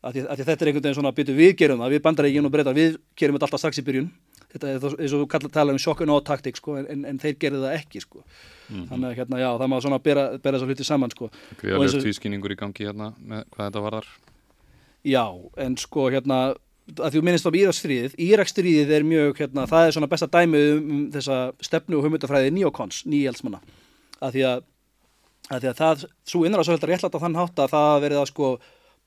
Að 0.03 0.17
því, 0.17 0.23
að 0.27 0.39
því 0.39 0.45
þetta 0.49 0.65
er 0.65 0.69
einhvern 0.69 0.85
veginn 0.85 0.99
svona 0.99 1.15
byttu 1.15 1.35
við 1.37 1.53
gerum 1.61 1.83
það, 1.83 1.93
við 1.95 2.01
bandarækjum 2.03 2.47
og 2.49 2.53
breytar, 2.53 2.75
við 2.75 2.97
gerum 3.19 3.37
þetta 3.37 3.47
alltaf 3.47 3.63
strax 3.63 3.79
í 3.79 3.85
byrjun. 3.87 4.09
Þetta 4.53 4.69
er 4.73 4.87
eins 4.99 5.15
og 5.15 5.23
þú 5.23 5.51
tala 5.55 5.73
um 5.73 5.79
sjokkun 5.81 6.11
og 6.13 6.25
taktik 6.27 6.59
sko 6.59 6.75
en, 6.81 7.05
en 7.09 7.21
þeir 7.23 7.37
gerðu 7.41 7.63
það 7.63 7.77
ekki 7.79 8.03
sko. 8.03 8.25
Mm 8.25 8.75
-hmm. 8.75 8.89
Þannig 8.91 9.09
að 9.09 9.17
hérna 9.21 9.39
já 9.39 9.51
það 9.63 9.71
má 9.71 9.77
svona 9.81 9.99
bera, 10.03 10.25
bera 10.43 10.59
þessar 10.59 10.69
hluti 10.69 10.85
saman 10.85 11.15
sko. 11.15 11.31
Gríðarlega 11.63 12.03
tvískinningur 12.03 12.53
í 12.53 12.59
gangi 12.59 12.89
hérna 12.89 13.13
með 13.23 13.47
hvað 13.55 13.67
þetta 13.71 13.85
varðar 13.87 14.09
Já, 15.03 15.25
en 15.59 15.77
sko 15.81 16.09
hérna 16.15 16.43
að 16.99 17.17
þú 17.17 17.23
minnist 17.27 17.47
á 17.47 17.53
Íraksstríðið 17.55 18.19
Íraksstríðið 18.23 18.93
er 18.97 19.07
mjög, 19.07 19.33
hérna, 19.41 19.65
það 19.71 19.87
er 19.87 19.97
svona 19.97 20.11
besta 20.11 20.29
dæmið 20.31 20.69
um, 20.75 20.83
um 20.83 21.03
þessa 21.15 21.39
stefnu 21.63 21.99
og 21.99 22.07
hugmyndafræði 22.07 22.53
nýjókons, 22.55 23.03
nýjelsmanna 23.11 23.63
að 24.23 24.37
því 24.37 24.45
að, 24.49 24.65
að 25.49 25.65
því 25.65 25.71
að 25.71 25.81
það 25.81 26.05
svo 26.33 26.43
innræðsvöldar 26.47 26.93
réttlætt 26.93 27.19
á 27.19 27.23
þann 27.25 27.39
hátt 27.39 27.63
að 27.63 27.75
það 27.75 28.03
verið 28.07 28.23
að 28.23 28.31
sko 28.33 28.51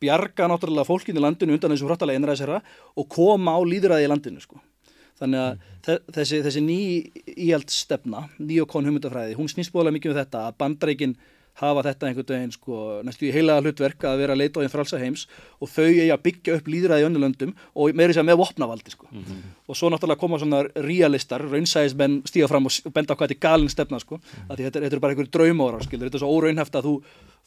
bjarga 0.04 0.50
náttúrulega 0.52 0.88
fólkinu 0.88 1.22
í 1.22 1.24
landinu 1.24 1.56
undan 1.56 1.76
þessu 1.76 1.90
hróttalega 1.90 2.20
innræðsera 2.20 2.62
og 2.96 3.10
koma 3.12 3.56
á 3.56 3.60
líðræði 3.64 4.08
í 4.08 4.12
landinu 4.12 4.44
sko 4.44 4.60
þannig 5.20 5.44
að 5.44 5.52
mm. 5.54 6.10
þessi, 6.18 6.42
þessi 6.44 6.64
ný 6.64 6.80
íhjaldstefna, 7.36 8.26
nýjókon 8.40 8.90
hugmyndafræði 8.90 9.38
hún 9.40 9.52
snýst 9.52 9.72
bóðlega 9.76 9.96
mikið 10.00 10.12
um 10.12 10.20
þetta 10.20 10.44
að 10.50 10.58
bandreikin 10.60 11.16
hafa 11.62 11.84
þetta 11.88 12.10
einhvern 12.10 12.32
veginn 12.34 12.54
sko, 12.54 12.80
næstu 13.08 13.28
í 13.30 13.34
heilaða 13.36 13.64
hlutverk 13.64 14.06
að 14.08 14.22
vera 14.24 14.36
að 14.36 14.42
leita 14.42 14.60
á 14.60 14.64
einn 14.64 14.74
frálsa 14.74 15.00
heims 15.00 15.26
og 15.64 15.72
þau 15.72 15.86
eigi 15.86 16.10
að 16.12 16.24
byggja 16.28 16.58
upp 16.60 16.72
líðræði 16.72 17.06
í 17.06 17.08
önnulöndum 17.10 17.54
og 17.74 17.96
meiri 17.96 18.16
sér 18.16 18.28
með 18.28 18.42
vopnavaldi 18.42 18.92
sko. 18.92 19.08
mm 19.12 19.24
-hmm. 19.24 19.46
og 19.68 19.76
svo 19.76 19.90
náttúrulega 19.90 20.20
koma 20.20 20.40
svona 20.40 20.66
realistar, 20.76 21.42
raunsæðismenn 21.42 22.24
stíga 22.28 22.48
fram 22.48 22.66
og 22.66 22.94
benda 22.94 23.14
á 23.14 23.16
hvað 23.16 23.30
þetta 23.30 23.38
er 23.38 23.48
galin 23.48 23.70
stefna 23.70 24.00
sko. 24.00 24.16
mm 24.18 24.22
-hmm. 24.22 24.56
þetta, 24.58 24.80
þetta 24.80 24.96
er 24.96 25.00
bara 25.00 25.14
einhverju 25.14 25.32
draumóra 25.32 25.80
þetta 25.80 26.16
er 26.16 26.20
svo 26.20 26.36
óraunhæft 26.36 26.76
að 26.76 26.86
þú 26.86 27.02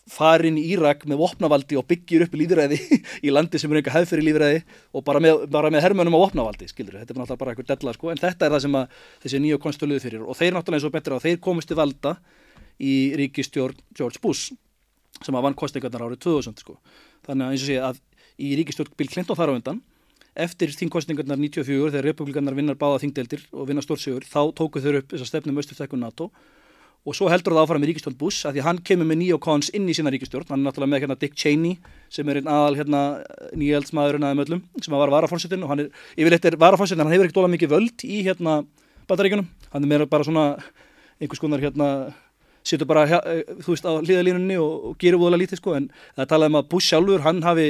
farin 0.08 0.56
í 0.56 0.64
Írak 0.72 1.04
með 1.08 1.20
vopnavaldi 1.20 1.76
og 1.76 1.86
byggir 1.88 2.24
upp 2.26 2.34
líðræði 2.34 2.78
í 3.26 3.30
landi 3.30 3.60
sem 3.60 3.70
er 3.72 3.80
einhver 3.80 3.96
hefð 3.98 4.08
fyrir 4.08 4.26
líðræði 4.28 4.62
og 4.96 5.04
bara 5.04 5.20
með, 5.20 5.44
bara 5.52 5.70
með 5.70 5.84
hermönum 5.84 6.16
á 6.16 6.24
vopnavaldi 6.24 6.68
skilur. 6.70 6.96
þetta 6.96 7.12
er 7.12 7.20
náttúrulega 7.20 7.42
bara 7.42 7.50
einhver 7.54 7.68
della 7.68 7.92
sko. 7.92 8.10
en 8.10 8.22
þetta 8.22 8.46
er 8.46 8.54
það 8.56 8.64
sem 8.64 8.78
þessi 9.24 9.42
nýju 9.44 9.58
konstuluð 9.58 10.00
fyrir 10.00 10.24
og 10.24 10.38
þeir 10.38 10.56
náttúrulega 10.56 10.80
eins 10.80 10.88
og 10.88 10.94
betur 10.96 11.16
að 11.18 11.26
þeir 11.28 11.40
komist 11.44 11.68
til 11.68 11.76
valda 11.76 12.16
í 12.78 12.94
ríkistjórn 13.18 13.78
George 13.96 14.22
Bush 14.22 14.54
sem 15.24 15.34
að 15.34 15.48
vann 15.48 15.58
kostingarnar 15.58 16.06
árið 16.06 16.22
2000 16.26 16.62
sko. 16.62 16.78
þannig 17.26 17.46
að 17.46 17.54
eins 17.54 17.64
og 17.64 17.70
sé 17.70 17.78
að 17.82 18.02
í 18.38 18.54
ríkistjórn 18.60 18.94
Bill 18.96 19.10
Clinton 19.10 19.38
þar 19.38 19.54
á 19.54 19.56
undan 19.58 19.80
eftir 20.38 20.70
þingkostingarnar 20.78 21.40
94 21.40 21.90
þegar 21.90 22.06
republikanar 22.06 22.54
vinnar 22.54 22.78
báða 22.78 23.02
þingdeldir 23.02 23.42
og 23.50 23.66
vinnar 23.68 23.84
stórsigur 23.84 24.26
þá 24.26 24.54
tóku 24.54 24.82
þau 24.82 25.00
upp 25.00 25.10
þess 25.10 25.24
að 25.24 25.30
stefnum 25.32 25.58
östuftekkun 25.58 26.02
NATO. 26.04 26.30
Og 27.06 27.14
svo 27.16 27.28
heldur 27.30 27.54
það 27.54 27.64
áfram 27.64 27.84
í 27.86 27.88
ríkistjórn 27.88 28.16
Bush 28.18 28.46
að 28.46 28.58
því 28.58 28.64
hann 28.66 28.80
kemur 28.84 29.08
með 29.08 29.20
nýjokons 29.22 29.70
inn 29.74 29.86
í 29.88 29.94
sína 29.96 30.12
ríkistjórn 30.12 30.50
hann 30.50 30.60
er 30.60 30.66
náttúrulega 30.68 30.92
með 30.92 31.02
hérna 31.04 31.16
Dick 31.18 31.36
Cheney 31.38 31.78
sem 32.12 32.28
er 32.28 32.40
einn 32.40 32.50
aðal 32.52 32.76
hérna 32.78 33.02
nýjeldsmaðurinn 33.56 34.26
aðeins 34.26 34.40
möllum 34.42 34.62
sem 34.82 34.94
að 34.94 35.02
vara 35.04 35.14
varafónsitin 35.14 35.64
og 35.64 35.72
hann 35.72 35.84
er 35.84 35.90
yfirleitt 36.18 36.48
er 36.50 36.58
varafónsitin 36.60 37.06
hann 37.06 37.14
hefur 37.14 37.28
ekkert 37.28 37.40
ólega 37.40 37.54
mikið 37.54 37.72
völd 37.72 38.04
í 38.04 38.18
hérna 38.26 38.58
bataríkunum 39.08 39.46
hann 39.72 39.86
er 39.86 39.92
meira 39.94 40.10
bara 40.10 40.26
svona 40.26 40.44
einhvers 41.22 41.40
konar 41.40 41.62
hérna 41.62 41.88
setur 42.66 42.88
bara, 42.88 43.04
eh, 43.06 43.44
þú 43.62 43.74
veist, 43.74 43.86
á 43.86 43.92
hlýðalínunni 43.98 44.58
og, 44.60 44.90
og 44.90 44.98
gerir 44.98 45.20
úðalega 45.20 45.44
lítið, 45.44 45.62
sko, 45.62 45.76
en 45.78 45.88
það 46.16 46.28
talaði 46.32 46.52
um 46.52 46.58
að 46.60 46.68
Bush 46.72 46.92
sjálfur, 46.92 47.24
hann 47.24 47.40
hafi, 47.46 47.68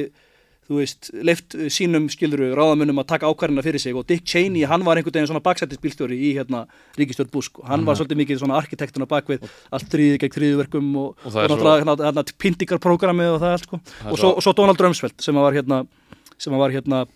þú 0.68 0.80
veist, 0.80 1.10
leift 1.24 1.56
sínum, 1.72 2.08
skilduru, 2.12 2.50
ráðamönnum 2.56 3.00
að 3.00 3.08
taka 3.14 3.30
ákvarðina 3.30 3.64
fyrir 3.64 3.80
sig 3.80 3.96
og 3.96 4.06
Dick 4.08 4.26
Cheney, 4.28 4.66
hann 4.68 4.84
var 4.84 5.00
einhvern 5.00 5.16
veginn 5.16 5.30
svona 5.30 5.44
baksættisbílstjóri 5.46 6.18
í, 6.18 6.32
hérna, 6.36 6.66
Ríkistjórn 6.98 7.30
Bush, 7.32 7.48
sko. 7.48 7.64
hann 7.64 7.80
-hmm. 7.80 7.86
var 7.86 7.96
svolítið 7.96 8.20
mikið 8.22 8.40
svona 8.42 8.58
arkitektuna 8.60 9.06
bakvið 9.06 9.48
allt 9.72 9.88
þrýði 9.88 10.18
gegn 10.18 10.36
þrýðverkum 10.36 10.96
og, 10.96 11.16
og, 11.24 11.34
og 11.34 11.48
náttúrulega, 11.48 11.84
svo... 11.84 12.04
hérna, 12.04 12.24
pindingarprogramið 12.38 13.32
og 13.32 13.40
það 13.40 13.52
allt, 13.52 13.64
sko, 13.64 13.80
og 14.10 14.18
svo, 14.18 14.40
svo 14.40 14.52
Donald 14.52 14.80
Rumsfeld 14.80 15.16
sem 15.20 15.34
var, 15.34 15.52
hérna, 15.52 15.86
sem 16.38 16.52
var, 16.52 16.70
hérna, 16.70 17.06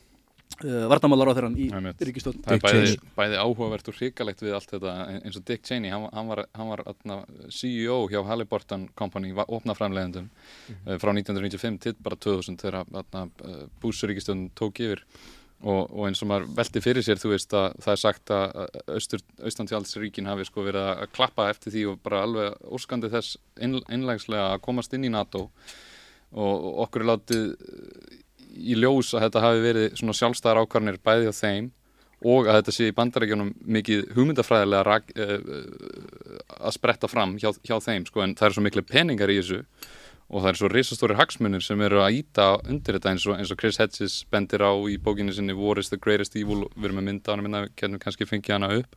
uh, 0.65 0.87
varnamálar 0.91 1.31
á 1.31 1.37
þeirran 1.37 1.59
í 1.59 1.69
Ríkistótt 2.07 2.41
Það 2.45 2.57
er 2.57 2.63
bæði, 2.65 2.95
bæði 3.17 3.41
áhugavert 3.43 3.91
og 3.91 3.99
hrikalegt 3.99 4.43
við 4.45 4.57
allt 4.57 4.73
þetta 4.73 4.95
eins 5.19 5.39
og 5.39 5.45
Dick 5.49 5.67
Cheney, 5.69 5.93
hann, 5.93 6.09
hann 6.15 6.31
var, 6.31 6.45
hann 6.59 6.73
var 6.73 6.85
atna, 6.91 7.21
CEO 7.53 8.01
hjá 8.13 8.23
Halliburton 8.29 8.89
Company 8.99 9.35
opnaframlegendum 9.43 10.29
mm 10.29 10.75
-hmm. 10.75 10.95
uh, 10.95 10.99
frá 11.03 11.13
1995 11.15 11.79
til 11.81 11.95
bara 12.01 12.17
2000 12.17 12.59
þegar 12.59 12.87
uh, 12.87 13.69
búsuríkistöndun 13.83 14.51
tók 14.59 14.81
yfir. 14.81 15.05
Og, 15.63 15.93
og 15.95 16.09
eins 16.09 16.19
og 16.23 16.27
maður 16.27 16.49
veldi 16.57 16.81
fyrir 16.83 17.05
sér 17.07 17.21
þú 17.23 17.29
veist 17.31 17.53
að 17.55 17.77
það 17.85 17.93
er 17.93 18.01
sagt 18.01 18.31
að 18.35 18.49
Austantjálsríkin 19.47 20.27
hafi 20.27 20.45
sko 20.45 20.65
verið 20.67 20.89
að 20.91 21.13
klappa 21.15 21.51
eftir 21.51 21.71
því 21.71 21.85
og 21.87 22.01
bara 22.03 22.23
alveg 22.27 22.57
úrskandi 22.67 23.11
þess 23.13 23.37
innlægslega 23.63 24.49
að 24.57 24.63
komast 24.65 24.93
inn 24.93 25.07
í 25.07 25.13
NATO 25.15 25.45
og, 26.33 26.57
og 26.57 26.81
okkur 26.87 27.05
er 27.05 27.11
látið 27.13 27.45
í 28.57 28.77
ljós 28.79 29.15
að 29.15 29.27
þetta 29.27 29.45
hafi 29.47 29.65
verið 29.65 29.89
svona 30.01 30.19
sjálfstæðar 30.19 30.63
ákvarðanir 30.63 31.01
bæði 31.05 31.33
á 31.33 31.35
þeim 31.37 31.71
og 32.23 32.47
að 32.47 32.61
þetta 32.61 32.75
sé 32.77 32.89
í 32.91 32.95
bandarækjunum 32.95 33.51
mikið 33.79 34.05
hugmyndafræðilega 34.15 34.85
rak, 34.87 35.11
uh, 35.19 35.41
að 36.61 36.77
spretta 36.77 37.11
fram 37.11 37.35
hjá, 37.41 37.51
hjá 37.67 37.77
þeim 37.83 38.07
sko 38.07 38.23
en 38.23 38.37
það 38.39 38.49
er 38.49 38.57
svo 38.57 38.65
miklu 38.67 38.87
peningar 38.87 39.33
í 39.33 39.41
þessu 39.41 39.63
og 40.33 40.41
það 40.41 40.51
er 40.51 40.59
svo 40.59 40.71
risastóri 40.73 41.17
hagsmunir 41.19 41.65
sem 41.65 41.81
eru 41.85 42.01
að 42.01 42.23
íta 42.23 42.47
undir 42.65 42.97
þetta 42.97 43.13
eins 43.13 43.27
og, 43.29 43.37
eins 43.37 43.53
og 43.53 43.61
Chris 43.61 43.79
Hedges 43.81 44.23
bendir 44.33 44.65
á 44.65 44.73
í 44.89 44.97
bókinu 44.97 45.35
sinni 45.35 45.57
War 45.57 45.81
is 45.81 45.93
the 45.93 46.01
greatest 46.01 46.37
evil, 46.41 46.65
við 46.73 46.89
erum 46.89 47.01
með 47.03 47.09
mynda 47.11 47.29
á 47.29 47.33
hana 47.35 47.45
minna, 47.45 47.63
kennum 47.77 48.01
kannski 48.01 48.29
fengið 48.29 48.57
hana 48.57 48.71
upp. 48.79 48.97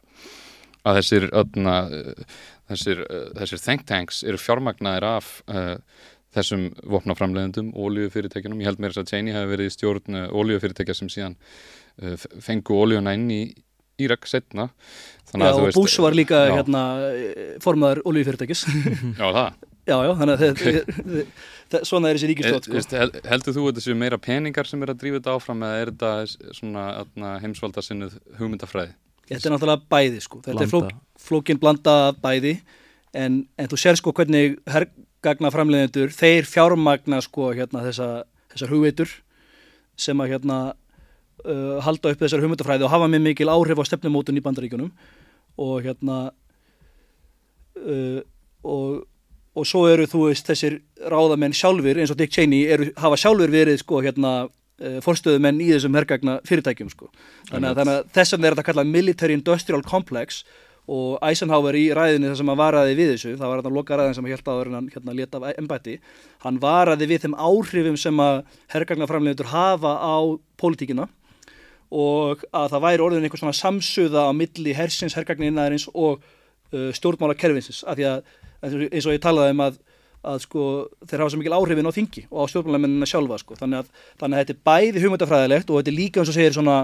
Að 0.86 1.00
þessir, 1.02 1.24
öðna, 1.34 1.76
þessir, 2.70 3.02
þessir 3.36 3.62
think 3.64 3.88
tanks 3.90 4.22
eru 4.24 4.40
fjármagnaðir 4.40 5.08
af 5.10 5.32
uh, 5.50 5.76
þessum 6.36 6.66
vopnaframleðendum, 6.84 7.72
ólíufyrirtækjunum 7.76 8.64
ég 8.64 8.70
held 8.72 8.82
mér 8.84 8.98
að 9.00 9.12
Cheney 9.12 9.36
hefði 9.36 9.52
verið 9.54 9.70
í 9.70 9.76
stjórn 9.76 10.20
ólíufyrirtækja 10.30 10.98
sem 10.98 11.12
síðan 11.12 11.38
uh, 12.04 12.16
fengu 12.44 12.80
ólíuna 12.82 13.16
inn 13.18 13.30
í 13.34 13.44
Írak 13.96 14.28
setna 14.28 14.68
Já 15.36 15.52
og 15.54 15.62
veist, 15.66 15.78
Bush 15.78 16.02
var 16.04 16.16
líka 16.16 16.42
hérna, 16.52 16.82
formaður 17.64 18.04
ólíufyrirtækis 18.08 18.66
Já 19.22 19.26
það. 19.26 19.56
Já, 19.86 20.00
já, 20.02 20.12
þannig 20.18 20.34
að 20.34 20.62
þið, 20.62 21.26
svona 21.90 22.10
er 22.10 22.18
þessi 22.18 22.30
ríkistótt 22.32 22.68
sko. 22.68 22.98
held, 22.98 23.18
Heldur 23.30 23.54
þú 23.54 23.66
að 23.70 23.80
þessu 23.80 23.96
meira 24.02 24.18
peningar 24.18 24.70
sem 24.70 24.82
er 24.82 24.92
að 24.96 25.02
drífa 25.04 25.20
þetta 25.20 25.36
áfram 25.38 25.66
eða 25.68 25.82
er 25.84 25.92
þetta 25.92 26.54
svona 26.58 27.34
heimsvalda 27.44 27.84
sinnuð 27.86 28.16
hugmyndafræði? 28.40 28.96
Þetta 29.30 29.50
er 29.50 29.54
náttúrulega 29.54 29.90
bæði 29.94 30.24
sko, 30.26 30.42
þetta 30.42 30.58
blanda. 30.58 30.66
er 30.66 30.72
flók, 30.74 31.22
flókin 31.22 31.62
blanda 31.62 31.96
bæði. 32.22 32.56
En, 33.16 33.38
en 33.62 33.70
þú 33.72 33.80
sér 33.80 34.00
sko 34.02 34.14
hvernig 34.18 34.58
herrgagna 34.66 35.06
framleiðendur, 35.26 36.14
þeir 36.14 36.48
fjármagna 36.50 37.22
sko 37.24 37.52
hérna 37.56 37.84
þessa, 37.88 38.10
þessar 38.54 38.74
hugveitur 38.74 39.12
sem 39.98 40.20
að 40.22 40.36
hérna 40.36 40.60
uh, 41.46 41.82
halda 41.86 42.14
upp 42.14 42.22
þessar 42.22 42.44
hugmyndafræði 42.44 42.86
og 42.88 42.94
hafa 42.94 43.10
með 43.12 43.28
mikil 43.30 43.50
áhrif 43.52 43.82
á 43.82 43.84
stefnumótun 43.88 44.38
í 44.38 44.44
bandaríkunum 44.46 44.92
og 45.62 45.76
hérna 45.86 46.22
uh, 47.80 48.22
og 48.66 49.06
og 49.56 49.64
svo 49.68 49.86
eru 49.88 50.04
þú 50.10 50.28
veist 50.28 50.50
þessir 50.50 50.82
ráðamenn 51.08 51.56
sjálfur 51.56 52.00
eins 52.02 52.12
og 52.12 52.20
Dick 52.20 52.34
Cheney 52.36 52.68
eru, 52.72 52.90
hafa 53.00 53.16
sjálfur 53.20 53.54
verið 53.54 53.80
sko 53.80 54.02
hérna 54.04 54.34
uh, 54.46 54.98
forstöðumenn 55.06 55.62
í 55.64 55.70
þessum 55.72 55.96
herrgagna 55.96 56.42
fyrirtækjum 56.48 56.92
sko. 56.92 57.08
Þannig 57.52 57.70
að, 57.70 57.80
þannig 57.80 57.94
að 57.96 58.10
þess 58.18 58.36
vegna 58.36 58.50
er 58.50 58.58
þetta 58.58 58.68
kallað 58.70 58.92
Military 58.92 59.38
Industrial 59.38 59.86
Complex 59.86 60.42
og 60.44 60.65
Eisenhower 61.26 61.76
í 61.78 61.88
ræðinu 61.98 62.30
þar 62.30 62.40
sem 62.40 62.50
hann 62.52 62.60
varaði 62.60 62.96
við 62.98 63.12
þessu 63.16 63.36
það 63.40 63.52
var 63.52 63.62
þetta 63.62 63.74
loka 63.74 63.98
ræðin 63.98 64.18
sem 64.18 64.28
hann 64.28 64.36
held 64.36 64.50
að 64.52 64.74
hann 64.76 64.90
hérna 64.94 65.16
leta 65.18 65.40
af 65.42 65.60
embætti 65.60 65.96
hann 66.46 66.60
varaði 66.62 67.08
við 67.10 67.26
þeim 67.26 67.38
áhrifum 67.42 67.98
sem 67.98 68.22
að 68.22 68.42
herrgagnaframlegundur 68.74 69.50
hafa 69.50 69.96
á 69.98 70.16
pólitíkina 70.62 71.08
og 71.96 72.46
að 72.54 72.72
það 72.74 72.86
væri 72.86 73.06
orðin 73.06 73.26
einhvers 73.28 73.44
svona 73.44 73.58
samsuða 73.58 74.28
á 74.30 74.32
milli 74.36 74.74
hersins, 74.78 75.16
herrgagninnaðarins 75.18 75.88
og 75.94 76.22
uh, 76.74 76.90
stjórnmála 76.96 77.38
kerfinsins 77.38 77.84
af 77.86 77.98
því 77.98 78.08
að 78.10 78.32
eins 78.66 79.06
og 79.06 79.14
ég 79.14 79.22
talaði 79.24 79.54
um 79.54 79.64
að, 79.66 79.80
að 80.26 80.40
sko, 80.46 80.68
þeir 81.06 81.24
hafa 81.24 81.34
svo 81.34 81.42
mikil 81.42 81.58
áhrifin 81.58 81.90
á 81.90 81.98
þingi 81.98 82.26
og 82.30 82.46
á 82.46 82.50
stjórnmálamennina 82.52 83.10
sjálfa 83.10 83.40
sko. 83.42 83.58
þannig, 83.60 83.84
að, 83.84 84.06
þannig 84.22 84.38
að 84.38 84.44
þetta 84.44 84.56
er 84.56 84.64
bæði 84.70 85.04
hugmyndafræðilegt 85.06 85.70
og 85.70 85.82
þetta 85.82 85.94
er 85.94 86.00
líka 86.00 86.22
eins 86.22 86.32
og 86.34 86.38
segir 86.40 86.58
svona 86.58 86.78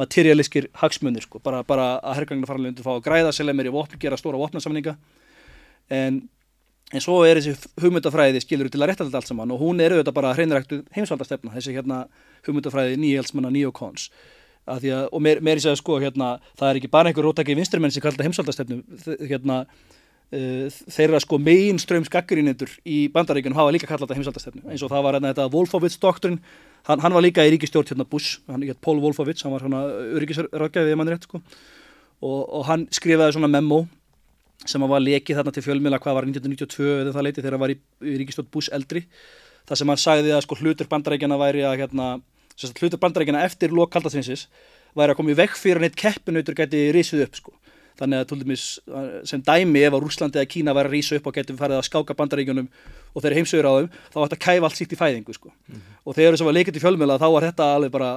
materialískir 0.00 0.70
hagsmunir 0.80 1.24
sko. 1.24 1.40
bara, 1.44 1.62
bara 1.64 1.98
að 1.98 2.20
herrgangna 2.20 2.48
farlegundur 2.48 2.84
fá 2.86 2.94
að 2.94 3.04
græða 3.08 3.34
selja 3.34 3.54
mér 3.56 3.70
í 3.70 3.74
vopn, 3.74 3.98
gera 4.00 4.18
stóra 4.20 4.40
vopnarsamninga 4.40 4.96
en, 5.90 6.22
en 6.92 7.04
svo 7.04 7.22
er 7.24 7.40
þessi 7.40 7.70
hugmyndafræði 7.82 8.42
skilur 8.44 8.70
til 8.72 8.82
að 8.82 8.92
rétta 8.92 9.06
þetta 9.06 9.22
allt 9.22 9.30
saman. 9.30 9.52
Og 9.54 9.62
hún 9.62 9.80
er 9.80 9.96
auðvitað 9.96 10.18
bara 10.18 10.34
hreinræktu 10.36 10.82
heimsvaldastefna 10.96 11.54
þessi 11.56 11.76
hérna 11.76 12.04
hugmyndafræði 12.46 12.98
nýjelsmanna 13.02 13.52
nýjokons 13.54 14.10
Að, 14.66 14.88
og 15.14 15.20
mér, 15.22 15.38
mér 15.46 15.60
er 15.60 15.62
þess 15.62 15.76
að 15.76 15.78
sko 15.78 15.96
hérna, 16.02 16.28
það 16.58 16.68
er 16.68 16.78
ekki 16.80 16.88
bara 16.90 17.10
einhver 17.12 17.28
rótæki 17.28 17.54
vinstrimenn 17.54 17.92
sem 17.94 18.02
kallar 18.02 18.26
heimsaldastefnu 18.26 18.80
hérna, 19.30 19.60
þeirra 20.26 21.20
sko 21.22 21.38
mainströms 21.38 22.10
gaggrinnindur 22.10 22.72
í 22.82 23.06
bandaríkunum 23.14 23.58
hafa 23.58 23.74
líka 23.74 23.86
kallað 23.86 24.08
þetta 24.08 24.16
heimsaldastefnu 24.18 24.72
eins 24.72 24.82
og 24.82 24.90
það 24.90 25.04
var 25.06 25.18
hérna 25.18 25.30
þetta 25.30 25.52
Wolfowitz 25.52 26.00
doktorinn 26.02 26.40
hann, 26.88 27.02
hann 27.02 27.14
var 27.14 27.24
líka 27.24 27.44
í 27.46 27.52
ríkistjórn 27.54 27.92
hérna 27.92 28.06
Bush 28.08 28.40
hann 28.50 28.64
hétt 28.66 28.80
Paul 28.82 28.98
Wolfowitz, 29.02 29.44
hann 29.44 29.54
var 29.54 29.64
svona 29.64 29.84
öryggisrækjaðið 30.18 30.98
mann 30.98 31.10
rétt 31.12 31.26
sko. 31.28 31.42
Og, 32.24 32.40
og 32.42 32.62
hann 32.70 32.86
skrifaði 32.94 33.36
svona 33.36 33.50
memo 33.52 33.84
sem 34.66 34.82
var 34.88 35.02
lekið 35.04 35.40
þarna 35.40 35.52
til 35.54 35.64
fjölmila 35.66 36.00
hvað 36.02 36.16
var 36.18 36.28
1992 36.30 36.86
eða 37.02 37.12
það 37.14 37.26
leiti 37.26 37.42
þegar 37.42 37.58
hann 37.58 37.64
var 37.66 37.74
í, 37.74 37.76
í 38.02 38.16
ríkistjórn 38.22 38.48
Bush 38.54 38.72
eldri. 38.74 39.04
Það 39.68 39.82
sem 39.82 39.92
hann 39.92 40.00
sagði 40.00 40.32
að 40.32 40.42
sko 40.46 40.58
hlutur 40.62 40.88
bandaríkjana 40.90 41.38
væri 41.40 41.66
að 41.66 41.82
hérna, 41.82 42.08
hlutur 42.80 43.02
bandaríkjana 43.02 43.44
eftir 43.46 43.74
lok 43.74 43.92
kaldastrinsins 43.92 44.46
væri 44.96 45.12
að 45.12 45.20
koma 45.20 45.34
í 45.34 45.38
vekk 45.38 45.58
fyrir 45.60 45.80
hann 45.80 45.90
eitt 45.90 45.98
keppinautur 46.00 46.56
geti 46.56 46.86
risið 46.96 47.26
upp 47.26 47.38
sko 47.42 47.56
þannig 47.98 48.22
að 48.22 48.32
dæmis, 48.42 48.64
sem 49.24 49.42
dæmi 49.42 49.82
ef 49.86 49.94
að 49.96 50.02
Rúslandi 50.04 50.40
eða 50.40 50.50
Kína 50.52 50.74
var 50.76 50.88
að 50.88 50.96
rýsa 50.96 51.16
upp 51.16 51.26
og 51.26 51.36
getum 51.36 51.56
farið 51.56 51.80
að 51.80 51.86
skáka 51.88 52.16
bandaríkjunum 52.18 52.68
og 53.14 53.22
þeir 53.24 53.36
heimsögur 53.38 53.68
á 53.68 53.72
þeim 53.78 53.90
þá 54.12 54.18
ætti 54.24 54.36
að 54.36 54.44
kæfa 54.46 54.68
allt 54.68 54.80
síkt 54.80 54.92
í 54.92 55.00
fæðingu 55.00 55.34
sko. 55.34 55.48
mm 55.48 55.74
-hmm. 55.74 55.94
og 56.04 56.14
þegar 56.16 56.32
þess 56.32 56.44
að 56.44 56.50
var 56.50 56.56
leikert 56.58 56.76
í 56.76 56.84
fjölmjöla 56.84 57.18
þá 57.18 57.28
var 57.32 57.46
þetta 57.48 57.64
alveg 57.76 57.92
bara 57.92 58.10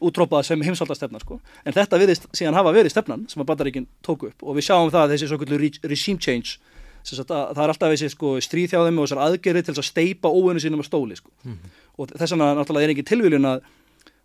útrópað 0.00 0.42
sem 0.48 0.62
heimsvaldastefna 0.62 1.20
sko. 1.20 1.40
en 1.64 1.72
þetta 1.72 1.98
viðist 2.00 2.26
síðan 2.32 2.54
hafa 2.54 2.72
verið 2.72 2.90
stefnan 2.90 3.26
sem 3.28 3.42
að 3.42 3.46
bandaríkinn 3.46 3.86
tóku 4.02 4.32
upp 4.32 4.42
og 4.42 4.56
við 4.56 4.66
sjáum 4.66 4.90
það 4.90 5.04
að 5.04 5.10
þessi 5.14 5.28
svokullu 5.28 5.58
regime 5.82 6.18
change 6.18 6.58
að 7.00 7.26
það 7.26 7.62
er 7.64 7.72
alltaf 7.72 7.92
þessi 7.94 8.10
sko, 8.12 8.38
stríð 8.40 8.74
hjá 8.74 8.80
þeim 8.84 8.98
og 8.98 9.06
þessar 9.06 9.22
aðgerri 9.24 9.62
til 9.64 9.74
að 9.74 9.86
steipa 9.88 10.28
óinu 10.28 10.60
sínum 10.60 10.82
á 10.82 10.84
stóli 10.84 11.16
sko. 11.16 11.30
mm 11.44 11.52
-hmm. 11.52 11.70
og 11.96 12.08
þess 12.08 12.32
vegna 12.32 12.54
náttúrulega 12.54 12.84
er 12.84 12.90
ekki 12.90 13.08
tilviljun 13.08 13.44
að, 13.44 13.60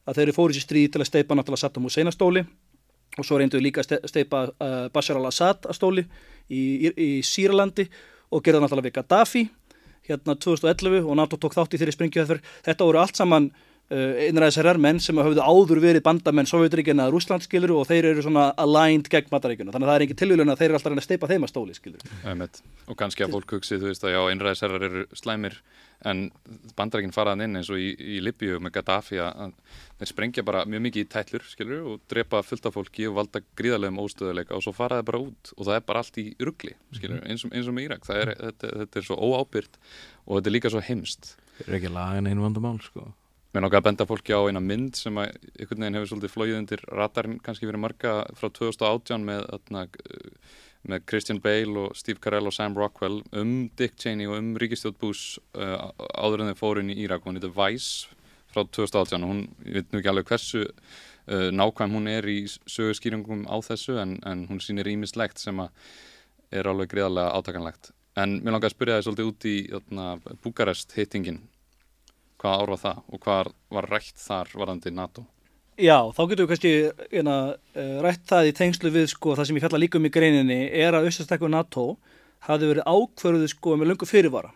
að 0.06 0.16
þeir 0.16 0.28
eru 0.28 0.38
fórið 0.38 0.56
sér 0.56 0.66
stríð 0.68 0.92
til 0.92 1.02
að 1.02 1.08
steipa 1.08 1.36
náttúrulega 1.36 1.64
Saddam 1.64 1.84
Hussein 1.84 2.08
á 2.08 2.14
stóli 2.14 2.46
og 3.16 3.28
svo 3.28 3.40
reyndu 3.40 3.60
við 3.60 3.68
líka 3.70 3.84
að 3.84 4.08
steipa 4.10 4.48
uh, 4.50 4.88
Bashar 4.94 5.20
al-Assad 5.20 5.68
að 5.70 5.78
stóli 5.78 6.06
í, 6.50 6.92
í, 6.92 7.10
Sýrlandi 7.26 7.88
og 8.34 8.44
gerða 8.44 8.66
náttúrulega 8.66 8.90
við 8.90 8.98
Gaddafi 8.98 9.46
hérna 10.06 10.36
2011 10.38 11.06
og 11.06 11.18
NATO 11.18 11.40
tók 11.42 11.56
þátt 11.56 11.74
í 11.74 11.80
þeirri 11.82 11.96
springjöðferð. 11.96 12.50
Þetta 12.68 12.86
voru 12.86 13.02
allt 13.02 13.18
saman 13.18 13.48
uh, 13.94 14.22
innræðisherrar 14.28 14.80
menn 14.82 15.02
sem 15.04 15.18
hafðu 15.22 15.44
áður 15.44 15.82
verið 15.84 16.06
bandamenn 16.06 16.50
Sovjetríkina 16.50 17.08
að 17.08 17.16
Rúsland 17.16 17.46
skilur 17.46 17.76
og 17.78 17.88
þeir 17.90 18.12
eru 18.12 18.26
svona 18.26 18.50
aligned 18.62 19.10
gegn 19.12 19.32
mataríkuna. 19.34 19.74
Þannig 19.76 19.88
að 19.88 19.94
það 19.94 20.00
er 20.00 20.06
ekki 20.08 20.20
tilvílun 20.22 20.54
að 20.54 20.62
þeir 20.62 20.70
eru 20.70 20.80
alltaf 20.80 20.96
að 20.96 21.08
steipa 21.08 21.32
þeim 21.32 21.48
að 21.48 21.54
stóli 21.54 21.78
skilur. 21.78 22.06
Æmett. 22.26 22.62
Og 22.90 23.00
kannski 23.00 23.26
að 23.26 23.38
fólk 23.38 23.58
hugsi 23.58 23.82
þú 23.82 23.92
veist 23.92 24.06
að 24.06 24.16
já 24.16 24.22
innræðisherrar 24.34 24.88
eru 24.90 25.06
slæmir 25.18 25.60
en 26.06 26.26
bandarækinn 26.78 27.14
faraðan 27.16 27.46
inn 27.46 27.60
eins 27.60 27.70
og 27.72 27.80
í, 27.82 27.92
í 27.96 28.20
Libíu 28.24 28.60
með 28.62 28.76
Gaddafi 28.78 29.20
að 29.24 29.56
þeir 30.00 30.12
sprengja 30.12 30.44
bara 30.46 30.66
mjög 30.70 30.84
mikið 30.86 31.06
í 31.06 31.10
tællur 31.12 31.46
skilur, 31.48 31.84
og 31.94 32.04
drepa 32.12 32.42
fullt 32.46 32.68
af 32.68 32.76
fólki 32.76 33.08
og 33.10 33.18
valda 33.20 33.42
gríðarlegum 33.58 34.02
óstöðuleika 34.04 34.58
og 34.58 34.66
svo 34.66 34.76
faraði 34.76 35.08
bara 35.08 35.22
út 35.24 35.54
og 35.56 35.62
það 35.64 35.78
er 35.78 35.86
bara 35.88 36.04
allt 36.04 36.20
í 36.22 36.26
ruggli 36.42 36.74
skilur, 36.98 37.22
mhm. 37.22 37.30
eins, 37.32 37.46
og, 37.48 37.56
eins 37.56 37.70
og 37.72 37.78
með 37.78 37.88
Írak 37.88 38.10
er, 38.12 38.34
þetta, 38.42 38.74
þetta 38.84 39.02
er 39.02 39.08
svo 39.08 39.20
óábyrgt 39.22 39.80
og 40.26 40.34
þetta 40.38 40.52
er 40.52 40.58
líka 40.58 40.74
svo 40.74 40.84
heimst 40.84 41.36
Það 41.56 41.70
er 41.70 41.78
ekki 41.80 41.94
lagan 41.96 42.28
einu 42.28 42.44
vandamál 42.44 42.82
sko 42.84 43.08
Mér 43.56 43.62
er 43.62 43.70
nokkað 43.70 43.80
að 43.80 43.86
benda 43.86 44.06
fólki 44.10 44.34
á 44.36 44.42
eina 44.52 44.60
mynd 44.60 44.98
sem 45.00 45.16
að 45.16 45.30
einhvern 45.32 45.84
veginn 45.86 45.96
hefur 45.96 46.10
svolítið 46.10 46.32
flóið 46.34 46.58
undir 46.58 46.82
ratarinn 46.92 47.38
kannski 47.40 47.70
verið 47.70 47.82
marga 47.86 48.16
frá 48.36 48.50
2018 48.52 49.24
með 49.30 49.46
öðna, 49.56 49.84
með 50.92 51.06
Christian 51.08 51.40
Bale 51.40 51.86
og 51.86 51.96
Steve 51.96 52.20
Carell 52.20 52.50
og 52.52 52.56
Sam 52.58 52.76
Rockwell 52.76 53.22
um 53.32 53.54
Dick 53.80 53.96
Cheney 53.96 54.28
og 54.28 54.42
um 54.42 54.52
Ríkistjótt 54.60 55.00
Bush 55.00 55.40
uh, 55.56 55.88
áður 56.20 56.44
en 56.44 56.52
þeir 56.52 56.60
fóru 56.60 56.84
inn 56.84 56.92
í 56.92 56.98
Írak. 57.06 57.24
Og 57.24 57.32
hún 57.32 57.40
heitir 57.40 57.56
Vice 57.56 58.12
frá 58.52 58.66
2018 58.66 59.24
og 59.24 59.32
hún, 59.32 59.42
ég 59.64 59.80
veit 59.80 59.96
nú 59.96 60.04
ekki 60.04 60.12
alveg 60.12 60.36
hversu 60.36 60.66
uh, 60.68 61.48
nákvæm 61.56 61.96
hún 61.96 62.12
er 62.12 62.28
í 62.28 62.38
sögurskýringum 62.52 63.48
á 63.48 63.56
þessu 63.72 64.02
en, 64.04 64.20
en 64.28 64.50
hún 64.52 64.60
sýnir 64.60 64.92
ímislegt 64.98 65.40
sem 65.40 65.64
að 65.64 65.72
er 66.52 66.68
alveg 66.68 66.92
greiðarlega 66.92 67.40
átakanlegt. 67.40 67.96
En 68.20 68.42
mér 68.42 68.60
langar 68.60 68.74
að 68.74 68.76
spyrja 68.76 69.00
það 69.00 69.10
svolítið 69.14 69.32
út 69.32 69.52
í 69.56 70.40
Búkarest 70.44 71.00
hittingin 71.00 71.46
hvað 72.46 72.62
ár 72.62 72.74
var 72.74 72.82
það 72.82 73.00
og 73.10 73.24
hvað 73.24 73.54
var 73.74 73.88
rætt 73.90 74.20
þar 74.22 74.52
varandi 74.62 74.94
NATO? 74.94 75.26
Já, 75.76 75.98
þá 76.16 76.22
getur 76.30 76.46
við 76.46 76.52
kannski 76.54 76.74
eina, 76.76 77.08
hérna, 77.12 77.38
uh, 77.76 77.96
rætt 78.06 78.30
það 78.30 78.50
í 78.50 78.54
tengslu 78.56 78.92
við 78.96 79.10
sko, 79.12 79.34
það 79.36 79.50
sem 79.50 79.58
ég 79.58 79.66
fjalla 79.66 79.82
líka 79.82 80.00
um 80.00 80.08
í 80.08 80.14
greininni 80.14 80.60
er 80.72 80.96
að 80.96 81.10
Östastekku 81.10 81.50
NATO 81.52 81.98
hafi 82.46 82.70
verið 82.70 82.88
ákverðuð 82.88 83.52
sko, 83.52 83.76
með 83.76 83.92
lungu 83.92 84.08
fyrirvara 84.08 84.54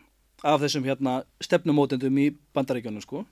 af 0.47 0.61
þessum 0.63 0.85
hérna, 0.87 1.17
stefnumótendum 1.43 2.21
í 2.23 2.29
bandaríkjónu 2.55 3.03
sko. 3.03 3.25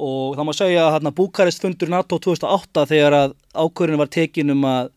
og 0.00 0.38
þá 0.38 0.42
má 0.46 0.52
segja 0.54 0.84
að 0.86 0.94
hérna, 0.94 1.16
Búkarest 1.16 1.64
fundur 1.64 1.90
NATO 1.90 2.20
2008 2.22 2.86
þegar 2.92 3.16
að 3.16 3.34
ákverðinu 3.58 3.98
var 4.00 4.12
tekin 4.14 4.54
um 4.54 4.62
að 4.68 4.92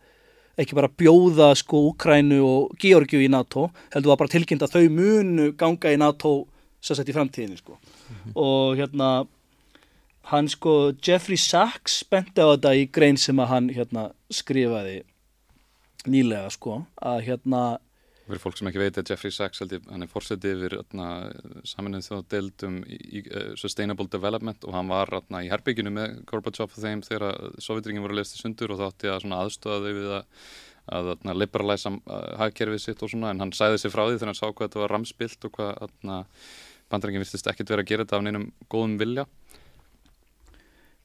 ekki 0.62 0.78
bara 0.78 0.92
bjóða 1.02 1.50
sko 1.58 1.88
Úkrænu 1.90 2.38
og 2.46 2.76
Georgiu 2.78 3.24
í 3.24 3.32
NATO 3.32 3.72
heldur 3.96 4.14
það 4.14 4.20
bara 4.22 4.34
tilkynnt 4.36 4.66
að 4.68 4.76
þau 4.76 4.86
munu 4.94 5.48
ganga 5.58 5.94
í 5.96 5.98
NATO 5.98 6.36
sérsett 6.84 7.10
í 7.10 7.16
framtíðinu 7.16 7.58
sko. 7.58 7.78
mm 7.80 8.16
-hmm. 8.16 8.36
og 8.36 8.78
hérna 8.78 9.10
hann 10.32 10.50
sko, 10.50 10.94
Jeffrey 11.04 11.38
Sachs 11.38 12.04
benti 12.10 12.40
á 12.44 12.48
þetta 12.54 12.76
í 12.76 12.86
grein 12.92 13.18
sem 13.18 13.40
að 13.40 13.52
hann 13.52 13.70
hérna 13.74 14.12
skrifaði 14.32 15.04
nýlega 16.08 16.52
sko, 16.54 16.84
að 17.02 17.26
hérna 17.28 17.64
Fyrir 18.24 18.40
fólk 18.40 18.56
sem 18.56 18.70
ekki 18.70 18.80
veit 18.80 18.98
að 18.98 19.10
Jeffrey 19.12 19.34
Sachs 19.36 19.60
hann 19.60 20.06
er 20.06 20.08
fórsetið 20.08 20.62
yfir 20.64 20.76
saminuð 21.68 22.06
þjóðdeildum 22.06 22.78
í, 22.88 23.00
í 23.20 23.22
uh, 23.28 23.50
Sustainable 23.60 24.08
Development 24.08 24.64
og 24.64 24.78
hann 24.78 24.92
var 24.92 25.12
atna, 25.20 25.42
í 25.44 25.50
herbygginu 25.52 25.92
með 25.92 26.22
Gorbachev 26.30 26.70
og 26.70 26.78
þeim 26.80 27.04
þegar 27.04 27.36
Sovjetringin 27.60 28.06
voru 28.06 28.16
leist 28.16 28.38
í 28.38 28.40
sundur 28.40 28.72
og 28.72 28.80
þátti 28.80 29.12
að 29.12 29.28
aðstöða 29.28 29.82
þau 29.84 29.98
við 30.00 30.14
að, 30.20 30.48
að, 30.96 31.12
að 31.20 31.42
liberalæsa 31.42 31.92
uh, 31.92 32.22
hagkerfið 32.40 32.86
sitt 32.86 33.04
og 33.04 33.12
svona 33.12 33.34
en 33.36 33.44
hann 33.44 33.52
sæði 33.52 33.84
sig 33.84 33.92
frá 33.92 34.06
því 34.06 34.16
þegar 34.16 34.32
hann 34.32 34.40
sá 34.40 34.48
hvað 34.48 34.70
þetta 34.70 34.84
var 34.86 34.96
ramspilt 34.96 35.50
og 35.50 35.60
hvað 35.60 36.24
atna, 36.94 37.10
bandarækjum 37.10 37.24
virtist 37.24 37.48
ekkert 37.48 37.70
vera 37.70 37.84
að 37.84 37.90
gera 37.90 38.06
þetta 38.06 38.18
af 38.18 38.24
neinum 38.24 38.52
góðum 38.70 38.98
vilja. 39.00 39.26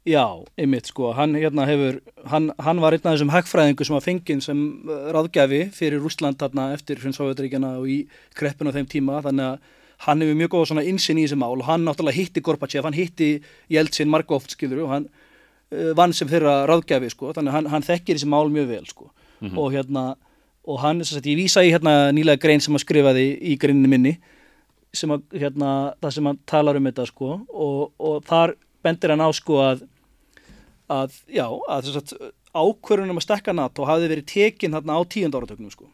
Já, 0.09 0.45
einmitt 0.57 0.86
sko, 0.89 1.12
hann 1.12 1.34
hérna 1.36 1.66
hefur, 1.68 2.01
hann, 2.30 2.51
hann 2.59 2.80
var 2.80 2.95
einn 2.95 3.05
af 3.05 3.16
þessum 3.16 3.32
hagfræðingu 3.32 3.84
sem 3.84 3.97
var 3.97 4.05
fenginn 4.05 4.41
sem 4.41 4.61
uh, 4.89 5.11
ráðgjafi 5.12 5.70
fyrir 5.74 6.01
Rúsland 6.01 6.39
þarna 6.41 6.72
eftir 6.72 7.01
Hrinsváðuríkjana 7.03 7.74
og 7.80 7.89
í 7.93 7.99
kreppinu 8.39 8.72
á 8.72 8.76
þeim 8.78 8.89
tíma, 8.89 9.18
þannig 9.26 9.51
að 9.51 9.59
hann 10.07 10.22
hefur 10.22 10.39
mjög 10.39 10.53
góð 10.55 10.66
svona 10.70 10.86
insinn 10.86 11.18
í 11.18 11.26
þessi 11.26 11.41
mál 11.43 11.59
og 11.59 11.66
hann 11.66 11.84
náttúrulega 11.84 12.16
hitti 12.16 12.41
Gorbachev, 12.41 12.86
hann 12.86 12.97
hitti 12.97 13.43
Jeltsin 13.68 14.09
margóft 14.09 14.55
skilur 14.55 14.86
og 14.86 14.95
hann 14.95 15.11
uh, 15.11 15.93
vann 15.99 16.14
sem 16.16 16.30
þeirra 16.30 16.62
ráðgjafi 16.70 17.12
sko, 17.12 17.34
þannig 17.36 17.53
að 17.53 17.59
hann, 17.59 17.70
hann 17.74 17.89
þekkir 17.91 18.16
þessi 18.16 18.32
mál 18.32 18.49
mjög 18.55 18.72
vel 18.72 18.86
sko. 18.89 19.11
Mm 19.43 19.51
-hmm. 19.51 19.59
og 19.59 19.72
hérna, 19.74 20.05
og 20.64 20.80
hann, 20.80 21.03
þess 21.03 21.20
að 21.20 21.30
ég 21.34 21.43
vísa 21.43 21.66
í 21.66 21.74
hérna 21.74 22.14
nýlega 22.14 22.41
grein 22.41 22.61
sem 22.61 22.72
hann 22.72 22.86
skrifaði 22.86 23.28
í 23.43 23.59
greininu 23.61 23.91
minni 23.91 24.16
sem 24.97 25.12
að, 25.12 25.24
hérna, 25.36 25.70
það 26.03 26.14
sem 26.16 26.28
hann 26.30 26.41
talar 26.49 26.78
um 26.78 26.89
þetta 26.89 27.07
sko 27.09 27.30
og, 27.49 27.80
og 27.99 28.24
þar 28.28 28.55
bendir 28.84 29.12
hann 29.12 29.24
á 29.24 29.30
sko 29.36 29.61
að 29.62 29.86
að, 30.89 31.18
já, 31.28 31.45
að 31.45 31.89
þess 31.89 31.99
að 32.01 32.32
ákvörunum 32.59 33.20
að 33.20 33.26
stekka 33.26 33.55
NATO 33.55 33.86
hafði 33.89 34.11
verið 34.14 34.28
tekinn 34.32 34.76
hérna 34.76 34.97
á 34.97 35.03
tíund 35.05 35.36
áratöknum 35.36 35.72
sko. 35.72 35.91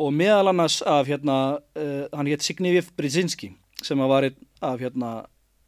Og 0.00 0.14
meðal 0.14 0.52
annars 0.52 0.78
af 0.86 1.10
hérna 1.10 1.36
uh, 1.58 2.06
hann 2.14 2.30
hétt 2.30 2.46
Signifjev 2.46 2.92
Brzezinski 2.96 3.52
sem 3.82 3.98
var 3.98 4.28
einn 4.28 4.38
af 4.62 4.80
hérna 4.80 5.10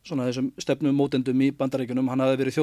svona 0.06 0.26
þessum 0.28 0.50
stefnum 0.58 0.96
mótendum 0.98 1.42
í 1.44 1.52
bandaríkunum 1.54 2.08
hann 2.10 2.22
hafði 2.24 2.40
verið 2.40 2.56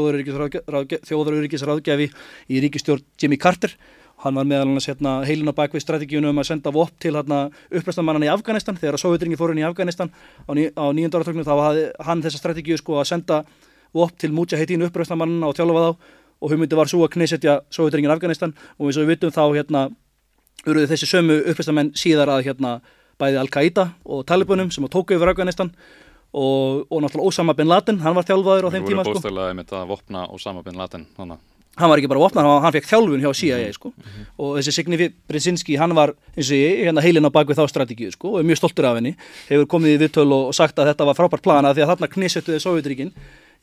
þjóðaruríkisráðgjafi 1.07 2.09
í 2.51 2.63
ríkistjórn 2.65 3.05
Jimmy 3.19 3.37
Carter 3.39 3.75
hann 4.23 4.35
var 4.35 4.47
meðal 4.47 4.67
annars 4.67 4.87
hérna 4.89 5.19
heilin 5.27 5.51
á 5.51 5.55
bakvið 5.55 5.83
strategíunum 5.85 6.33
um 6.33 6.41
að 6.41 6.49
senda 6.49 6.73
vopp 6.75 6.91
til 6.99 7.13
hérna 7.15 7.45
upprestamannan 7.71 8.25
í 8.27 8.31
Afganistan 8.31 8.77
þegar 8.79 8.97
að 8.97 9.03
Sovjetringi 9.05 9.39
fór 9.39 9.53
inn 9.53 9.61
í 9.61 9.67
Afganistan. 9.67 10.11
Á, 10.43 10.51
ný, 10.57 10.67
á 10.75 10.85
nýjönda 10.91 11.21
áratöknum 11.21 11.47
þá 11.47 11.55
hafði 11.55 11.85
hann 12.07 12.23
þessa 12.25 12.41
strategíu 12.41 12.77
sko 12.79 12.99
að 12.99 13.09
senda 13.13 13.41
vopp 13.95 14.17
til 14.19 14.31
Mujahedin 14.35 14.83
uppröðstamannina 14.89 15.47
og 15.47 15.55
þjálfa 15.57 15.85
þá. 15.85 15.91
Og 16.39 16.53
hugmyndi 16.53 16.77
var 16.79 16.91
svo 16.91 17.03
að 17.03 17.13
knesetja 17.15 17.59
Sovjetringin 17.71 18.11
Afganistan. 18.11 18.53
Og 18.79 18.89
eins 18.89 18.99
og 18.99 19.07
við 19.07 19.15
vitum 19.15 19.33
þá 19.35 19.43
hérna 19.55 19.85
urðuði 20.65 20.91
þessi 20.91 21.09
sömu 21.09 21.39
uppröðstamenn 21.51 21.93
síðar 21.99 22.31
að 22.35 22.45
hérna 22.47 22.79
bæði 23.19 23.39
Al-Qaida 23.41 23.89
og 24.07 24.25
Talibanum 24.27 24.71
sem 24.71 24.83
að 24.87 24.93
tóku 24.95 25.15
yfir 25.15 25.31
Afganistan. 25.31 25.71
Og, 26.29 26.85
og 26.91 26.99
náttúrulega 27.01 27.31
Osama 27.31 27.55
Bin 27.57 27.71
Laden, 27.71 28.03
hann 28.03 28.15
var 28.15 28.27
þjálfaður 28.27 28.67
á 28.67 28.73
þeim 28.75 28.85
tíma 28.85 29.05
sko. 29.07 29.15
Þetta 31.79 31.83
að. 31.83 31.83
Hann 31.83 31.89
var 31.89 32.01
ekki 32.01 32.09
bara 32.11 32.23
vopnar, 32.23 32.47
hann, 32.47 32.63
hann 32.63 32.75
fekk 32.75 32.89
þjálfun 32.89 33.23
hjá 33.23 33.29
CIA 33.33 33.57
-hmm. 33.57 33.73
sko. 33.73 33.89
mm 33.89 34.03
-hmm. 34.03 34.25
og 34.37 34.57
þessi 34.57 34.71
Signifi 34.71 35.11
Brzezinski, 35.27 35.77
hann 35.77 35.95
var 35.95 36.13
eins 36.35 36.51
og 36.51 36.57
ég, 36.57 36.83
hérna 36.85 37.01
heilin 37.01 37.25
á 37.25 37.31
bakvið 37.31 37.57
þá 37.59 37.67
strategíu 37.67 38.11
sko, 38.11 38.33
og 38.33 38.39
er 38.39 38.45
mjög 38.45 38.57
stoltur 38.57 38.85
af 38.85 38.95
henni, 38.95 39.15
hefur 39.49 39.65
komið 39.65 39.95
í 39.95 39.99
vittöl 40.03 40.31
og, 40.31 40.53
sagt 40.53 40.79
að 40.79 40.91
þetta 40.91 41.05
var 41.05 41.15
frábært 41.15 41.41
plana 41.41 41.73
því 41.73 41.81
að 41.83 41.89
þarna 41.91 42.07
knisettuði 42.07 42.59
Sovjetríkin 42.59 43.11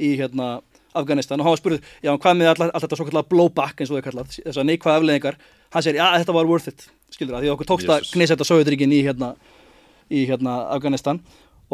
í 0.00 0.16
hérna 0.16 0.60
Afganistan 0.94 1.40
og 1.40 1.44
hann 1.46 1.54
var 1.54 1.60
spurð, 1.60 1.80
já 2.02 2.10
hvað 2.16 2.36
með 2.36 2.48
allt 2.48 2.82
þetta 2.84 2.96
svo 2.96 3.06
kallar 3.06 3.28
blowback 3.28 3.80
eins 3.80 3.90
og 3.90 3.98
það 3.98 4.06
kallað, 4.08 4.28
þess 4.44 4.60
að 4.60 4.68
neikvæða 4.70 4.96
afleðingar 4.96 5.36
hann 5.70 5.82
segir, 5.82 6.00
já 6.00 6.18
þetta 6.18 6.36
var 6.36 6.46
worth 6.46 6.68
it 6.68 6.88
skilur 7.12 7.36
það, 7.36 7.44
því 7.44 7.52
okkur 7.54 7.68
tókst 7.70 7.92
að 7.92 8.06
knisetta 8.12 8.46
Sovjetríkin 8.46 8.92
í 8.92 9.02
hérna, 9.06 9.34
í 10.10 10.24
hérna 10.28 10.56
Afganistan 10.74 11.20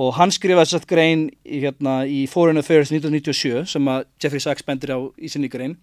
og 0.01 0.14
hann 0.16 0.32
skrifaði 0.32 0.70
þess 0.70 0.80
að 0.80 0.88
grein 0.88 1.24
í, 1.45 1.61
hérna, 1.64 1.97
í 2.09 2.24
Foreign 2.30 2.61
Affairs 2.61 2.93
1997 2.93 3.66
sem 3.74 3.90
að 3.93 4.07
Jeffrey 4.22 4.40
Sachs 4.40 4.64
bendir 4.66 4.95
á 4.97 4.99
í 5.20 5.30
sinni 5.32 5.51
grein 5.53 5.76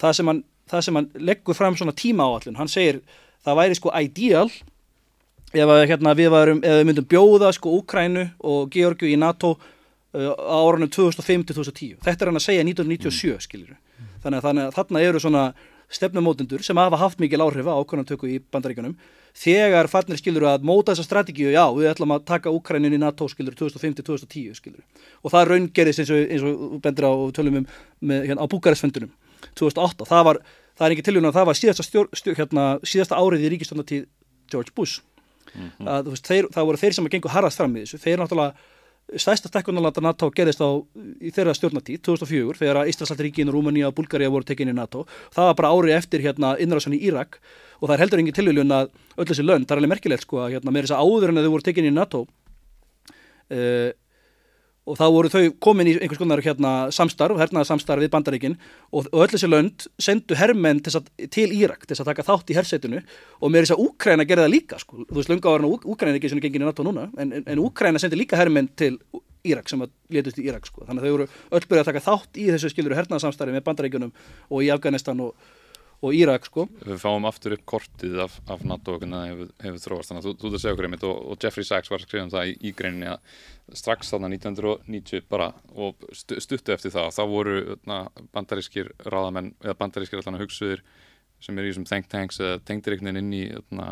það 0.00 0.18
sem 0.18 0.30
hann, 0.30 0.42
það 0.70 0.84
sem 0.86 0.98
hann 1.00 1.08
leggur 1.30 1.58
fram 1.58 1.78
svona 1.78 1.96
tíma 1.96 2.26
áallun, 2.28 2.58
hann 2.58 2.70
segir 2.72 3.00
það 3.46 3.60
væri 3.62 3.78
sko 3.78 3.94
ideal 3.94 4.48
ef 5.56 5.72
að, 5.72 5.82
hérna, 5.88 6.14
við, 6.18 6.30
varum, 6.34 6.62
ef 6.62 6.78
við 6.80 6.86
myndum 6.90 7.08
bjóða 7.08 7.52
sko 7.56 7.72
Úkrænu 7.78 8.26
og 8.44 8.70
Georgiu 8.74 9.08
í 9.08 9.16
NATO 9.20 9.54
uh, 9.56 10.32
á 10.36 10.58
árunum 10.60 10.90
2005-2010 10.92 11.98
þetta 12.04 12.24
er 12.24 12.32
hann 12.32 12.40
að 12.40 12.46
segja 12.48 12.66
1997 12.66 13.32
mm. 13.32 13.44
skiljur 13.46 13.76
þannig 14.24 14.44
að, 14.44 14.64
þarna 14.76 15.04
eru 15.04 15.22
svona 15.22 15.44
stefnumótendur 15.88 16.60
sem 16.64 16.76
hafa 16.76 16.98
haft 17.00 17.20
mikil 17.22 17.40
áhrif 17.40 17.64
á 17.64 17.80
ákvörðantöku 17.80 18.28
í 18.28 18.36
bandaríkunum 18.52 18.98
þegar 19.38 19.88
fannir 19.88 20.18
skilur 20.20 20.44
að 20.50 20.66
móta 20.66 20.92
þessa 20.92 21.06
strategíu 21.06 21.52
já, 21.54 21.62
við 21.72 21.88
ætlum 21.92 22.12
að 22.12 22.26
taka 22.28 22.52
Úkrænin 22.52 22.96
í 22.96 23.00
NATO 23.00 23.28
skilur 23.30 23.56
2005-2010 23.56 24.58
skilur 24.58 24.82
og 25.22 25.32
það 25.32 25.52
raungerist 25.52 26.02
eins 26.02 26.12
og, 26.12 26.24
eins 26.26 26.44
og 26.44 26.76
bendur 26.84 27.08
á 27.08 27.12
tölum 27.38 27.62
um 27.62 27.68
með, 28.00 28.28
hérna, 28.28 28.44
á 28.44 28.52
Búkarestfundunum 28.52 29.14
2008, 29.58 30.08
það 30.08 30.24
var, 30.30 30.40
það 30.78 30.86
er 30.86 30.96
ekki 30.96 31.06
tilhjóðan 31.08 31.30
að 31.30 31.38
það 31.38 31.50
var 31.50 31.60
síðasta, 31.60 31.86
stjór, 31.86 32.08
stjór, 32.16 32.38
hérna, 32.38 32.64
síðasta 32.86 33.20
árið 33.20 33.44
í 33.44 33.52
ríkistöndatíð 33.54 34.08
George 34.52 34.74
Bush. 34.74 35.04
Mm 35.54 35.70
-hmm. 35.70 35.88
að, 35.88 36.10
veist, 36.12 36.26
þeir, 36.28 36.50
það 36.52 36.66
voru 36.68 36.82
þeir 36.82 36.94
sem 36.94 37.06
að 37.06 37.14
gengur 37.16 37.32
harrast 37.32 37.60
fram 37.60 37.76
í 37.76 37.84
þessu, 37.84 38.02
þeir 38.02 38.20
náttúrulega 38.20 38.52
stæsta 39.16 39.48
stekkunarlanda 39.48 40.02
NATO 40.04 40.28
gerðist 40.34 40.60
á 40.60 40.68
í 41.24 41.30
þeirra 41.32 41.54
stjórnatíð 41.56 42.02
2004 42.04 42.58
þegar 42.60 42.88
Íslandsallríkin, 42.90 43.48
Rúmania 43.52 43.88
og 43.88 43.94
Bulgaria 43.96 44.28
voru 44.28 44.44
tekinni 44.44 44.74
í 44.74 44.76
NATO. 44.76 45.06
Það 45.32 45.48
var 45.48 45.56
bara 45.60 45.70
árið 45.72 45.96
eftir 45.96 46.24
hérna 46.24 46.52
innrásan 46.60 46.96
í 46.96 47.00
Írak. 47.08 47.38
Og 47.80 47.88
það 47.88 47.94
er 47.94 48.02
heldur 48.02 48.20
engin 48.20 48.36
tilvíljun 48.36 48.74
að 48.74 48.90
öll 49.16 49.28
þessi 49.30 49.46
lönd, 49.46 49.68
það 49.68 49.76
er 49.76 49.80
alveg 49.80 49.92
merkilegt 49.94 50.26
sko 50.26 50.42
að 50.42 50.56
hérna, 50.56 50.74
með 50.74 50.84
þess 50.84 50.96
að 50.98 51.02
áður 51.06 51.32
en 51.32 51.38
að 51.38 51.46
þau 51.46 51.52
voru 51.54 51.66
tekinni 51.68 51.92
í 51.92 51.94
NATO 51.94 52.24
uh, 53.54 53.90
og 54.88 54.98
þá 54.98 55.04
voru 55.12 55.30
þau 55.32 55.42
komin 55.62 55.90
í 55.90 55.94
einhvers 55.98 56.20
konar 56.20 56.42
hérna, 56.44 56.72
samstarf, 56.94 57.38
hernaða 57.40 57.68
samstarf 57.68 58.02
við 58.02 58.12
bandaríkin 58.14 58.56
og, 58.90 59.06
og 59.12 59.22
öll 59.24 59.30
þessi 59.34 59.50
lönd 59.50 59.86
sendu 60.00 60.38
herrmenn 60.38 60.82
til, 60.84 61.02
til 61.34 61.48
Írak 61.54 61.86
til 61.86 61.98
að 61.98 62.10
taka 62.10 62.26
þátt 62.26 62.52
í 62.52 62.58
hersetinu 62.58 63.02
og 63.02 63.52
með 63.52 63.66
þess 63.66 63.76
að 63.76 63.84
Úkræna 63.84 64.28
gerði 64.28 64.46
það 64.46 64.54
líka 64.54 64.80
sko. 64.82 65.04
þú 65.04 65.20
veist, 65.20 65.32
lunga 65.32 65.54
ára 65.54 65.72
Úkræna 65.78 66.14
er 66.14 66.20
ekki 66.20 66.32
svona 66.32 66.44
gengin 66.46 66.64
í 66.64 66.68
NATO 66.68 66.86
núna 66.86 67.08
en, 67.18 67.32
en, 67.40 67.44
en 67.44 67.64
Úkræna 67.64 68.00
sendi 68.02 68.20
líka 68.20 68.40
herrmenn 68.40 68.70
til 68.78 68.96
Írak 69.46 69.70
sem 69.70 69.82
að 69.84 69.92
letust 70.12 70.40
í 70.40 70.48
Írak 70.48 70.66
sko. 70.66 70.84
þannig 70.88 71.04
að 71.04 71.06
þau 71.06 71.16
voru 71.16 71.28
öll 71.28 71.68
byrjað 71.68 71.84
að 71.84 71.90
taka 71.92 72.04
þátt 72.08 72.40
í 72.40 72.48
þessu 72.52 72.72
skiluru 72.72 72.98
hernaða 72.98 73.24
samstarfi 73.26 73.54
með 73.54 73.64
bandaríkunum 73.68 74.12
og 74.48 74.64
í 74.64 74.70
Afganistan 74.74 75.20
og 75.24 75.36
og 75.98 76.14
Írak 76.14 76.46
sko. 76.46 76.66
Við 76.84 77.00
fáum 77.02 77.26
aftur 77.28 77.56
upp 77.56 77.64
kortið 77.68 78.20
af, 78.22 78.36
af 78.50 78.62
NATO 78.66 78.94
og 78.94 79.02
hvernig 79.02 79.18
það 79.18 79.30
hefur, 79.32 79.50
hefur 79.64 79.82
þróast 79.84 80.12
þannig 80.12 80.22
að 80.22 80.28
þú, 80.28 80.34
þú 80.38 80.50
það 80.52 80.62
segja 80.62 80.76
okkur 80.76 80.88
einmitt 80.88 81.06
og, 81.08 81.16
og 81.18 81.42
Jeffrey 81.42 81.66
Sachs 81.66 81.92
var 81.92 81.98
að 81.98 82.06
skrifa 82.06 82.26
um 82.26 82.32
það 82.34 82.50
í, 82.50 82.54
í 82.62 82.72
greininni 82.78 83.10
að 83.10 83.78
strax 83.82 84.12
þarna 84.12 84.30
1990 84.36 85.26
bara 85.32 85.50
og 85.74 86.06
stu, 86.16 86.38
stuttu 86.44 86.74
eftir 86.74 86.94
það 86.94 87.10
þá 87.18 87.22
voru 87.32 87.58
na, 87.90 87.98
bandarískir 88.36 88.92
ráðamenn 89.08 89.52
eða 89.64 89.76
bandarískir 89.82 90.22
allan 90.22 90.38
að 90.38 90.46
hugsuðir 90.46 90.84
sem 91.42 91.58
er 91.58 91.66
í 91.66 91.72
þessum 91.72 91.88
think 91.90 92.08
tanks 92.10 92.40
eða 92.42 92.62
tengdir 92.66 92.94
einhvern 92.94 93.12
veginn 93.12 93.24
inn 93.24 93.34
í 93.34 93.44
na, 93.74 93.88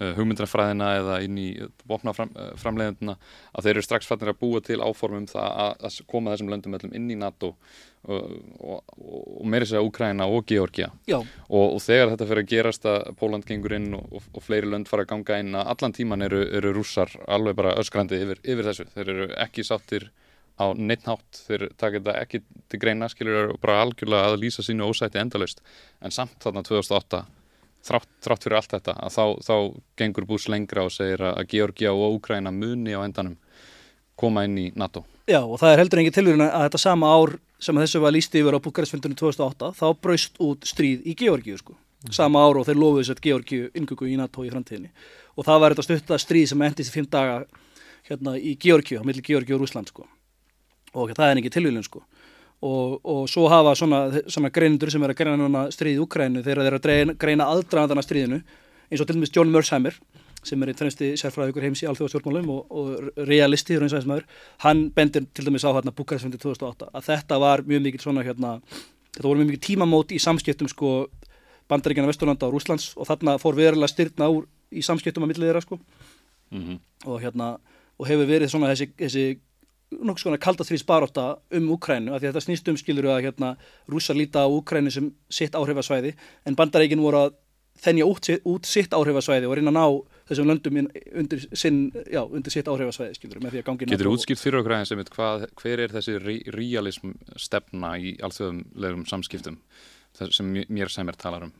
hugmyndrafræðina 0.00 0.90
eða 1.00 1.20
inn 1.26 1.38
í 1.40 1.48
vopnaframleiðunduna 1.90 3.16
að 3.52 3.66
þeir 3.66 3.74
eru 3.74 3.84
strax 3.84 4.08
fannir 4.08 4.32
að 4.32 4.40
búa 4.40 4.62
til 4.64 4.80
áformum 4.80 5.28
það 5.30 5.48
að, 5.64 5.72
að 5.88 5.98
koma 6.10 6.34
þessum 6.34 6.52
löndum 6.52 6.76
öllum 6.78 6.94
inn 6.96 7.10
í 7.12 7.18
NATO 7.20 7.52
og, 8.08 8.30
og, 8.60 8.94
og 8.96 9.44
meiri 9.50 9.68
segja 9.68 9.82
Úkræna 9.84 10.28
og 10.30 10.46
Georgia 10.48 10.88
og, 11.10 11.66
og 11.66 11.80
þegar 11.84 12.14
þetta 12.14 12.28
fyrir 12.30 12.44
að 12.44 12.52
gerast 12.54 12.88
að 12.88 13.10
Póland 13.20 13.48
gengur 13.48 13.76
inn 13.76 13.92
og 13.98 14.40
fleiri 14.44 14.70
lönd 14.70 14.88
fara 14.88 15.04
að 15.04 15.12
ganga 15.12 15.40
inn 15.42 15.58
að 15.58 15.74
allan 15.74 15.96
tíman 15.96 16.24
eru, 16.24 16.40
eru 16.48 16.72
rússar 16.76 17.12
alveg 17.28 17.58
bara 17.60 17.76
öskrandi 17.80 18.20
yfir, 18.24 18.40
yfir 18.44 18.70
þessu. 18.70 18.88
Þeir 18.94 19.12
eru 19.14 19.28
ekki 19.44 19.66
sáttir 19.66 20.08
á 20.60 20.72
neitt 20.76 21.06
nátt 21.08 21.42
þeir 21.46 21.68
taka 21.80 21.98
þetta 21.98 22.16
ekki 22.20 22.42
til 22.72 22.80
greina 22.80 23.08
skilur 23.12 23.54
bara 23.60 23.80
algjörlega 23.84 24.32
að 24.32 24.40
lýsa 24.44 24.64
sínu 24.64 24.88
ósætti 24.88 25.20
endalaust. 25.20 25.60
En 26.00 26.14
samt 26.14 26.40
þarna 26.42 26.64
2008 26.66 27.24
þrátt, 27.86 28.08
þrátt 28.24 28.46
fyrir 28.46 28.58
allt 28.58 28.74
þetta 28.74 28.94
að 28.96 29.14
þá, 29.14 29.24
þá 29.46 29.54
gengur 30.00 30.26
Bús 30.28 30.48
lengra 30.52 30.84
og 30.86 30.94
segir 30.94 31.22
að 31.24 31.46
Georgia 31.52 31.92
og 31.94 32.18
Úkræna 32.18 32.52
muni 32.54 32.96
á 32.96 33.00
endanum 33.04 33.36
koma 34.20 34.44
inn 34.44 34.58
í 34.60 34.66
NATO. 34.76 35.04
Já 35.30 35.40
og 35.40 35.60
það 35.60 35.72
er 35.72 35.82
heldur 35.84 36.02
engin 36.02 36.16
tilvíðin 36.16 36.46
að 36.46 36.66
þetta 36.66 36.82
sama 36.82 37.12
ár 37.14 37.36
sem 37.60 37.80
þessu 37.80 38.02
var 38.02 38.14
líst 38.16 38.34
yfir 38.36 38.56
á 38.56 38.64
Búkarestfundunum 38.64 39.18
2008 39.20 39.72
þá 39.78 39.86
braust 40.02 40.40
út 40.42 40.68
stríð 40.68 41.06
í 41.08 41.16
Georgiu 41.16 41.58
sko. 41.60 41.76
Mm. 41.76 42.12
Sama 42.16 42.40
ár 42.40 42.60
og 42.60 42.68
þeir 42.68 42.80
lofuðu 42.80 43.12
að 43.12 43.24
Georgiu 43.24 43.66
inngöku 43.76 44.08
í 44.08 44.16
NATO 44.16 44.44
í 44.44 44.52
framtíðinni 44.52 44.92
og 45.36 45.46
það 45.46 45.60
var 45.60 45.74
þetta 45.74 45.86
stutta 45.86 46.20
stríð 46.20 46.46
sem 46.52 46.62
endist 46.64 46.92
í 46.92 46.96
fimm 46.96 47.08
daga 47.10 47.42
hérna 48.08 48.36
í 48.40 48.56
Georgiu, 48.60 49.00
á 49.00 49.04
milli 49.04 49.22
Georgiu 49.24 49.58
og 49.58 49.64
Rúsland 49.64 49.92
sko. 49.92 50.06
og 50.92 51.12
það 51.14 51.28
er 51.28 51.38
engin 51.38 51.52
tilvíðin 51.54 51.84
sko 51.86 52.00
og, 52.60 53.00
og 53.04 53.28
svo 53.30 53.48
hafa 53.48 53.74
svona, 53.74 54.00
svona 54.28 54.50
greinundur 54.52 54.90
sem 54.92 55.02
er 55.02 55.14
að 55.14 55.20
greina 55.22 55.66
stríði 55.72 55.96
í 55.96 56.02
Ukrænu 56.04 56.42
þegar 56.44 56.60
þeir 56.60 56.72
eru 56.72 56.80
að 56.80 57.14
greina 57.20 57.48
aðdraðandana 57.54 58.04
stríðinu 58.04 58.40
eins 58.90 59.00
og 59.00 59.08
til 59.08 59.16
dæmis 59.16 59.32
John 59.34 59.52
Mersheimer 59.54 59.96
sem 60.44 60.62
er 60.62 60.72
einn 60.72 60.78
fremsti 60.78 61.10
sérfræðugur 61.20 61.66
heims 61.66 61.82
í 61.84 61.88
alþjóðastjórnmálum 61.90 62.52
og, 62.52 62.60
og 62.72 63.26
realisti 63.28 63.76
hann 64.64 64.86
bendir 64.96 65.26
til 65.34 65.44
dæmis 65.44 65.64
á 65.68 65.72
hérna 65.72 65.92
Búkarestfundi 65.92 66.40
2008 66.40 66.88
að 66.92 67.08
þetta 67.10 67.40
var 67.40 67.64
mjög 67.68 67.82
mikið 67.86 68.04
svona 68.06 68.24
hérna, 68.24 68.54
þetta 69.16 69.28
voru 69.28 69.42
mjög 69.42 69.50
mikið 69.52 69.64
tímamót 69.66 70.14
í 70.16 70.20
samskiptum 70.20 70.68
sko 70.68 70.94
bandaríkjana 71.70 72.08
Vesturlanda 72.08 72.48
og 72.48 72.56
Rúslands 72.56 72.94
og 72.96 73.08
þarna 73.08 73.36
fór 73.40 73.58
verulega 73.58 73.92
styrna 73.92 74.30
úr 74.32 74.48
í 74.72 74.82
samskiptum 74.84 75.26
að 75.26 75.34
millið 75.34 75.50
þeirra 75.50 75.64
sko 75.64 75.78
mm 75.78 76.62
-hmm. 76.62 76.80
og 77.06 77.20
hérna 77.20 77.58
og 77.98 78.08
hefur 78.08 78.26
verið 78.26 78.48
svona 78.48 78.72
þessi, 78.72 78.90
þessi 78.96 79.24
nokkuð 79.90 80.22
svona 80.22 80.40
kaldastrís 80.40 80.84
baróta 80.86 81.26
um 81.56 81.70
Úkrænu 81.74 82.14
af 82.14 82.20
því 82.22 82.28
að 82.28 82.32
þetta 82.32 82.44
snýst 82.46 82.68
um 82.70 82.78
skilur 82.78 83.10
að 83.10 83.24
hérna 83.26 83.54
rússar 83.90 84.18
líta 84.18 84.46
á 84.46 84.48
Úkrænu 84.48 84.92
sem 84.94 85.10
sitt 85.32 85.56
áhrifasvæði 85.58 86.14
en 86.46 86.58
bandarækin 86.58 87.02
voru 87.02 87.24
að 87.26 87.38
þennja 87.80 88.06
út, 88.06 88.28
út 88.50 88.68
sitt 88.68 88.94
áhrifasvæði 88.94 89.48
og 89.48 89.56
reyna 89.56 89.72
að 89.72 89.78
ná 89.78 89.84
þessum 90.30 90.48
löndum 90.50 90.80
undir, 90.80 91.44
sinn, 91.56 91.78
já, 92.12 92.20
undir 92.22 92.54
sitt 92.54 92.68
áhrifasvæði 92.70 93.16
skilur 93.16 93.42
með 93.42 93.56
því 93.56 93.62
að 93.62 93.68
gangi 93.68 93.90
Getur 93.90 94.10
útskipt 94.12 94.42
fyrir 94.42 94.60
okkur 94.60 94.76
aðeins 94.76 94.92
einmitt 94.94 95.12
hvað, 95.14 95.46
hver 95.60 95.84
er 95.86 95.94
þessi 95.94 96.18
re 96.20 96.36
realism 96.54 97.14
stefna 97.40 97.94
í 97.98 98.14
alþjóðumlegum 98.20 99.06
samskiptum 99.10 99.60
sem 100.20 100.50
mér 100.68 100.92
sem 100.92 101.08
er 101.08 101.18
talar 101.18 101.48
um? 101.48 101.54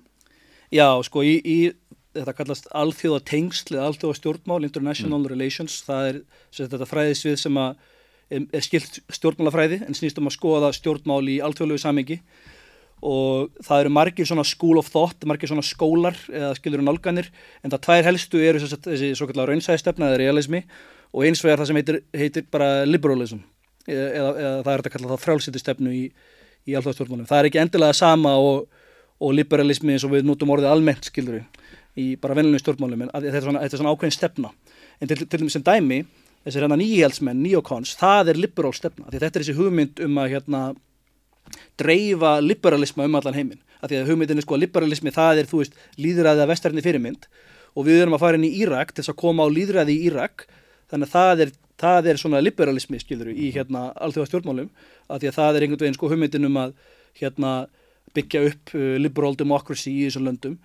Já, 0.71 0.87
sko, 1.07 1.25
í, 1.27 1.39
í 1.41 1.59
þetta 2.15 2.35
kallast 2.37 2.69
alþjóða 2.77 3.23
tengsl 3.27 3.77
eða 3.77 3.89
alþjóða 3.91 4.19
stjórnmál, 4.19 4.61
international 4.67 5.23
mm. 5.23 5.31
relations 5.33 5.81
það 5.87 6.11
er 6.11 6.21
þetta 6.59 6.91
fræðisvið 6.91 7.41
sem 7.47 7.59
að 7.61 7.89
er 8.31 8.65
skilt 8.65 9.01
stjórnmálafræði 9.11 9.83
en 9.87 9.97
snýst 9.97 10.19
um 10.21 10.31
að 10.31 10.37
skoða 10.37 10.73
stjórnmál 10.77 11.23
í 11.31 11.41
alþjóðlegu 11.45 11.83
samengi 11.83 12.21
og 13.01 13.49
það 13.65 13.85
eru 13.85 13.93
margir 13.97 14.29
svona 14.29 14.45
school 14.45 14.79
of 14.79 14.91
thought, 14.93 15.25
margir 15.25 15.49
svona 15.49 15.65
skólar 15.65 16.19
eða 16.29 16.53
skilur 16.59 16.83
og 16.83 16.91
nálganir 16.91 17.31
en 17.65 17.73
það 17.73 17.85
tvær 17.87 18.09
helstu 18.11 18.43
eru 18.45 18.61
þessi, 18.61 18.81
þessi 18.85 19.13
svo 19.17 19.29
kallar 19.31 19.51
raunsæðistefna 19.51 20.11
eða 20.11 20.21
realismi 20.21 20.63
og 21.11 21.25
eins 21.27 21.43
vegar 21.45 21.63
það 21.63 21.71
sem 21.71 21.81
heitir, 21.81 22.01
heitir 22.17 22.47
bara 22.53 22.85
liberalism 22.87 23.41
eða, 23.89 24.05
eða, 24.05 24.31
eða 24.35 24.53
það 24.67 24.73
er 24.73 24.83
þetta 24.83 24.95
kallað 24.97 25.15
þá 25.15 25.25
frálsýttistefnu 25.25 25.95
í, 25.97 26.05
í 26.69 26.77
alþjóðstjórnmálum. 26.79 27.27
Það 27.31 27.41
er 27.41 27.49
ekki 27.49 27.63
endilega 27.65 27.97
sama 27.97 28.37
og, 28.39 28.69
og 29.19 29.35
liberalismi 29.35 29.97
eins 29.97 30.07
og 30.07 30.15
við 30.15 30.29
notum 30.29 30.53
orðið 30.55 30.75
almennt 30.75 31.09
skilur 31.09 31.41
í 31.99 32.13
bara 32.21 32.37
venlunni 32.39 32.61
stjórnmálum 32.63 33.07
en 33.07 33.15
þetta 33.17 33.39
er 33.41 33.47
svona, 33.47 33.63
þetta 33.65 33.77
er 33.77 33.83
svona 33.83 33.95
ákveðin 33.95 34.17
stefna 34.17 34.53
en 35.01 35.11
til, 35.11 35.25
til 35.25 35.49
sem 35.51 35.65
dæmi 35.67 36.05
þessir 36.45 36.65
hérna 36.65 36.79
nýjælsmenn, 36.81 37.43
neocons, 37.45 37.97
það 38.01 38.33
er 38.33 38.41
liberal 38.41 38.73
stefna. 38.77 39.09
Því 39.09 39.21
þetta 39.21 39.39
er 39.39 39.45
þessi 39.45 39.57
hugmynd 39.59 40.03
um 40.07 40.21
að 40.23 40.33
hérna 40.35 40.63
dreifa 41.81 42.39
liberalisma 42.45 43.07
um 43.09 43.19
allan 43.19 43.37
heiminn. 43.37 43.63
Af 43.81 43.91
því 43.91 44.01
að 44.01 44.13
hugmyndin 44.13 44.41
er 44.41 44.47
sko 44.47 44.57
að 44.57 44.65
liberalismi 44.65 45.13
það 45.15 45.43
er 45.43 45.51
þú 45.51 45.63
veist 45.63 45.77
líðræðið 46.01 46.45
að 46.45 46.53
vestarni 46.53 46.85
fyrirmynd. 46.85 47.27
Og 47.77 47.87
við 47.87 48.03
erum 48.03 48.17
að 48.17 48.25
fara 48.25 48.41
inn 48.41 48.49
í 48.49 48.55
Írak 48.61 48.93
til 48.93 49.03
þess 49.03 49.13
að 49.13 49.21
koma 49.23 49.47
á 49.47 49.49
líðræði 49.53 49.97
í 49.97 50.09
Írak. 50.11 50.47
Þannig 50.91 51.11
að 51.11 51.15
það 51.15 51.45
er, 51.45 51.53
það 51.81 52.11
er 52.11 52.21
svona 52.21 52.43
liberalismi 52.45 53.01
skilur 53.01 53.31
í 53.33 53.51
hérna 53.55 53.91
allþjóða 53.97 54.31
stjórnmálum 54.33 54.73
af 55.09 55.21
því 55.21 55.31
að 55.31 55.39
það 55.39 55.57
er 55.57 55.67
einhvern 55.67 55.85
veginn 55.85 55.99
sko 55.99 56.11
hugmyndin 56.11 56.49
um 56.49 56.59
að 56.61 56.75
hérna 57.21 57.53
byggja 58.17 58.43
upp 58.49 58.75
uh, 58.75 58.97
liberal 58.99 59.37
democracy 59.39 59.93
í 59.93 60.07
þessum 60.09 60.27
löndum 60.27 60.59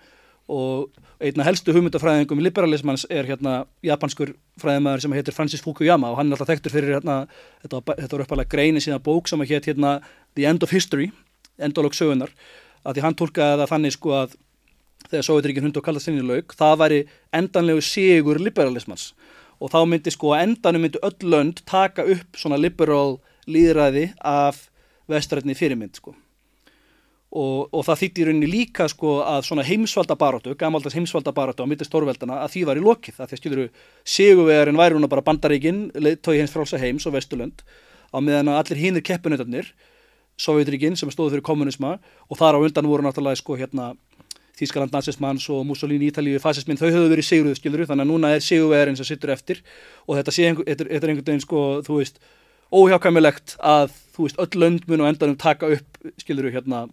og 0.46 0.90
einna 1.18 1.44
helstu 1.46 1.72
hugmyndafræðingum 1.74 2.40
liberalismans 2.44 3.06
er 3.10 3.26
hérna 3.26 3.64
japanskur 3.84 4.34
fræðimæður 4.62 5.02
sem 5.02 5.14
heitir 5.16 5.34
Francis 5.34 5.62
Fukuyama 5.64 6.12
og 6.12 6.20
hann 6.20 6.30
er 6.30 6.36
alltaf 6.36 6.52
þekktur 6.52 6.74
fyrir 6.74 6.96
hérna, 6.96 7.16
þetta, 7.64 7.80
þetta 7.88 8.16
var 8.16 8.24
uppalega 8.26 8.52
greini 8.52 8.82
sína 8.82 9.00
bók 9.02 9.30
sem 9.30 9.42
heit 9.42 9.66
hérna 9.66 9.98
The 10.36 10.46
End 10.46 10.62
of 10.62 10.74
History, 10.74 11.10
endalók 11.58 11.96
sögunar 11.98 12.34
að 12.86 12.98
því 12.98 13.06
hann 13.06 13.18
tólkaði 13.18 13.62
það 13.62 13.72
þannig 13.72 13.96
sko 13.96 14.12
að 14.14 14.36
þegar 15.06 15.26
Sovjetríkinn 15.26 15.66
hund 15.68 15.80
og 15.80 15.86
kallast 15.86 16.08
sinni 16.08 16.22
laug, 16.26 16.54
það 16.58 16.76
væri 16.82 17.00
endanlegu 17.34 17.82
sigur 17.84 18.40
liberalismans. 18.42 19.12
Og 19.62 19.70
þá 19.72 19.80
myndi 19.88 20.12
sko 20.12 20.34
að 20.34 20.44
endanum 20.48 20.84
myndi 20.84 21.02
öll 21.06 21.30
lönd 21.32 21.62
taka 21.68 22.04
upp 22.12 22.38
svona 22.38 22.58
liberal 22.60 23.18
líðræði 23.46 24.10
af 24.26 24.66
vestrætni 25.10 25.54
fyrirmynd 25.56 25.98
sko 25.98 26.16
og, 27.36 27.66
og 27.70 27.84
það 27.86 28.00
þýtti 28.02 28.22
í 28.22 28.26
rauninni 28.28 28.48
líka 28.50 28.86
sko 28.88 29.18
að 29.26 29.42
svona 29.48 29.64
heimsvaldabarótu, 29.66 30.54
gamaldast 30.58 30.96
heimsvaldabarótu 30.96 31.66
á 31.66 31.70
mittist 31.70 31.90
stórveldana 31.92 32.40
að 32.44 32.54
því 32.54 32.62
var 32.70 32.80
í 32.80 32.84
lokið. 32.84 33.18
Það 33.18 33.28
því 33.28 33.36
að 33.36 33.42
skiluru 33.42 33.66
sigurvegarinn 34.16 34.80
væri 34.80 34.96
hún 34.96 35.10
bara 35.12 35.26
bandaríkin 35.26 35.84
tói 36.24 36.38
hins 36.40 36.54
frálsa 36.54 36.80
heims 36.80 37.06
og 37.08 37.16
vesturlönd 37.16 37.64
á 38.12 38.18
meðan 38.22 38.52
að 38.52 38.62
allir 38.62 38.82
hínir 38.84 39.04
keppinautarnir 39.04 39.74
Sovjetríkin 40.36 40.96
sem 41.00 41.08
stóðu 41.12 41.36
fyrir 41.36 41.44
kommunisma 41.44 41.94
og 42.28 42.38
þar 42.38 42.58
á 42.60 42.64
undan 42.66 42.88
voru 42.88 43.04
náttúrulega 43.06 43.40
sko 43.40 43.56
hérna 43.56 43.94
Þískaland, 44.56 44.88
nazismans 44.88 45.44
og 45.52 45.66
Mussolini, 45.68 46.08
Ítalíu, 46.08 46.38
fascismin, 46.40 46.78
þau 46.80 46.86
höfðu 46.88 47.10
verið 47.12 47.26
sigurðuð, 47.28 47.58
skiluru, 47.58 47.86
þannig 47.90 48.06
að 48.06 48.08
núna 48.08 48.30
er 48.32 48.44
sigurverðin 48.44 48.96
sem 48.96 49.04
sittur 49.04 49.34
eftir. 49.34 49.58
Og 50.08 50.16
þetta, 50.16 50.32
einhver, 50.46 50.64
þetta, 50.64 50.86
þetta 50.88 50.96
er 50.96 51.12
einhvern 51.12 51.26
veginn, 51.26 51.42
sko, 51.44 51.64
þú 51.84 51.98
veist, 51.98 52.16
óhjákvæmilegt 52.72 53.58
að, 53.60 53.92
þú 54.16 54.24
veist, 54.24 54.40
öll 54.46 54.62
lönd 54.62 54.88
mun 54.88 55.04
og 55.04 55.10
endanum 55.10 55.36
taka 55.42 55.68
upp, 55.76 56.00
skiluru, 56.24 56.54
hérna, 56.54 56.86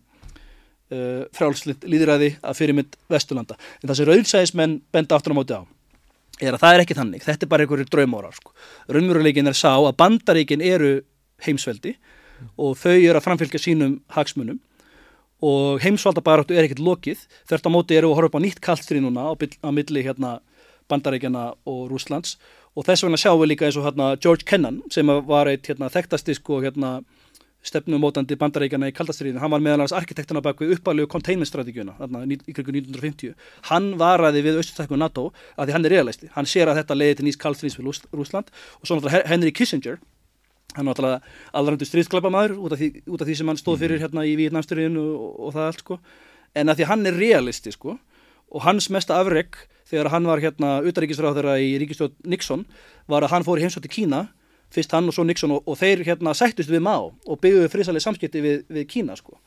uh, 0.93 1.23
frálslind 1.35 1.85
líðræði 1.89 2.35
að 2.41 2.59
fyrirmynd 2.59 2.97
Vesturlanda. 3.11 3.57
En 3.81 3.89
það 3.89 3.99
sem 3.99 4.11
rauðsæðismenn 4.11 4.75
benda 4.93 5.17
aftur 5.17 5.35
á 5.35 5.39
móti 5.39 5.57
á 5.57 5.61
er 6.41 6.55
að 6.55 6.63
það 6.63 6.75
er 6.75 6.83
ekki 6.83 6.97
þannig. 6.97 7.23
Þetta 7.23 7.45
er 7.45 7.51
bara 7.51 7.65
einhverju 7.65 7.89
draumórar. 7.91 8.35
Sko. 8.35 8.53
Raunveruleikin 8.91 9.49
er 9.49 9.57
sá 9.57 9.71
að 9.75 9.95
bandaríkin 9.99 10.63
eru 10.65 10.93
heimsveldi 11.45 11.95
og 12.59 12.77
þau 12.79 12.95
eru 12.95 13.17
að 13.19 13.25
framfylgja 13.27 13.61
sínum 13.61 13.99
hagsmunum 14.15 14.59
og 15.43 15.83
heimsvaldabaráttu 15.83 16.55
er 16.55 16.67
ekkert 16.67 16.83
lokið. 16.83 17.21
Þert 17.49 17.69
á 17.69 17.75
móti 17.75 17.97
eru 17.99 18.11
að 18.11 18.19
horfa 18.19 18.31
upp 18.31 18.39
á 18.39 18.43
nýtt 18.45 18.63
kallstrið 18.63 19.05
núna 19.05 19.27
á, 19.27 19.31
á 19.35 19.69
milli 19.75 20.03
hérna, 20.05 20.37
bandaríkjana 20.91 21.53
og 21.69 21.87
Rúslands 21.91 22.37
og 22.73 22.87
þess 22.87 23.05
vegna 23.05 23.19
sjáum 23.21 23.41
við 23.43 23.53
líka 23.53 23.67
eins 23.67 23.77
og 23.79 23.85
hérna, 23.85 24.13
George 24.19 24.47
Kennan 24.49 24.81
sem 24.91 25.07
var 25.27 25.49
eitt 25.51 25.67
hérna, 25.69 25.91
þekktasti 25.93 26.35
sko, 26.39 26.59
hérna, 26.63 26.97
stefnumótandi 27.63 28.35
bandarækjana 28.39 28.89
í 28.91 28.95
kaldastriðinu, 28.95 29.39
hann 29.41 29.51
var 29.53 29.61
meðal 29.63 29.83
hans 29.85 29.95
arkitektana 29.95 30.41
bak 30.43 30.59
við 30.61 30.75
uppalegu 30.77 31.07
containment-strategíuna 31.11 31.95
í 31.95 32.55
krigu 32.55 32.75
1950. 32.75 33.35
Hann 33.69 33.93
varaði 33.99 34.43
við 34.43 34.59
austustækku 34.59 34.99
NATO 34.99 35.29
að 35.55 35.69
því 35.69 35.77
hann 35.77 35.87
er 35.87 35.95
realisti. 35.95 36.31
Hann 36.35 36.49
sér 36.49 36.71
að 36.71 36.81
þetta 36.81 36.99
leiði 36.99 37.19
til 37.19 37.27
nýst 37.29 37.41
kaldstriðs 37.43 37.79
við 37.79 37.87
Rúsland 38.11 38.51
og 38.51 38.87
svo 38.87 38.99
náttúrulega 38.99 39.31
Henry 39.31 39.53
Kissinger, 39.55 39.99
hann 40.75 40.89
var 40.89 40.91
náttúrulega 40.91 41.21
allrandu 41.55 41.87
stríðsklæpamæður 41.87 42.57
út, 42.59 42.77
út 43.07 43.23
af 43.23 43.29
því 43.29 43.37
sem 43.39 43.51
hann 43.53 43.61
stóð 43.61 43.85
fyrir 43.85 43.99
mhm. 43.99 44.05
hérna 44.07 44.27
í 44.27 44.35
Víetnamstriðinu 44.41 45.05
og, 45.13 45.29
og 45.47 45.55
það 45.55 45.69
allt 45.69 45.85
sko. 45.85 45.99
En 46.53 46.69
að 46.69 46.81
því 46.81 46.89
hann 46.91 47.07
er 47.09 47.21
realisti 47.21 47.73
sko 47.73 47.97
og 48.53 48.67
hans 48.67 48.91
mesta 48.93 49.17
afreg 49.17 49.55
þegar 49.89 50.11
hann 50.13 50.27
var 50.27 50.41
hérna 50.43 50.77
utaríkisráð 50.85 51.41
í 51.61 51.75
ríkistjóð 51.81 52.15
Nixon 52.29 52.67
var 53.09 53.25
að 53.25 53.35
hann 53.35 53.45
fór 53.47 53.61
í 53.61 53.65
heimsótt 53.65 53.87
í 53.89 53.93
Kína 53.93 54.27
fyrst 54.73 54.95
hann 54.95 55.09
og 55.09 55.15
svo 55.15 55.25
Nixon 55.27 55.53
og, 55.55 55.67
og 55.69 55.77
þeir 55.79 56.03
hérna 56.07 56.33
sættust 56.37 56.71
við 56.71 56.83
má 56.85 56.95
og 56.97 57.39
byggjuðu 57.43 57.69
frisalega 57.71 58.07
samskipti 58.07 58.41
við, 58.43 58.65
við 58.73 58.87
Kína 58.89 59.17
sko. 59.19 59.37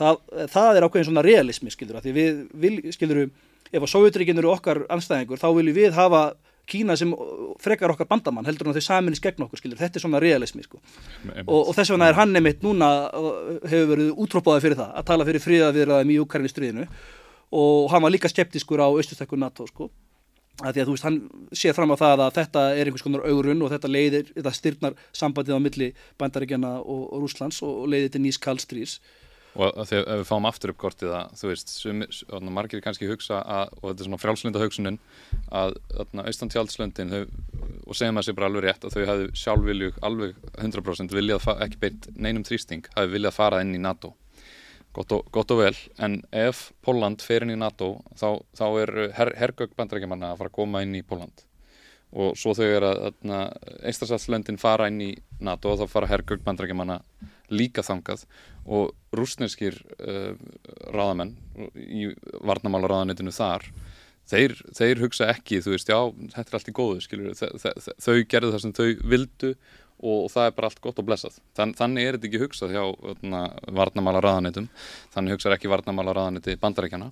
Það, 0.00 0.20
það 0.52 0.76
er 0.76 0.86
ákveðin 0.86 1.08
svona 1.10 1.24
realismi 1.24 1.72
skildur 1.72 2.00
að 2.00 2.08
því 2.08 2.12
við, 2.16 2.44
vil, 2.62 2.76
skildur 2.94 3.24
ef 3.70 3.82
að 3.82 3.90
Sovjetrikinn 3.92 4.40
eru 4.40 4.52
okkar 4.54 4.84
anstæðingur 4.92 5.40
þá 5.40 5.50
viljum 5.56 5.76
við 5.76 5.98
hafa 5.98 6.30
Kína 6.70 6.94
sem 6.94 7.10
frekar 7.58 7.90
okkar 7.90 8.06
bandamann 8.06 8.46
heldur 8.46 8.68
en 8.70 8.76
þeir 8.76 8.84
saminist 8.86 9.24
gegn 9.24 9.42
okkur 9.42 9.58
skildur, 9.58 9.80
þetta 9.80 9.98
er 9.98 10.04
svona 10.04 10.20
realismi 10.22 10.62
sko. 10.62 10.78
og, 11.42 11.56
og 11.56 11.72
þess 11.74 11.90
vegna 11.90 12.10
er 12.10 12.18
hann 12.18 12.30
nefnitt 12.36 12.62
núna 12.62 12.90
hefur 13.64 13.88
verið 13.90 14.12
útrópaði 14.14 14.64
fyrir 14.66 14.78
það 14.78 14.92
að 15.00 15.08
tala 15.08 15.26
fyrir 15.26 15.44
fríðavirðaðum 15.46 16.12
í 16.14 16.20
Ukraínu 16.22 16.52
stríðinu 16.52 16.86
og 17.58 17.90
hann 17.90 18.04
var 18.04 18.14
líka 18.14 18.30
skeptiskur 18.30 18.84
á 18.84 18.86
austustækku 18.86 19.40
NATO 19.40 19.66
sko 19.66 19.88
að 20.60 20.74
því 20.74 20.82
að 20.82 20.88
þú 20.88 20.96
veist, 20.96 21.06
hann 21.06 21.18
sé 21.56 21.72
fram 21.76 21.94
á 21.94 21.96
það 22.00 22.24
að 22.26 22.36
þetta 22.40 22.66
er 22.74 22.90
einhvers 22.90 23.06
konar 23.06 23.26
augrun 23.28 23.64
og 23.64 23.72
þetta 23.72 23.90
leiðir, 23.90 24.28
þetta 24.34 24.52
styrnar 24.56 25.00
sambandið 25.16 25.56
á 25.56 25.64
milli 25.64 25.90
bandaríkjana 26.20 26.76
og, 26.80 27.02
og 27.08 27.24
Rúslands 27.24 27.62
og, 27.64 27.82
og 27.84 27.90
leiðir 27.94 28.14
til 28.14 28.24
nýs 28.26 28.40
kallstrís 28.42 29.00
og 29.58 29.80
þegar 29.88 30.20
við 30.20 30.28
fáum 30.28 30.46
aftur 30.46 30.72
upp 30.72 30.78
kortið 30.78 31.14
að 31.16 31.32
þú 31.40 31.48
veist, 31.50 31.72
sumi, 31.74 32.06
margir 32.54 32.82
kannski 32.84 33.08
hugsa 33.10 33.40
að, 33.42 33.72
og 33.80 33.88
þetta 33.88 34.04
er 34.04 34.08
svona 34.08 34.20
frjálslunda 34.22 34.62
hugsunin 34.62 34.98
að 35.50 35.74
austantjálfslöndin 36.22 37.14
og 37.16 37.98
segja 37.98 38.14
maður 38.14 38.28
sér 38.28 38.38
bara 38.38 38.50
alveg 38.50 38.66
rétt 38.68 38.86
að 38.86 38.94
þau 38.94 39.08
hafi 39.10 39.28
sjálfvilju 39.42 39.92
alveg 40.06 40.38
100% 40.54 41.16
viljað, 41.16 41.50
ekki 41.66 41.82
beitt 41.82 42.10
neinum 42.14 42.46
þrýsting, 42.46 42.86
hafi 42.94 43.14
viljað 43.16 43.38
fara 43.40 43.62
inn 43.64 43.74
í 43.74 43.82
NATO 43.82 44.14
Gott 44.96 45.12
og, 45.14 45.28
gott 45.30 45.52
og 45.54 45.60
vel, 45.62 45.76
en 46.02 46.18
ef 46.34 46.72
Póland 46.82 47.22
fer 47.22 47.44
inn 47.44 47.54
í 47.54 47.60
NATO 47.60 48.00
þá, 48.18 48.42
þá 48.58 48.66
er 48.82 48.92
her, 49.14 49.30
hergögg 49.38 49.76
bandrækjumanna 49.78 50.32
að 50.32 50.40
fara 50.40 50.50
að 50.50 50.56
koma 50.56 50.82
inn 50.82 50.96
í 50.98 51.04
Póland 51.06 51.44
og 52.10 52.34
svo 52.38 52.56
að 52.58 53.12
einstaksalslöndin 53.86 54.58
fara 54.58 54.88
inn 54.90 55.00
í 55.04 55.10
NATO 55.38 55.76
þá 55.78 55.84
fara 55.90 56.10
hergögg 56.10 56.42
bandrækjumanna 56.42 56.98
líka 57.54 57.84
þangað. 57.86 58.24
Og 58.66 58.90
rúsneskir 59.16 59.78
uh, 59.98 60.34
ráðamenn 60.94 61.36
í 61.76 62.10
varnamála 62.46 62.90
ráðanitinu 62.90 63.34
þar 63.34 63.66
þeir, 64.30 64.56
þeir 64.76 65.04
hugsa 65.04 65.30
ekki, 65.32 65.60
þú 65.64 65.74
veist, 65.74 65.90
já, 65.90 65.98
þetta 66.34 66.46
er 66.46 66.58
allt 66.58 66.70
í 66.70 66.76
góðu, 66.76 67.04
skilur, 67.04 67.32
þau 67.34 68.16
gerðu 68.30 68.52
það 68.54 68.62
sem 68.62 68.74
þau 68.76 68.90
vildu 69.10 69.54
og 70.00 70.30
það 70.32 70.46
er 70.48 70.54
bara 70.56 70.70
allt 70.70 70.80
gott 70.80 71.00
og 71.00 71.06
blessað. 71.08 71.38
Þann, 71.56 71.74
þannig 71.78 72.06
er 72.06 72.16
þetta 72.16 72.28
ekki 72.28 72.42
hugsað 72.44 72.74
hjá 72.74 72.82
öðna, 73.12 73.40
varnamála 73.80 74.22
raðanitum 74.24 74.68
þannig 75.14 75.36
hugsað 75.36 75.56
ekki 75.56 75.72
varnamála 75.72 76.14
raðaniti 76.16 76.56
bandarækjana 76.60 77.10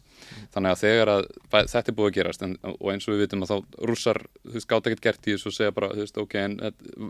þannig 0.54 0.74
að 0.74 0.82
þegar 0.84 1.12
að 1.14 1.28
þetta 1.74 1.92
er 1.92 1.98
búið 1.98 2.10
að 2.10 2.16
gerast 2.18 2.46
en, 2.46 2.54
og 2.72 2.86
eins 2.92 3.08
og 3.08 3.14
við 3.14 3.24
vitum 3.24 3.44
að 3.44 3.52
þá 3.52 3.82
rússar, 3.90 4.22
gátt 4.70 4.88
ekkert 4.88 5.04
gert 5.08 5.28
í 5.28 5.34
þessu 5.34 5.50
og 5.52 5.58
segja 5.58 5.74
bara, 5.76 5.90
veist, 5.96 6.22
ok, 6.22 6.38
en 6.44 6.56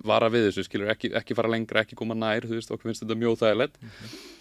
vara 0.09 0.33
við 0.33 0.49
þessu 0.49 0.67
skilur, 0.67 0.91
ekki, 0.95 1.13
ekki 1.19 1.39
fara 1.39 1.53
lengra, 1.53 1.85
ekki 1.87 1.99
koma 1.99 2.19
nær 2.19 2.49
þú 2.49 2.59
veist, 2.59 2.75
okkur 2.75 2.91
finnst 2.91 3.05
þetta 3.05 3.19
mjög 3.23 3.39
þægilegt 3.45 3.79
mm 3.81 3.89
-hmm. 3.89 4.35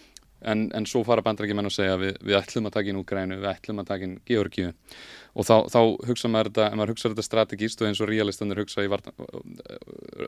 En, 0.48 0.68
en 0.78 0.88
svo 0.90 1.04
fara 1.08 1.24
bandarækjumenn 1.26 1.70
og 1.70 1.76
segja 1.76 1.98
við, 2.02 2.16
við 2.24 2.40
ætlum 2.40 2.70
að 2.70 2.78
taka 2.78 2.92
inn 2.92 3.02
Úgrænu, 3.02 3.40
við 3.42 3.52
ætlum 3.52 3.84
að 3.84 3.90
taka 3.92 4.08
inn 4.08 4.16
Georgíu. 4.28 4.72
Og 5.38 5.46
þá, 5.46 5.56
þá 5.74 5.80
hugsa 6.10 6.32
maður 6.34 6.52
þetta, 6.52 6.70
ef 6.72 6.80
maður 6.80 6.94
hugsa 6.96 7.12
þetta 7.12 7.28
strategíst 7.28 7.84
og 7.84 7.90
eins 7.90 8.02
og 8.02 8.10
realistanir 8.10 8.64
hugsa, 8.64 8.88
varna, 8.90 9.14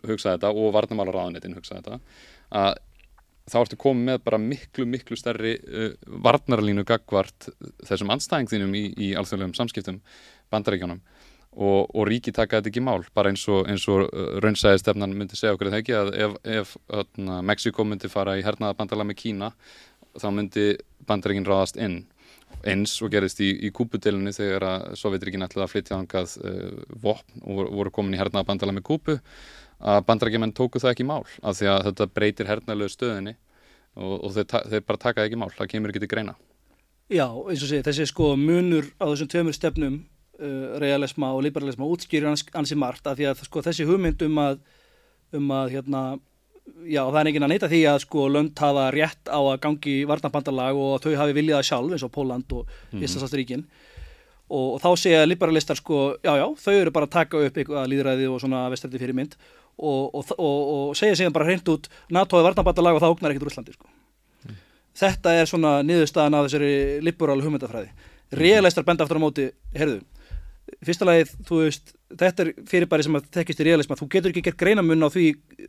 hugsa 0.06 0.36
þetta 0.36 0.54
og 0.54 0.70
varnamálaráðanetin 0.76 1.58
hugsa 1.58 1.80
þetta 1.80 2.00
að 2.60 2.78
þá 3.50 3.58
ertu 3.64 3.80
komið 3.82 4.06
með 4.10 4.20
bara 4.26 4.40
miklu, 4.42 4.86
miklu 4.90 5.18
stærri 5.20 5.56
uh, 5.58 5.94
varnarlínu 6.26 6.86
gagvart 6.88 7.50
þessum 7.88 8.14
anstæðingðinum 8.16 8.76
í, 8.78 8.84
í 8.94 9.10
alþjóðlegum 9.20 9.56
samskiptum 9.58 10.00
bandaríkjónum 10.54 11.02
og, 11.58 11.90
og 11.90 12.06
ríki 12.08 12.34
taka 12.36 12.60
þetta 12.60 12.72
ekki 12.72 12.84
mál 12.86 13.02
bara 13.18 13.32
eins 13.34 13.46
og, 13.50 13.66
og 13.66 14.06
uh, 14.06 14.38
raunsæði 14.44 14.84
stefnan 14.84 15.16
myndi 15.18 15.40
segja 15.40 15.56
okkur 15.58 15.72
eða 15.72 15.82
ekki 15.82 15.98
að 15.98 16.12
ef, 16.14 16.36
ef 16.60 16.76
öðna, 17.02 17.40
Mexiko 17.50 17.86
myndi 17.88 18.12
fara 18.12 18.38
í 18.38 18.46
hernaða 18.46 18.78
bandala 18.80 19.08
með 19.08 19.22
Kína 19.24 19.54
þá 20.18 20.30
myndi 20.34 20.66
bandaríkin 21.10 21.48
ráðast 21.48 21.80
inn. 21.82 22.04
Eins 22.68 22.96
og 23.06 23.12
gerist 23.14 23.40
í, 23.46 23.52
í 23.68 23.70
kúpudelunni 23.76 24.34
þegar 24.36 24.66
að 24.68 24.86
Sovjetríkin 25.00 25.46
ætlaði 25.46 25.66
að 25.66 25.74
flytja 25.74 26.00
hangað 26.00 26.36
uh, 26.42 26.80
vopn 27.04 27.44
og 27.44 27.60
voru, 27.60 27.74
voru 27.80 27.94
komin 27.94 28.18
í 28.18 28.20
hernaða 28.20 28.50
bandala 28.50 28.76
með 28.76 28.88
kúpu 28.90 29.20
að 29.80 30.02
bandarækjumenn 30.10 30.56
tóku 30.58 30.82
það 30.82 30.92
ekki 30.92 31.06
mál 31.08 31.24
af 31.24 31.56
því 31.56 31.70
að 31.72 31.86
þetta 31.88 32.08
breytir 32.12 32.50
hernalögu 32.50 32.92
stöðinni 32.92 33.36
og, 33.96 34.16
og 34.18 34.34
þeir, 34.36 34.66
þeir 34.74 34.86
bara 34.90 35.02
taka 35.06 35.22
það 35.22 35.30
ekki 35.30 35.40
mál. 35.40 35.52
Það 35.56 35.72
kemur 35.74 35.94
ekki 35.94 36.04
til 36.04 36.12
greina. 36.12 36.36
Já, 37.10 37.26
eins 37.26 37.64
og 37.64 37.72
sé, 37.72 37.80
þessi 37.86 38.10
sko 38.10 38.34
munur 38.38 38.90
á 39.02 39.08
þessum 39.08 39.30
tveimur 39.32 39.56
stefnum 39.56 40.02
uh, 40.02 40.76
realisma 40.84 41.32
og 41.34 41.46
liberalisma 41.48 41.88
útskýrir 41.90 42.30
ans, 42.30 42.44
ansi 42.58 42.78
margt 42.78 43.08
af 43.08 43.18
því 43.18 43.32
að 43.32 43.46
sko 43.48 43.64
þessi 43.66 43.88
hugmynd 43.88 44.28
um 44.28 44.44
að 44.44 44.60
um 45.38 45.52
að 45.54 45.76
hérna 45.76 46.04
já, 46.90 47.02
það 47.04 47.20
er 47.20 47.30
enginn 47.30 47.46
að 47.48 47.52
neyta 47.54 47.70
því 47.72 47.80
að 47.92 48.02
sko 48.06 48.26
lönd 48.32 48.60
hafa 48.64 48.88
rétt 48.96 49.32
á 49.32 49.40
að 49.40 49.60
gangi 49.64 49.96
varnabandalag 50.10 50.80
og 50.80 50.98
þau 51.04 51.14
hafi 51.20 51.36
viljað 51.38 51.66
sjálf 51.70 51.96
eins 51.96 52.06
og 52.06 52.14
Póland 52.16 52.56
og 52.56 52.70
Íslandsastríkin 52.94 53.64
mm 53.64 53.66
-hmm. 53.66 54.04
og, 54.50 54.68
og 54.74 54.82
þá 54.82 54.90
segja 54.98 55.26
liberalistar 55.26 55.78
sko, 55.78 56.18
já 56.24 56.34
já, 56.38 56.46
þau 56.66 56.74
eru 56.74 56.92
bara 56.92 57.06
að 57.06 57.16
taka 57.18 57.38
upp 57.38 57.58
eitthvað 57.58 57.90
líðræði 57.90 58.28
og 58.30 58.42
svona 58.42 58.70
vestrætti 58.70 59.00
fyrir 59.00 59.16
mynd 59.16 59.36
og, 59.78 60.16
og, 60.16 60.26
og 60.38 60.96
segja 60.96 61.16
síðan 61.16 61.34
bara 61.34 61.46
hreint 61.46 61.68
út 61.70 61.90
NATO 62.10 62.38
er 62.38 62.44
varnabandalag 62.44 62.96
og 62.96 63.02
það 63.02 63.16
ógnar 63.16 63.32
ekkert 63.32 63.48
Rúslandi 63.48 63.74
sko. 63.74 63.88
mm. 64.46 64.56
þetta 64.96 65.34
er 65.34 65.46
svona 65.46 65.84
niðurstaðan 65.84 66.34
af 66.34 66.46
þessari 66.46 67.02
liberal 67.02 67.42
hugmyndafræði 67.42 67.90
realistar 68.32 68.84
benda 68.84 69.04
aftur 69.04 69.18
á 69.18 69.26
móti, 69.26 69.52
herðu 69.74 70.02
fyrsta 70.86 71.08
lagið, 71.08 71.34
þú 71.48 71.64
veist, 71.64 71.94
þetta 72.18 72.46
er 72.46 72.52
fyrirbæri 72.70 73.06
sem 73.06 73.18
að 73.20 73.30
þekkist 73.38 73.62
í 73.62 73.66
realisma, 73.68 73.98
þú 74.00 74.08
getur 74.14 74.34
ekki 74.34 74.44
gert 74.48 74.60
greinamun 74.60 75.06
á 75.06 75.10
því, 75.14 75.26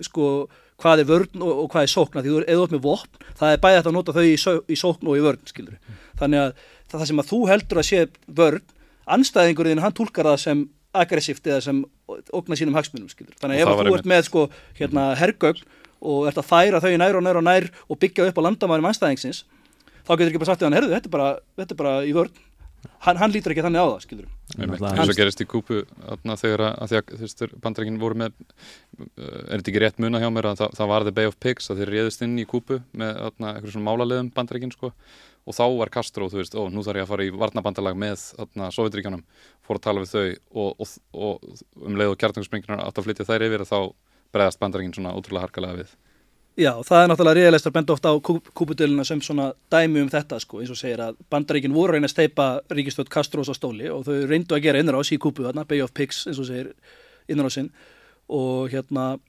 sko, 0.06 0.26
hvað 0.80 1.02
er 1.02 1.08
vörn 1.10 1.44
og, 1.44 1.52
og 1.64 1.70
hvað 1.72 1.86
er 1.86 1.92
sókn, 1.92 2.20
því 2.20 2.32
þú 2.32 2.40
er 2.42 2.62
upp 2.64 2.74
með 2.74 2.84
vopn, 2.86 3.24
það 3.40 3.54
er 3.54 3.62
bæðið 3.64 3.80
þetta 3.80 3.92
að 3.92 3.96
nota 3.98 4.16
þau 4.16 4.24
í, 4.24 4.36
í 4.72 4.78
sókn 4.80 5.10
og 5.10 5.18
í 5.18 5.24
vörn, 5.26 5.42
skilur. 5.50 5.78
Þannig 6.20 6.44
að 6.44 6.66
það 6.92 7.06
sem 7.10 7.22
að 7.22 7.30
þú 7.30 7.40
heldur 7.50 7.82
að 7.82 7.88
sé 7.90 8.04
vörn, 8.40 8.74
anstæðingurinn, 9.16 9.82
hann 9.84 9.96
tólkar 9.96 10.30
það 10.32 10.40
sem 10.46 10.64
aggressíft 11.00 11.46
eða 11.46 11.60
sem 11.68 11.84
ógna 12.34 12.58
sínum 12.58 12.76
hagsmunum, 12.78 13.10
skilur. 13.12 13.36
Þannig 13.42 13.60
að 13.60 13.74
ef 13.76 13.84
þú 13.84 13.96
ert 14.00 14.10
með, 14.10 14.26
sko, 14.26 14.46
hérna, 14.80 15.10
hergögn 15.20 15.64
og 16.00 16.28
ert 16.30 16.40
að 16.40 16.48
færa 16.48 16.80
þau 16.80 16.92
nær 16.96 17.18
og 17.18 17.26
nær 17.26 17.38
og 17.38 17.44
nær 17.44 17.68
og 17.86 18.00
byggja 18.00 18.30
upp 18.30 18.40
á 18.40 18.46
landamærum 18.48 18.88
anstæðingsins, 18.88 19.44
þá 20.06 20.14
getur 20.14 20.30
ekki 20.30 20.40
bara 20.40 20.50
sagt 20.50 20.62
við 20.62 20.70
hann, 20.70 20.78
herðu, 20.78 20.94
þetta 20.96 21.10
er 21.10 21.14
bara, 21.14 21.28
þetta 21.60 21.76
er 21.76 21.80
bara 21.82 21.92
í 22.08 22.14
vörn 22.16 22.38
hann, 23.06 23.18
hann 23.20 23.32
lítur 23.32 23.54
ekki 23.54 23.64
þannig 23.64 23.82
á 23.82 23.86
það, 23.86 24.02
skilur 24.04 24.28
eins 24.58 25.12
og 25.12 25.18
gerist 25.18 25.42
í 25.42 25.46
kúpu 25.48 25.82
þegar 26.40 26.64
að, 26.70 26.94
þessur 27.20 27.54
bandreikin 27.62 27.98
voru 28.00 28.18
með 28.24 28.36
er 29.16 29.60
þetta 29.60 29.72
ekki 29.72 29.82
rétt 29.84 30.02
muna 30.02 30.20
hjá 30.22 30.28
mér 30.32 30.50
að 30.50 30.62
það, 30.62 30.76
það 30.78 30.92
var 30.92 31.06
the 31.06 31.14
Bay 31.16 31.30
of 31.30 31.38
Pigs 31.42 31.70
að 31.70 31.82
þeir 31.82 31.92
réðist 31.94 32.24
inn 32.26 32.38
í 32.40 32.46
kúpu 32.48 32.80
með 32.92 33.20
atna, 33.30 33.54
eitthvað 33.54 33.74
svona 33.76 33.88
málaleðum 33.88 34.32
bandreikin 34.34 34.74
sko. 34.74 34.92
Og 35.48 35.56
þá 35.56 35.64
var 35.78 35.90
Castro, 35.94 36.28
þú 36.30 36.42
veist, 36.42 36.54
ó, 36.54 36.68
nú 36.68 36.82
þarf 36.84 37.00
ég 37.00 37.06
að 37.06 37.10
fara 37.14 37.24
í 37.24 37.30
varnabandalag 37.32 37.96
með 37.98 38.26
Sovjetríkanum 38.76 39.22
fór 39.64 39.80
að 39.80 39.86
tala 39.86 40.04
við 40.04 40.12
þau 40.12 40.26
og, 40.60 40.84
og, 40.84 40.92
og 41.16 41.86
um 41.88 41.96
leið 41.96 42.12
og 42.12 42.20
kjartangspringinar 42.20 42.84
átt 42.84 43.00
að 43.00 43.08
flytja 43.08 43.26
þær 43.26 43.46
yfir 43.48 43.64
að 43.64 43.72
þá 43.72 43.78
bregðast 44.36 44.60
bandreikin 44.60 44.94
svona 44.94 45.14
ótrúlega 45.16 45.48
harkalega 45.48 45.80
við 45.80 45.96
Já, 46.58 46.72
það 46.82 47.02
er 47.02 47.08
náttúrulega 47.10 47.38
realistar 47.38 47.72
benda 47.72 47.94
ofta 47.94 48.10
á 48.10 48.18
kúpudöluna 48.18 49.04
sem 49.06 49.20
svona 49.22 49.52
dæmi 49.70 50.02
um 50.02 50.08
þetta 50.10 50.40
sko, 50.42 50.58
eins 50.60 50.72
og 50.74 50.78
segir 50.80 50.98
að 51.00 51.16
bandaríkin 51.30 51.74
voru 51.74 51.94
reyna 51.94 52.08
að 52.10 52.14
steipa 52.16 52.46
ríkistöld 52.74 53.08
Castros 53.12 53.48
á 53.48 53.54
stóli 53.54 53.86
og 53.86 54.02
þau 54.08 54.26
reyndu 54.26 54.56
að 54.56 54.64
gera 54.64 54.80
innrás 54.82 55.12
í 55.14 55.18
kúpu 55.22 55.46
þarna, 55.46 55.64
Bay 55.64 55.80
of 55.80 55.94
Pigs 55.94 56.26
eins 56.26 56.40
og 56.42 56.48
segir 56.48 56.72
innrásinn 57.30 57.70
og 58.26 58.66
hérna 58.74 59.20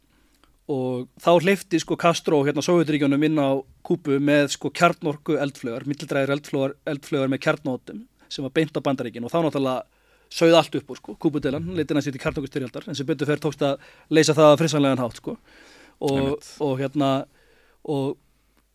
og 0.72 1.08
þá 1.22 1.32
hleyfti 1.46 1.80
sko 1.84 1.96
Castro 2.00 2.42
hérna 2.48 2.64
Sovjetiríkjónum 2.66 3.24
inn 3.30 3.38
á 3.38 3.62
kúpu 3.86 4.18
með 4.18 4.58
sko 4.58 4.74
kjarnorku 4.74 5.38
eldflögar, 5.38 5.86
mildræðir 5.86 6.34
eldflögar, 6.34 6.74
eldflögar 6.90 7.30
með 7.30 7.44
kjarnótum 7.46 8.08
sem 8.32 8.44
var 8.48 8.56
beint 8.56 8.74
á 8.74 8.82
bandaríkin 8.82 9.24
og 9.28 9.32
þá 9.32 9.46
náttúrulega 9.46 9.84
sögði 10.32 10.58
allt 10.58 10.76
upp 10.80 10.90
úr 10.90 10.98
sko, 10.98 11.16
kúpudelan, 11.22 11.70
leitinn 11.78 12.00
að 12.00 12.08
sýti 12.08 12.24
kjarnorkustyrjaldar 12.24 12.88
en 12.88 12.98
sem 12.98 13.06
betur 13.06 13.30
og, 16.02 16.50
og 16.66 16.74
hérna 16.82 17.12
og, 17.92 18.18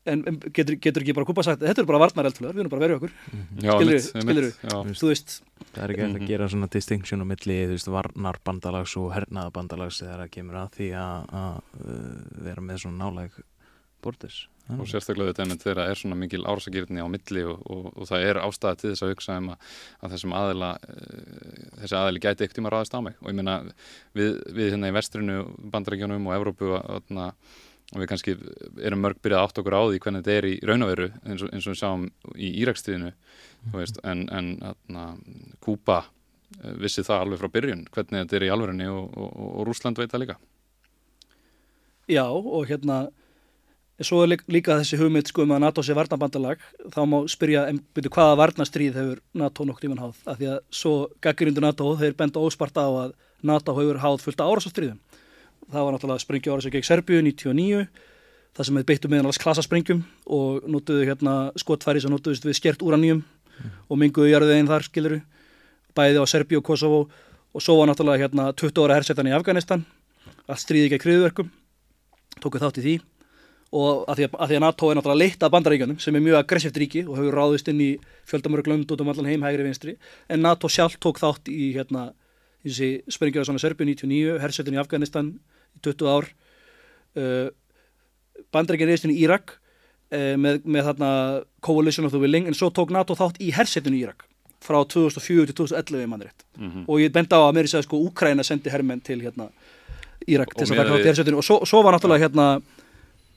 en, 0.06 0.22
en 0.30 0.38
getur, 0.54 0.78
getur 0.82 1.04
ekki 1.04 1.14
bara 1.16 1.28
kúpa 1.28 1.44
sagt 1.46 1.64
þetta 1.64 1.82
er 1.82 1.88
bara 1.88 2.02
varnar 2.02 2.30
eldflöður, 2.30 2.56
við 2.56 2.64
erum 2.64 2.72
bara 2.72 2.84
verið 2.84 2.98
okkur. 3.00 3.14
Skilur 3.62 4.50
þú, 4.62 4.96
þú 5.00 5.10
veist. 5.10 5.38
Það 5.72 5.82
er 5.82 5.94
ekki 5.94 6.04
eftir 6.06 6.16
að 6.16 6.22
mhm. 6.22 6.30
gera 6.30 6.50
svona 6.52 6.70
distinction 6.72 7.24
á 7.24 7.26
milli 7.26 7.58
þú 7.64 7.76
veist 7.76 7.92
varnar 7.92 8.40
bandalags 8.46 8.96
og 9.00 9.10
hernaða 9.14 9.54
bandalags 9.56 10.02
þegar 10.02 10.24
það 10.24 10.34
kemur 10.38 10.60
að 10.62 10.76
því 10.78 10.90
að 11.02 11.56
vera 12.48 12.66
með 12.70 12.84
svona 12.84 13.02
náleg 13.04 13.40
borders 14.66 14.82
og 14.82 14.90
sérstaklega 14.90 15.32
þetta 15.32 15.44
einmitt 15.44 15.62
þegar 15.64 15.82
er 15.90 16.00
svona 16.00 16.18
mikil 16.18 16.42
árasagirni 16.46 17.04
á 17.04 17.08
milli 17.10 17.44
og, 17.46 17.60
og, 17.70 17.86
og 17.94 18.08
það 18.08 18.26
er 18.30 18.40
ástæða 18.42 18.80
til 18.80 18.90
þess 18.90 19.04
að 19.06 19.12
hugsa 19.12 19.36
um 19.40 19.52
að, 19.52 19.68
að 20.00 20.16
þessum 20.16 20.34
aðila 20.40 20.72
uh, 20.76 21.60
þessi 21.82 21.98
aðili 22.00 22.24
gæti 22.24 22.46
ekkert 22.46 22.58
tíma 22.58 22.72
ráðist 22.74 22.96
á 22.98 23.00
mig. 23.06 23.16
Og 23.22 23.30
ég 23.30 23.38
meina 23.38 23.56
við, 24.16 24.40
við 24.56 24.74
hérna 24.74 24.90
í 24.90 24.96
vestrinu, 24.96 25.38
bandarækjunum 25.74 26.26
og 26.26 26.36
Evrópu 26.36 26.74
og 27.94 28.00
við 28.02 28.08
kannski 28.10 28.34
erum 28.82 29.04
mörg 29.04 29.20
byrjað 29.22 29.44
átt 29.46 29.60
okkur 29.62 29.76
á 29.78 29.82
því 29.86 30.00
hvernig 30.02 30.24
þetta 30.24 30.34
er 30.40 30.48
í 30.48 30.54
raunaveru 30.66 31.06
eins 31.22 31.44
og, 31.46 31.52
eins 31.54 31.68
og 31.68 31.76
við 31.76 31.78
sáum 31.78 32.08
í 32.34 32.48
Írakstíðinu 32.64 33.12
mm 33.12 33.70
-hmm. 33.70 34.00
en, 34.02 34.24
en 34.32 34.48
atna, 34.72 35.04
Kúpa 35.62 36.00
eh, 36.64 36.74
vissi 36.82 37.06
það 37.06 37.20
alveg 37.20 37.38
frá 37.38 37.48
byrjun 37.48 37.86
hvernig 37.94 38.24
þetta 38.24 38.36
er 38.36 38.46
í 38.48 38.50
alverðinni 38.50 38.88
og 38.90 39.62
Rúsland 39.68 39.98
veit 39.98 40.10
það 40.10 40.24
líka. 40.24 40.36
Já 42.08 42.26
og 42.26 42.66
hérna 42.66 43.08
Svo 44.04 44.18
er 44.20 44.34
líka 44.52 44.74
þessi 44.76 44.98
hugmynd 45.00 45.30
sko 45.30 45.46
um 45.46 45.54
að 45.56 45.62
NATO 45.62 45.82
sé 45.84 45.94
varnabandalag, 45.96 46.60
þá 46.92 46.98
má 47.08 47.16
spyrja 47.32 47.62
byrju, 47.96 48.10
hvaða 48.12 48.34
varnastríð 48.42 48.98
hefur 48.98 49.22
NATO 49.32 49.64
nokkur 49.64 49.86
tíman 49.86 50.02
háð, 50.02 50.18
af 50.28 50.36
því 50.36 50.50
að 50.52 50.58
svo 50.68 50.92
gaggirindu 51.24 51.64
NATO, 51.64 51.94
þeir 51.96 52.16
benda 52.18 52.42
ósparta 52.44 52.84
á 52.84 52.92
að 53.06 53.14
NATO 53.48 53.72
hefur 53.78 54.02
háð 54.02 54.18
fullt 54.26 54.42
af 54.44 54.52
árasastríðum. 54.52 55.00
Það 55.72 55.86
var 55.86 55.96
náttúrulega 55.96 56.24
sprengju 56.26 56.52
árasast 56.52 56.76
gegn 56.76 56.86
Serbíu 56.90 57.22
99, 57.24 57.88
það 58.52 58.68
sem 58.68 58.76
hefði 58.76 58.90
beittu 58.92 59.12
meðan 59.14 59.30
alls 59.32 59.40
klasasprengjum 59.40 60.04
og 60.28 60.68
notuðu 60.68 61.08
hérna 61.08 61.38
skotfæri 61.56 62.04
sem 62.04 62.12
notuðust 62.12 62.44
við 62.44 62.60
skert 62.60 62.84
úraníum 62.84 63.24
mm. 63.24 63.74
og 63.88 64.04
minguðu 64.04 64.28
jarðið 64.34 64.60
einn 64.60 64.68
þar, 64.68 64.88
skiluru, 64.90 65.22
bæði 65.96 66.20
á 66.20 66.24
Serbíu 66.28 66.60
og 66.60 66.68
Kosovo. 66.68 67.02
Og 67.56 67.64
svo 67.64 67.80
var 67.80 67.88
náttúrulega 67.88 68.28
hérna 68.28 68.50
20 68.52 68.84
ára 68.84 69.00
hersetan 69.00 69.32
í 69.32 69.32
Afganistan, 69.32 69.88
allt 70.44 70.60
stríði 70.60 70.92
gegn 70.92 71.06
kriðverkum, 71.06 71.52
tóku 72.44 72.60
þátt 72.60 72.84
í 72.84 72.84
því 72.84 72.98
og 73.74 74.04
að 74.06 74.20
því 74.20 74.26
að, 74.26 74.36
að 74.38 74.50
því 74.50 74.56
að 74.56 74.62
NATO 74.62 74.88
er 74.90 74.98
náttúrulega 74.98 75.22
leitt 75.22 75.42
af 75.42 75.52
bandaríkjunum 75.54 75.98
sem 76.02 76.16
er 76.16 76.22
mjög 76.22 76.38
aggressíft 76.38 76.78
ríki 76.78 77.02
og 77.06 77.18
hefur 77.18 77.34
ráðist 77.34 77.70
inn 77.72 77.82
í 77.82 77.90
fjöldamörg 78.30 78.70
lönd 78.70 78.92
út 78.94 79.02
um 79.02 79.10
allan 79.10 79.28
heim 79.30 79.42
hægri 79.42 79.66
vinstri. 79.66 79.96
En 80.30 80.42
NATO 80.44 80.70
sjálf 80.70 80.96
tók 81.02 81.18
þátt 81.22 81.50
í 81.50 81.72
hérna 81.74 82.12
þessi 82.62 83.02
sprengjara 83.10 83.48
svona 83.48 83.62
Serbjörn 83.62 83.90
99 83.94 84.38
hersetin 84.42 84.78
í 84.78 84.80
Afganistan 84.82 85.34
í 85.76 85.82
20 85.86 86.12
ár 86.14 86.30
uh, 87.18 87.48
bandaríkjun 88.54 88.92
reist 88.92 89.08
inn 89.08 89.16
í 89.16 89.20
Írak 89.24 89.56
uh, 89.56 90.34
með, 90.38 90.62
með 90.62 90.92
þarna 90.92 91.10
Coalition 91.66 92.06
of 92.06 92.14
the 92.14 92.22
Willing. 92.22 92.46
En 92.46 92.56
svo 92.58 92.70
tók 92.70 92.94
NATO 92.94 93.18
þátt 93.18 93.42
í 93.42 93.50
hersetin 93.56 93.98
í 93.98 94.04
Írak 94.06 94.28
frá 94.66 94.78
2004 94.82 95.50
til 95.50 95.58
2011 95.58 96.06
mannrétt 96.10 96.46
mm 96.56 96.70
-hmm. 96.70 96.84
og 96.88 97.00
ég 97.00 97.12
benda 97.12 97.36
á 97.36 97.42
að 97.46 97.54
mér 97.54 97.66
er 97.66 97.78
að 97.78 97.86
sko 97.86 97.96
Úkræna 98.08 98.42
sendi 98.42 98.70
herrmenn 98.70 99.00
til 99.00 99.20
hérna 99.20 99.50
Írak 100.26 100.54
til 100.54 100.66
þess 100.66 100.72
að 100.72 100.76
taka 100.76 100.90
þátt 100.90 101.04
í 101.04 101.10
hersetinu 101.10 101.36
og 101.36 101.44
svo, 101.44 101.64
svo 101.64 101.82
var 101.82 101.94
náttúrulega 101.94 102.24
hérna 102.24 102.60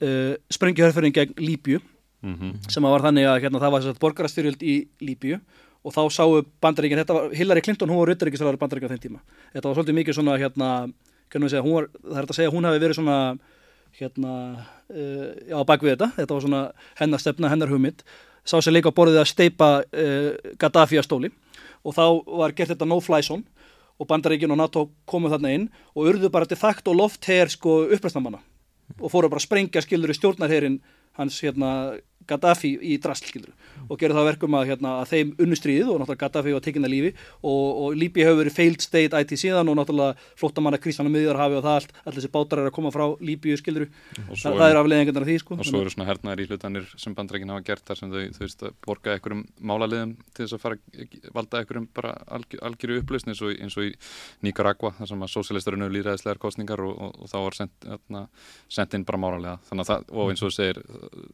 uh, 0.02 0.34
sprengjuhörfurinn 0.52 1.14
gegn 1.14 1.34
Líbju 1.38 1.80
mm 2.22 2.34
-hmm. 2.34 2.70
sem 2.70 2.82
var 2.82 3.02
þannig 3.02 3.26
að 3.26 3.40
hérna, 3.42 3.60
það 3.60 3.72
var 3.72 4.00
borgarastyrjöld 4.00 4.62
í 4.62 4.88
Líbju 5.00 5.40
og 5.84 5.94
þá 5.94 6.02
sáu 6.12 6.42
bandaríkinn, 6.60 6.98
þetta 7.00 7.14
var 7.14 7.30
Hillary 7.32 7.60
Clinton, 7.60 7.88
hún 7.88 8.00
var 8.02 8.10
rauðaríkisraður 8.12 8.58
bandaríkinn 8.60 8.90
á 8.90 8.94
þeim 8.94 9.04
tíma. 9.04 9.20
Þetta 9.54 9.68
var 9.68 9.76
svolítið 9.76 9.96
mikið 9.96 10.14
svona 10.14 10.36
hérna, 10.36 10.68
segja, 11.32 11.62
var, 11.62 11.88
það 12.04 12.18
er 12.18 12.28
að 12.28 12.36
segja, 12.36 12.50
hún 12.50 12.64
hefði 12.68 12.82
verið 12.84 12.98
svona 12.98 13.38
hérna, 13.96 14.32
uh, 14.90 15.28
já, 15.48 15.64
bak 15.64 15.82
við 15.82 15.94
þetta. 15.94 16.10
Þetta 16.16 16.34
var 16.34 16.42
svona 16.44 16.72
hennar 17.00 17.20
stefna, 17.20 17.48
hennar 17.48 17.72
hugmynd. 17.72 18.04
Sá 18.44 18.60
sér 18.60 18.76
líka 18.76 18.92
borðið 18.92 19.22
að 19.22 19.30
steipa 19.32 19.70
uh, 19.80 20.30
Gaddafi 20.60 21.00
að 21.00 21.08
stóli 21.08 21.32
og 21.84 21.96
þá 21.96 22.04
var 22.26 22.52
gert 22.52 22.74
þetta 22.74 22.88
no-fly 22.88 23.22
zone 23.24 23.44
og 24.00 24.08
bandaríkinn 24.08 24.52
og 24.52 24.60
NATO 24.60 24.86
komuð 25.08 25.36
þarna 25.36 25.52
inn 25.56 25.66
og 25.94 26.08
urðu 26.12 26.30
bara 26.32 26.48
til 26.48 26.58
þakt 26.60 26.88
og 26.88 26.96
loft 26.96 27.24
her 27.28 27.48
sko 27.52 27.86
uppreistnamanna 27.88 28.40
og 28.98 29.12
fóru 29.12 29.30
bara 29.30 29.42
að 29.42 29.48
sprengja 29.48 29.84
skildur 29.84 30.12
í 30.12 30.18
stjórnarherin 30.18 30.80
hans 31.18 31.38
hérna 31.44 31.70
Gaddafi 32.30 32.70
í 32.80 32.96
drasl, 33.02 33.42
og 33.90 33.98
gerði 33.98 34.16
það 34.18 34.28
verkum 34.30 34.56
að, 34.58 34.66
hérna, 34.70 34.92
að 35.02 35.10
þeim 35.12 35.32
unnustriðið 35.44 35.90
og 35.90 36.00
náttúrulega 36.02 36.22
Gaddafi 36.24 36.54
var 36.56 36.64
tekinn 36.64 36.86
að 36.86 36.92
lífi 36.94 37.12
og, 37.42 37.68
og 37.84 37.96
Líbi 37.98 38.24
hefur 38.26 38.40
verið 38.44 38.56
failed 38.56 38.84
state 38.84 39.20
ætti 39.20 39.38
síðan 39.40 39.70
og 39.72 39.78
náttúrulega 39.80 40.16
flóttamanna 40.40 40.80
Kristjana 40.82 41.10
miðjarhafi 41.12 41.58
og 41.58 41.64
það 41.66 41.78
allt, 41.80 41.94
allir 42.04 42.20
þessi 42.20 42.32
bátar 42.36 42.62
er 42.62 42.70
að 42.70 42.76
koma 42.78 42.92
frá 42.94 43.06
Líbi 43.20 43.56
skilur, 43.60 43.88
Og 44.30 44.36
Þa, 44.36 44.40
svo 44.44 44.54
það 44.60 44.66
er- 44.70 44.80
afleðingarnar 44.80 45.26
af 45.26 45.30
því 45.30 45.38
sko. 45.42 45.58
og 45.60 45.66
svo 45.66 45.80
eru 45.82 45.90
svona 45.90 46.08
hernaðir 46.10 46.44
í 46.44 46.48
hlutanir 46.50 46.86
sem 46.96 47.14
bandreikin 47.18 47.50
hafa 47.50 47.64
gert 47.66 47.84
þar 47.90 47.98
sem 47.98 48.10
þau, 48.12 48.20
þú 48.36 48.44
veist, 48.44 48.64
borga 48.86 49.14
einhverjum 49.16 49.42
málaliðum 49.60 50.14
til 50.34 50.44
þess 50.46 50.56
að 50.56 50.62
fara 50.64 50.78
valda 51.34 51.60
einhverjum 51.60 51.88
bara 51.96 52.14
algjör, 52.30 52.62
algjöru 52.70 53.00
upplausn 53.02 53.32
eins 53.32 53.40
eins 53.60 53.76
og 53.78 53.86
í 53.88 53.92
Nicaragua 54.46 54.92
þar 54.98 55.10
sem 55.10 55.24
að 55.24 55.32
sósialistarinn 55.34 55.84
eru 55.86 55.94
líraðislegar 55.96 56.40
kostningar 56.42 56.82
og, 56.84 56.94
og, 56.96 57.16
og 57.24 57.30
þá 57.30 57.36
var 57.44 57.56
sendt, 57.58 57.86
hérna, 57.88 58.22
sendt 58.70 58.96
inn 58.98 59.06
bara 59.08 59.20
máralega 59.22 59.56
þannig 59.68 59.84
að 59.86 59.90
það, 59.92 60.06
og 60.20 60.32
eins 60.32 60.42
og 60.44 60.50
þú 60.50 60.56
segir 60.56 60.80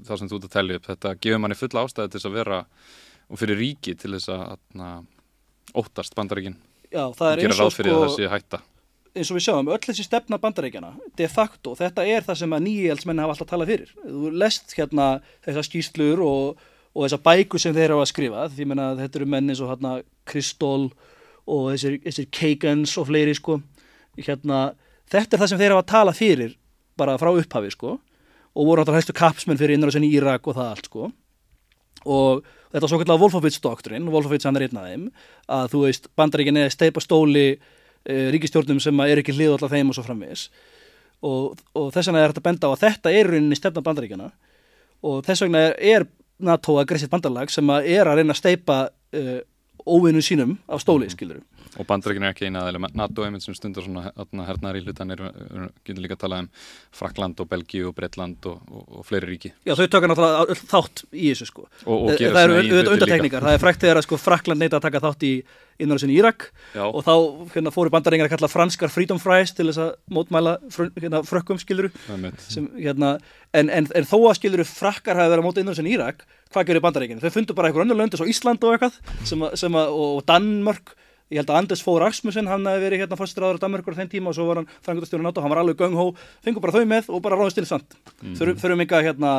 það 0.07 0.20
sem 0.22 0.30
þú 0.32 0.38
ert 0.40 0.49
að 0.49 0.55
telja 0.57 0.78
upp, 0.80 0.86
þetta 0.87 1.16
gefur 1.20 1.43
manni 1.43 1.59
fulla 1.59 1.84
ástæði 1.87 2.12
til 2.12 2.20
þess 2.20 2.30
að 2.30 2.39
vera 2.39 2.62
og 3.26 3.41
fyrir 3.41 3.59
ríki 3.61 3.97
til 3.99 4.12
þess 4.14 4.30
að 4.32 4.45
hérna, 4.45 4.91
óttast 5.76 6.16
bandaríkin. 6.16 6.57
Já, 6.93 7.05
það 7.16 7.32
er 7.32 7.43
gera 7.43 7.53
eins 7.53 7.61
og 7.61 7.66
ráð 7.66 7.76
fyrir 7.76 7.97
sko 7.97 8.14
sé 8.14 8.30
hætta. 8.30 8.62
eins 9.16 9.30
og 9.32 9.39
við 9.39 9.45
sjáum, 9.47 9.68
öll 9.72 9.80
þessi 9.80 10.05
stefna 10.05 10.39
bandarækjana 10.39 10.93
de 11.16 11.26
facto, 11.32 11.74
þetta 11.78 12.05
er 12.05 12.24
það 12.26 12.41
sem 12.43 12.53
að 12.53 12.64
nýjeldsmenn 12.66 13.22
hafa 13.22 13.34
alltaf 13.34 13.49
talað 13.51 13.72
fyrir. 13.72 13.93
Þú 14.05 14.32
lest 14.43 14.74
hérna 14.76 15.07
þessar 15.47 15.66
skýslur 15.66 16.22
og, 16.24 16.66
og 16.93 17.07
þessar 17.07 17.22
bækur 17.24 17.62
sem 17.62 17.74
þeir 17.76 17.95
hafa 17.95 18.05
að 18.05 18.12
skrifa, 18.12 18.49
því 18.53 18.66
að 18.76 19.01
þetta 19.03 19.20
eru 19.20 19.30
menn 19.32 19.51
eins 19.51 19.62
og 19.64 19.72
hérna 19.72 19.95
Kristól 20.28 20.91
og 21.47 21.70
þessir, 21.72 21.97
þessir 22.05 22.28
Kagans 22.39 22.97
og 23.01 23.09
fleiri 23.09 23.34
sko, 23.39 23.61
hérna 24.20 24.61
þetta 25.11 25.37
er 25.37 25.43
það 25.43 25.51
sem 25.53 25.62
þeir 25.62 25.74
hafa 25.74 25.84
að 25.84 25.93
tala 25.95 26.16
fyrir 26.16 26.57
bara 26.97 27.16
frá 27.20 27.32
upphafi 27.32 27.72
sko 27.74 27.97
og 28.57 28.68
voru 28.70 28.84
hægstu 28.88 29.14
kapsmenn 29.16 29.59
fyrir 29.61 29.76
innræðsinn 29.76 30.07
í 30.07 30.12
Írak 30.16 30.46
og 30.48 30.57
það 30.57 30.70
allt 30.72 30.88
sko. 30.88 31.11
Og 32.07 32.44
þetta 32.70 32.84
er 32.84 32.92
svo 32.92 33.00
kallar 33.02 33.20
Wolfowitz 33.20 33.61
doktrin, 33.61 34.09
Wolfowitz 34.12 34.46
hann 34.48 34.57
er 34.57 34.66
einn 34.66 34.80
af 34.80 34.86
þeim 34.86 35.07
að 35.59 35.72
þú 35.74 35.82
veist, 35.84 36.09
bandaríkin 36.16 36.61
er 36.61 36.72
steipa 36.72 37.02
stóli 37.04 37.46
uh, 37.57 38.28
ríkistjórnum 38.32 38.80
sem 38.82 39.04
er 39.04 39.20
ekki 39.20 39.34
hlið 39.36 39.57
allar 39.57 39.74
þeim 39.74 39.92
og 39.92 39.98
svo 39.98 40.07
framvegis. 40.07 40.46
Og, 41.26 41.59
og 41.76 41.90
þess 41.92 42.11
vegna 42.11 42.22
er 42.22 42.32
þetta 42.32 42.44
benda 42.44 42.70
á 42.70 42.72
að 42.72 42.82
þetta 42.84 43.12
er 43.18 43.30
rauninni 43.32 43.59
stefna 43.59 43.82
bandaríkjana 43.84 44.30
og 45.07 45.20
þess 45.26 45.44
vegna 45.44 45.66
er, 45.74 46.07
NATO 46.36 46.74
aggressivt 46.76 47.12
bandalag 47.12 47.48
sem 47.48 47.70
að 47.72 47.86
er 47.94 48.09
að 48.09 48.18
reyna 48.20 48.34
að 48.34 48.40
steipa 48.42 48.74
uh, 48.92 49.38
óvinnu 49.88 50.20
sínum 50.24 50.59
af 50.68 50.82
stóli, 50.84 51.09
skilur 51.09 51.40
og 51.77 51.87
bandaríkin 51.89 52.24
er 52.27 52.33
ekki 52.35 52.47
eina 52.49 52.62
aðeins 52.66 52.95
NATO 52.97 53.24
einmitt 53.27 53.45
sem 53.45 53.55
stundar 53.57 53.85
svona 53.87 54.09
hernaðar 54.49 54.79
í 54.81 54.85
hlutan 54.87 55.11
er, 55.14 55.22
getur 55.85 56.03
líka 56.05 56.16
að 56.16 56.22
tala 56.24 56.41
um 56.45 56.49
Frakland 56.97 57.41
og 57.45 57.51
Belgíu 57.51 57.91
og 57.91 57.95
Bretland 57.99 58.49
og, 58.49 58.62
og, 58.70 58.87
og 59.01 59.07
fleiri 59.09 59.29
ríki. 59.35 59.53
Já, 59.66 59.74
þau 59.77 59.85
tökja 59.87 60.11
náttúrulega 60.12 60.59
þátt 60.72 61.05
í 61.12 61.29
þessu 61.33 61.51
sko. 61.51 61.66
Og, 61.85 61.95
og 61.95 62.11
það 62.14 62.22
gera 62.24 62.47
eru 62.49 62.83
undartekningar, 62.97 63.47
það 63.47 63.59
er 63.59 63.64
frækt 63.66 63.85
þegar 63.87 64.01
að 64.03 64.07
sko 64.09 64.20
Frakland 64.24 64.62
neita 64.64 64.81
að 64.81 64.87
taka 64.89 65.03
þátt 65.05 65.27
í 65.29 65.33
innræðsinn 65.77 66.09
í 66.09 66.14
Írak 66.16 66.47
Já. 66.72 66.87
og 66.89 67.03
þá 67.05 67.12
hérna, 67.53 67.72
fóru 67.74 67.91
bandarengar 67.93 68.31
að 68.31 68.33
kalla 68.39 68.49
franskar 68.49 68.89
freedom 68.89 69.18
fries 69.20 69.51
til 69.53 69.66
þess 69.68 69.83
að 69.85 69.91
mótmæla 70.16 70.55
fr 70.72 70.87
hérna, 70.97 71.20
frökkum 71.29 71.59
skiluru 71.61 71.91
sem, 72.41 72.70
hérna, 72.81 73.11
en, 73.53 73.68
en, 73.68 73.85
en 73.93 74.09
þó 74.09 74.16
að 74.31 74.39
skiluru 74.39 74.64
frakkar 74.64 75.20
hafi 75.20 75.35
verið 75.35 75.45
á 75.45 75.49
móti 75.51 75.61
innræðsinn 75.61 75.91
í 75.91 75.93
Írak 75.99 76.24
hvað 76.55 76.70
gerir 76.70 76.81
bandarengar? 76.87 77.20
Þau 77.20 77.35
fundu 77.35 77.57
bara 77.59 77.68
einhver 77.68 77.85
önnur 77.85 77.99
lönd 78.01 78.16
eins 78.16 78.24
og 78.24 78.31
Ísland 78.33 78.64
og 78.64 78.72
eitthvað 78.79 78.97
sem, 79.29 79.45
að- 79.45 79.59
sem 79.61 79.77
að, 79.77 79.93
og, 79.93 80.14
og 80.22 80.24
Danmörk 80.33 80.95
ég 81.31 81.41
held 81.41 81.51
að 81.51 81.59
Anders 81.61 81.83
Fogh 81.83 81.99
Rasmussen 82.03 82.47
hann 82.47 82.64
hafi 82.68 82.83
verið 82.87 83.01
hérna 83.03 83.18
fórstráður 83.18 83.59
á 83.59 83.62
Danmörkur 83.64 83.95
á 83.95 83.99
þeim 83.99 84.11
tíma 84.12 84.31
og 84.31 84.37
svo 84.39 84.47
var 84.47 84.61
hann 84.62 84.68
frangundastjóri 84.87 85.22
NATO, 85.27 85.41
hann 85.43 85.51
var 85.51 85.59
alveg 85.64 85.77
gung-hó. 85.81 86.12
Fengur 86.45 86.62
bara 86.62 86.72
þau 86.77 86.85
með 86.87 87.09
og 87.11 87.22
bara 87.24 87.37
ráðist 87.41 87.59
til 87.59 87.66
samt. 87.66 87.97
Mhm. 88.22 88.37
þurfum 88.39 88.61
þurfum 88.62 88.85
ekki 88.87 88.97
að 89.01 89.07
hérna 89.11 89.33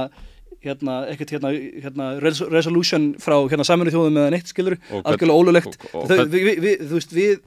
hérna, 0.68 0.94
ekkert 1.14 1.30
hérna, 1.32 1.52
hérna 1.84 2.06
res 2.20 2.42
resolution 2.42 3.14
frá 3.22 3.38
hérna 3.48 3.64
saminu 3.64 3.92
þjóðum 3.94 4.18
eða 4.20 4.32
neitt 4.34 4.50
skilur 4.52 4.76
Og 4.92 5.04
algjörlega 5.06 5.38
ólulegt 5.38 5.78
og- 5.78 5.96
og 5.96 6.08
Þau- 6.10 6.18
hvern- 6.18 6.32
við, 6.34 6.44
við, 6.44 6.60
við, 6.66 6.78
þú 6.90 6.94
veist, 6.98 7.14
við 7.14 7.40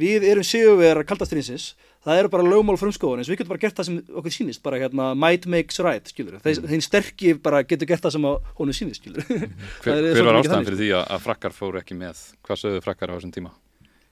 við 0.00 0.22
erum 0.30 0.46
sigurvegar 0.46 1.04
kaldastrinsins 1.04 1.74
það 2.06 2.20
eru 2.20 2.30
bara 2.32 2.46
lögmál 2.46 2.78
frumskóðan 2.80 3.20
eins 3.20 3.28
og 3.28 3.34
við 3.34 3.40
getum 3.42 3.52
bara 3.52 3.62
gert 3.64 3.76
það 3.76 3.88
sem 3.88 3.96
okkur 4.20 4.34
sýnist 4.34 4.62
bara 4.64 4.78
hérna 4.80 5.10
might 5.18 5.48
makes 5.50 5.80
right 5.84 6.06
skilur 6.08 6.38
þeir, 6.40 6.62
þeir 6.70 6.84
sterkir 6.86 7.40
bara 7.44 7.60
getur 7.68 7.90
gert 7.90 8.06
það 8.06 8.14
sem 8.16 8.28
að 8.30 8.38
honum 8.60 8.76
sýnist 8.76 9.02
skilur 9.02 9.26
hver, 9.28 9.42
er 9.44 9.50
hver 9.82 10.14
svolítið 10.14 10.28
var 10.30 10.38
ástæðan 10.40 10.68
fyrir 10.70 10.80
því 10.80 10.88
að, 10.96 11.04
að 11.16 11.26
frakkar 11.26 11.56
fóru 11.56 11.82
ekki 11.82 11.98
með? 11.98 12.22
Hvað 12.46 12.62
sögðu 12.62 12.84
frakkar 12.86 13.12
á 13.12 13.16
þessum 13.18 13.34
tíma? 13.36 13.52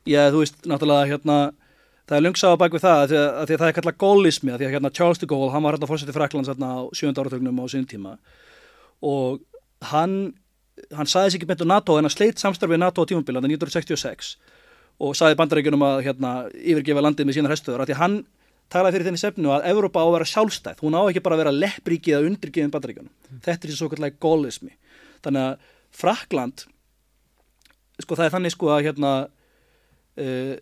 Já, 0.09 0.21
þú 0.33 0.43
veist, 0.45 0.61
náttúrulega 0.69 1.09
hérna 1.13 1.39
það 2.09 2.19
er 2.19 2.25
lungsaða 2.27 2.61
bak 2.61 2.77
við 2.77 2.85
það 2.85 2.99
að 2.99 3.09
því 3.09 3.19
að, 3.21 3.31
að 3.31 3.49
því 3.49 3.57
að 3.57 3.63
það 3.63 3.71
er 3.71 3.79
kallað 3.79 3.99
gólismi 4.05 4.53
að 4.53 4.61
því 4.61 4.69
að 4.69 4.77
hérna 4.77 4.93
Charles 4.99 5.23
de 5.23 5.29
Gaulle 5.29 5.55
hann 5.55 5.65
var 5.65 5.77
hérna 5.77 5.89
fórsetið 5.91 6.17
Fraklands 6.17 6.53
hérna 6.53 6.71
á 6.73 6.81
sjönda 6.97 7.25
áratögnum 7.25 7.61
á 7.61 7.65
sín 7.69 7.89
tíma. 7.89 8.15
Og 9.05 9.43
hann 9.93 10.15
hann 10.95 11.11
saði 11.11 11.33
sig 11.33 11.41
ekki 11.41 11.51
beint 11.51 11.65
um 11.65 11.71
NATO 11.71 11.97
en 11.99 12.07
hann 12.07 12.15
sleit 12.15 12.41
samstarfið 12.41 12.81
NATO 12.81 13.05
hann 13.05 13.25
1966 13.27 14.37
og 14.99 15.15
saði 15.19 15.39
bandarækjunum 15.39 15.85
að 15.87 16.03
hérna 16.09 16.33
yfirgefa 16.59 17.05
landið 17.05 17.29
með 17.29 17.39
sínar 17.39 17.55
hestöður 17.55 17.85
að 17.85 17.91
því 17.91 17.97
að 17.97 18.03
hann 18.03 18.17
talaði 18.69 18.97
fyrir 18.97 19.09
þenni 19.09 19.23
sefnu 19.23 19.53
að 19.55 19.67
Evrópa 19.71 20.03
á 20.03 20.07
að 20.07 20.15
vera 20.17 20.29
sjálfstæð. 20.29 20.81
Hún 20.85 20.97
á 20.99 21.03
ekki 21.09 21.23
bara 21.25 21.39
að 21.39 21.43
vera 21.45 21.55
leppríki 21.55 22.13
eða 22.13 22.29
undirgeðin 22.29 22.73
bandarækjunum 22.75 23.41
þetta 23.47 23.69
er 23.69 23.79
svo 23.79 23.89
kallega 23.93 24.19
gólismi 24.21 24.75
þannig 25.25 25.45
að 25.45 25.69
Frakland 25.99 26.67
sko 28.03 28.19
það 28.19 28.27
er 28.27 28.35
þannig 28.35 28.55
sko 28.55 28.73
að 28.75 28.85
hérna 28.87 29.13
uh, 30.23 30.57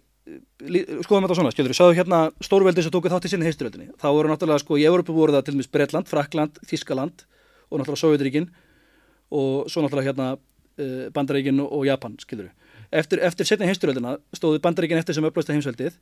skoðum 1.07 1.27
þetta 1.27 1.39
svona, 1.39 1.53
skilur 1.55 1.71
við, 1.73 1.79
sáðu 1.79 1.97
hérna 1.99 2.21
stórveldi 2.43 2.83
sem 2.83 2.95
tóku 2.95 3.11
þátt 3.13 3.29
í 3.29 3.33
sinni 3.33 3.47
heisturöldinni 3.47 3.93
þá 4.01 4.09
voru 4.11 4.31
náttúrulega 4.33 4.65
sko 4.65 4.79
í 4.81 4.87
Európu 4.89 5.15
voru 5.15 5.37
það 5.37 5.47
til 5.47 5.57
dæmis 5.57 5.71
Bretland, 5.71 6.11
Frakland, 6.11 6.59
Þískaland 6.67 7.27
og 7.71 7.81
náttúrulega 7.81 8.03
Sovjetríkin 8.03 8.49
og 9.31 9.71
svo 9.71 9.85
náttúrulega 9.85 10.11
hérna 10.11 10.29
uh, 10.35 11.07
Bandaríkin 11.15 11.63
og, 11.63 11.71
og 11.79 11.87
Japan, 11.87 12.17
skilur 12.23 12.49
við 12.49 12.66
eftir, 12.93 13.21
eftir 13.27 13.47
setni 13.49 13.67
heisturöldina 13.69 14.17
stóðu 14.37 14.61
Bandaríkin 14.65 14.99
eftir 15.01 15.15
sem 15.17 15.25
upplösta 15.27 15.53
heimsveldið 15.55 15.97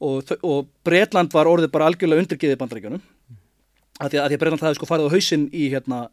og, 0.00 0.30
og 0.46 0.68
Bretland 0.86 1.32
var 1.34 1.46
orðið 1.50 1.70
bara 1.74 1.86
algjörlega 1.90 2.24
undirgeðið 2.24 2.58
Bandaríkjunum. 2.62 3.02
Að 4.00 4.10
því 4.14 4.18
að, 4.20 4.24
að, 4.32 4.36
Bretland 4.40 4.62
hafði 4.64 4.78
sko 4.80 4.88
farið 4.88 5.08
á 5.10 5.14
hausinn 5.14 5.48
í 5.52 5.66
hérna 5.74 6.04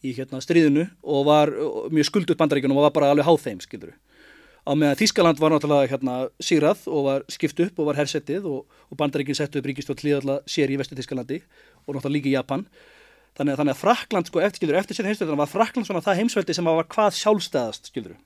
í 0.00 0.14
hérna 0.16 0.40
stríðinu 0.40 0.86
og 1.04 1.26
var 1.28 1.50
mjög 1.92 2.06
skuldut 2.08 2.38
bandaríkjunum 2.40 2.78
og 2.80 2.86
var 2.88 2.94
bara 2.96 3.10
alveg 3.12 3.26
háð 3.28 3.42
þeim, 3.44 3.58
skilur 3.60 3.90
á 4.64 4.72
meðan 4.76 4.96
Þískaland 4.96 5.38
var 5.40 5.52
náttúrulega 5.52 5.90
hérna 5.92 6.14
sigrað 6.40 6.86
og 6.88 7.04
var 7.04 7.22
skipt 7.32 7.60
upp 7.64 7.78
og 7.80 7.86
var 7.90 7.98
hersettið 8.00 8.44
og, 8.48 8.64
og 8.88 8.96
bandaríkin 9.00 9.36
settu 9.36 9.60
upp 9.60 9.68
ríkistjótt 9.68 10.00
hlýðalla 10.04 10.38
sér 10.48 10.72
í 10.72 10.76
vestu 10.80 10.96
Þískalandi 10.98 11.38
og 11.86 11.94
náttúrulega 11.96 12.16
líka 12.16 12.28
í 12.28 12.34
Japan. 12.34 12.64
Þannig, 13.36 13.52
að- 13.54 13.60
þannig 13.60 13.74
að 13.76 13.80
Frakland 13.80 14.28
sko 14.28 14.40
eftir, 14.44 14.60
skilur, 14.60 14.78
eftir 14.80 14.96
setja 14.98 15.08
heimsveldina 15.12 15.40
var 15.40 15.52
Frakland 15.52 15.88
svona 15.88 16.02
það 16.04 16.18
heimsveldi 16.20 16.56
sem 16.56 16.68
var 16.68 16.88
hvað 16.92 17.16
sjálfstæðast 17.20 17.88
skilur 17.92 18.16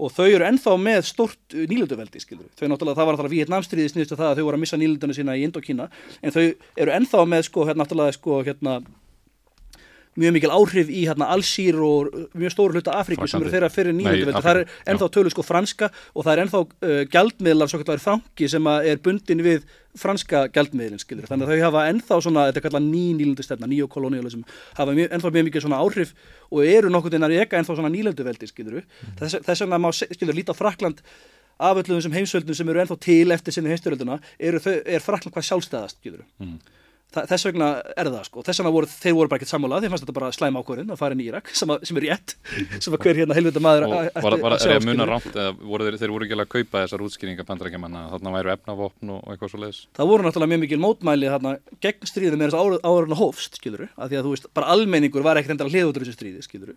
og 0.00 0.14
þau 0.16 0.26
eru 0.28 0.46
ennþá 0.48 0.76
með 0.80 1.00
stort 1.10 1.56
nýlönduveldi 1.56 2.22
skilur 2.22 2.48
þau 2.56 2.70
náttúrulega, 2.70 2.96
það 2.96 3.06
var 3.08 3.16
náttúrulega 3.16 3.36
Vietnamstríði 3.36 3.92
sniðist 3.92 4.16
það 4.16 4.30
að 4.30 4.40
þau 4.40 4.46
voru 4.48 4.58
að 4.58 4.64
missa 4.64 4.80
nýlönduna 4.80 5.16
sína 5.16 5.36
í 5.36 5.44
Indokína. 5.46 5.88
En 6.24 6.34
þau 6.34 6.44
eru 6.80 6.94
ennþá 6.96 7.24
með 7.28 7.46
sko 7.50 7.66
hérna 7.68 7.84
náttúrulega 7.84 8.16
sko 8.16 8.40
hérna 8.46 8.80
mjög 10.18 10.32
mikil 10.34 10.50
áhrif 10.50 10.88
í 10.90 11.04
hérna 11.06 11.28
Alsýr 11.30 11.76
og 11.86 12.08
mjög 12.34 12.54
stóru 12.54 12.74
hluta 12.74 12.96
Afríku 12.98 13.28
sem 13.30 13.42
eru 13.44 13.52
þeirra 13.52 13.68
fyrir 13.70 13.94
Nei, 13.94 14.02
nýlönduveldi 14.02 14.42
það 14.42 14.58
er 14.58 14.72
ennþá 14.90 15.08
tölu 15.14 15.30
sko 15.30 15.44
franska 15.46 15.90
og 16.14 16.24
það 16.26 16.32
er 16.32 16.42
ennþá 16.44 16.62
uh, 16.64 16.96
gjaldmiðlar 17.14 17.70
svo 17.70 17.80
kallar 17.84 18.02
franki 18.02 18.48
sem 18.50 18.66
að 18.72 18.90
er 18.90 19.00
bundin 19.04 19.44
við 19.46 19.68
franska 19.98 20.44
gjaldmiðlin 20.54 21.02
skilur 21.02 21.30
þannig 21.30 21.46
að 21.46 21.54
þau 21.54 21.64
hafa 21.68 21.86
ennþá 21.92 22.20
svona, 22.26 22.46
þetta 22.50 22.60
er 22.60 22.66
kallað 22.66 22.88
ný 22.90 23.04
nýlöndustefna 23.20 23.70
nýokolonialism, 23.70 24.42
hafa 24.78 24.94
mjög, 24.98 25.08
ennþá 25.14 25.32
mjög 25.34 25.46
mikið 25.48 25.64
svona 25.66 25.80
áhrif 25.82 26.12
og 26.50 26.66
eru 26.66 26.92
nokkuð 26.94 27.16
innan 27.18 27.34
eka 27.42 27.58
ennþá 27.58 27.78
svona 27.78 27.90
nýlönduveldi 27.94 28.50
skilur 28.50 28.82
þess, 29.18 29.40
þess 29.46 29.64
vegna 29.64 29.80
má 29.82 29.90
skilur 29.94 30.36
líta 30.38 30.54
Frakland 30.54 31.02
af 31.60 31.76
öllum 31.82 31.98
þessum 31.98 32.14
heimsveldum 32.16 32.56
sem 32.56 32.70
eru 32.72 32.82
ennþá 32.84 32.98
til 33.02 33.34
eftir 33.34 33.52
sinni 33.56 33.72
heimstölduna 33.74 34.20
er 34.38 34.60
Frakland 35.02 35.34
hvað 35.34 35.48
sjálfstæðast 35.50 35.98
skilur 35.98 36.22
Mm. 36.40 36.58
Þess 37.10 37.46
vegna 37.48 37.68
er 37.98 38.06
það 38.06 38.26
sko, 38.28 38.42
þess 38.46 38.60
vegna 38.60 38.70
voru 38.74 38.86
þeir 38.90 39.14
voru 39.18 39.30
bara 39.32 39.40
ekkert 39.40 39.50
sammála, 39.50 39.80
þeir 39.82 39.90
fannst 39.90 40.04
þetta 40.04 40.14
bara 40.14 40.28
slæm 40.36 40.58
ákvörðin 40.60 40.92
að 40.94 41.00
fara 41.00 41.16
inn 41.16 41.22
í 41.24 41.26
Írak, 41.26 41.50
sem, 41.58 41.72
að, 41.74 41.86
sem 41.88 41.98
er 41.98 42.06
rétt 42.06 42.34
sem 42.84 42.94
að 42.94 43.02
hver 43.06 43.20
hérna 43.20 43.36
helvita 43.38 43.62
maður 43.64 43.86
og 43.88 43.96
æ- 43.96 44.22
var, 44.22 44.36
var, 44.44 44.54
að 44.54 44.66
er 44.68 44.74
ég 44.76 44.78
að 44.78 44.86
muna 44.86 45.06
skilurðu. 45.06 45.10
rámt 45.10 45.66
voru 45.72 45.88
þeir, 45.88 45.98
þeir 46.04 46.14
voru 46.14 46.28
ekki 46.28 46.38
alveg 46.38 46.46
að 46.46 46.54
kaupa 46.54 46.84
þessar 46.84 47.04
útskýringar 47.08 47.48
bandarækjamanna 47.50 48.04
þarna 48.14 48.34
væru 48.38 48.54
efnavopn 48.54 49.14
og, 49.16 49.20
og 49.26 49.34
eitthvað 49.34 49.52
svo 49.54 49.62
leiðis 49.64 49.82
það 49.98 50.10
voru 50.12 50.28
náttúrulega 50.28 50.52
mjög 50.54 50.64
mikil 50.68 50.82
mótmæli 50.86 51.32
þarna 51.34 51.56
gegn 51.82 52.10
stríðið 52.12 52.38
með 52.38 52.54
þess 52.54 52.60
að 52.60 53.10
að 53.10 53.18
hófst 53.20 53.58
skiluru, 53.58 53.90
af 53.98 54.10
því 54.10 54.20
að 54.20 54.26
þú 54.28 54.34
veist, 54.36 54.50
bara 54.54 54.70
almenningur 54.76 55.26
var 55.26 55.40
ekkert 55.40 55.56
endara 55.56 55.72
hlið 55.74 55.90
út 55.90 55.98
úr 55.98 56.06
þessu 56.06 56.18
stríði 56.20 56.46
skiluru 56.46 56.76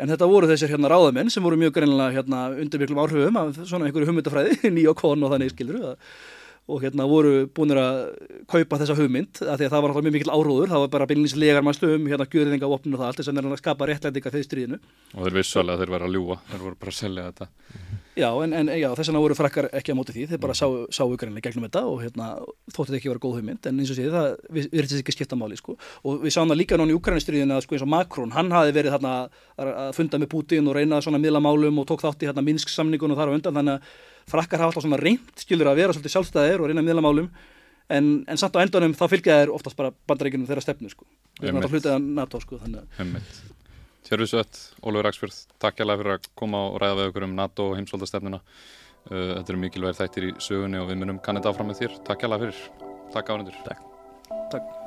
en 0.00 0.08
þetta 0.08 0.28
voru 0.30 0.48
þessir 0.48 0.72
hérna 0.72 0.90
ráðamenn 0.90 1.30
sem 1.32 1.44
voru 1.44 1.58
mjög 1.60 1.74
greinlega 1.76 2.14
hérna 2.16 2.42
undir 2.56 2.80
miklum 2.82 3.00
áhrifum 3.02 3.36
af 3.40 3.58
svona 3.68 3.88
einhverju 3.88 4.08
hugmyndafræði, 4.08 4.70
nýjokon 4.76 5.26
og 5.26 5.34
þannig 5.34 5.52
skiluru 5.52 5.90
að, 5.92 6.14
og 6.70 6.84
hérna 6.84 7.06
voru 7.10 7.46
búinir 7.54 7.80
að 7.80 8.00
kaupa 8.50 8.80
þessa 8.80 8.96
hugmynd 8.98 9.42
af 9.44 9.58
því 9.58 9.68
að 9.68 9.74
það 9.74 9.84
var 9.84 9.92
alltaf 9.92 10.06
mjög 10.06 10.16
mikil 10.16 10.34
áróður, 10.34 10.72
það 10.72 10.84
var 10.84 10.92
bara 10.94 11.08
beinlýns 11.10 11.36
legar 11.38 11.66
mæslu 11.66 11.94
um 11.96 12.10
hérna 12.10 12.28
gjörðinga 12.30 12.68
og 12.68 12.76
opnum 12.78 12.96
og 12.96 13.02
það 13.02 13.10
allt 13.10 13.22
þess 13.22 13.32
að 13.32 13.50
að 13.50 13.62
skapa 13.62 13.88
réttlætinga 13.90 14.34
fyrir 14.34 14.48
stríðinu. 14.48 14.80
Og 15.16 15.26
þeir 15.26 15.40
vissu 15.40 15.60
alveg 15.60 15.76
að 15.76 15.84
þeir 15.84 15.94
var 15.96 16.06
að 16.06 16.14
ljúa, 16.16 16.38
þeir 16.50 16.64
voru 16.66 16.80
bara 16.80 16.94
að 16.94 17.00
selja 17.00 17.26
þetta. 17.30 17.50
Já, 18.18 18.28
en, 18.42 18.52
en 18.52 18.68
já, 18.74 18.88
þess 18.98 19.08
vegna 19.08 19.22
voru 19.22 19.36
frakkar 19.38 19.68
ekki 19.78 19.94
á 19.94 19.96
móti 19.96 20.14
því, 20.14 20.24
þeir 20.32 20.40
bara 20.42 20.54
sáu, 20.58 20.72
sáu 20.92 21.12
greinlega 21.14 21.46
gegnum 21.46 21.66
þetta 21.68 21.82
og 21.88 22.00
hérna, 22.02 22.26
þótti 22.74 22.90
þetta 22.90 22.98
ekki 22.98 23.10
vera 23.12 23.22
góð 23.22 23.36
hugmynd, 23.38 23.68
en 23.70 23.78
eins 23.80 23.92
og 23.94 23.98
séð, 23.98 24.16
það 24.16 24.58
erum 24.66 24.96
ekki 24.98 25.14
skipta 25.14 25.38
máli, 25.38 25.58
sko. 25.60 25.76
Og 26.04 26.26
við 26.26 26.34
sáum 26.34 26.50
það 26.50 26.60
líka 26.60 26.78
núna 26.80 26.92
í 26.92 26.98
Ukrainistriðinu 26.98 27.56
að 27.56 27.64
sko 27.64 27.78
eins 27.78 27.86
og 27.86 27.92
Macron, 27.94 28.34
hann 28.34 28.50
hafi 28.52 28.74
verið 28.76 28.96
þarna 28.96 29.14
að, 29.22 29.70
að 29.70 29.92
funda 29.96 30.20
með 30.20 30.32
Putin 30.34 30.68
og 30.68 30.76
reyna 30.76 31.00
svona 31.06 31.22
miðlamálum 31.22 31.80
og 31.80 31.88
tók 31.88 32.02
þátt 32.02 32.26
í 32.26 32.28
hérna 32.28 32.44
Minsk 32.44 32.74
samningun 32.74 33.14
og 33.14 33.22
þar 33.22 33.30
á 33.30 33.36
undan, 33.38 33.60
þannig 33.60 33.78
að 33.78 33.94
frakkar 34.30 34.62
hafa 34.62 34.72
alltaf 34.72 34.86
svona 34.86 35.00
reynd, 35.00 35.32
skilur 35.38 35.70
að 35.70 35.82
vera 35.82 35.96
svolítið 35.96 36.14
sjálfstæðir 36.16 36.62
og 36.62 36.70
reyna 36.70 36.84
miðlamálum, 36.86 37.30
en, 37.90 38.10
en 38.30 38.40
samt 38.40 38.58
á 38.58 38.62
endanum 38.62 38.96
þá 38.96 39.06
fylgja 39.12 39.38
þeir 39.42 39.54
oftast 39.54 39.78
bara 39.78 39.94
bandaríkjunum 40.10 40.48
þeirra 40.48 40.64
stefnu, 40.64 40.90
sko. 40.92 41.08
Þeir 41.40 41.50
eru 41.50 41.56
Einmitt. 41.56 41.64
náttúrulega 41.66 41.80
hlutið 41.80 41.96
af 41.96 42.12
NATO, 42.20 42.42
sko, 42.44 42.60
að 42.64 42.82
Hemmitt. 42.98 43.40
Tjörfisvett, 44.10 44.60
Ólfur 44.82 45.06
Raksfjörð, 45.06 45.40
takk 45.62 45.78
hjá 45.78 45.86
fyrir 45.90 46.16
að 46.16 46.30
koma 46.38 46.64
og 46.70 46.80
ræða 46.82 46.96
við 46.98 47.10
okkur 47.12 47.26
um 47.28 47.36
NATO 47.38 47.68
og 47.70 47.78
heimsvöldastefnuna. 47.78 48.40
Uh, 49.10 49.36
þetta 49.36 49.54
eru 49.54 49.62
mikilvægir 49.62 50.00
þættir 50.00 50.28
í 50.28 50.34
sögunni 50.42 50.80
og 50.80 50.90
við 50.90 51.00
munum 51.04 51.22
kannið 51.24 51.50
áfram 51.52 51.70
með 51.70 51.84
þér. 51.84 51.96
Takk 52.08 52.26
hjá 52.26 52.36
fyrir. 52.36 52.60
Takk 53.14 53.34
áhendur. 53.36 53.64
Takk. 54.50 54.79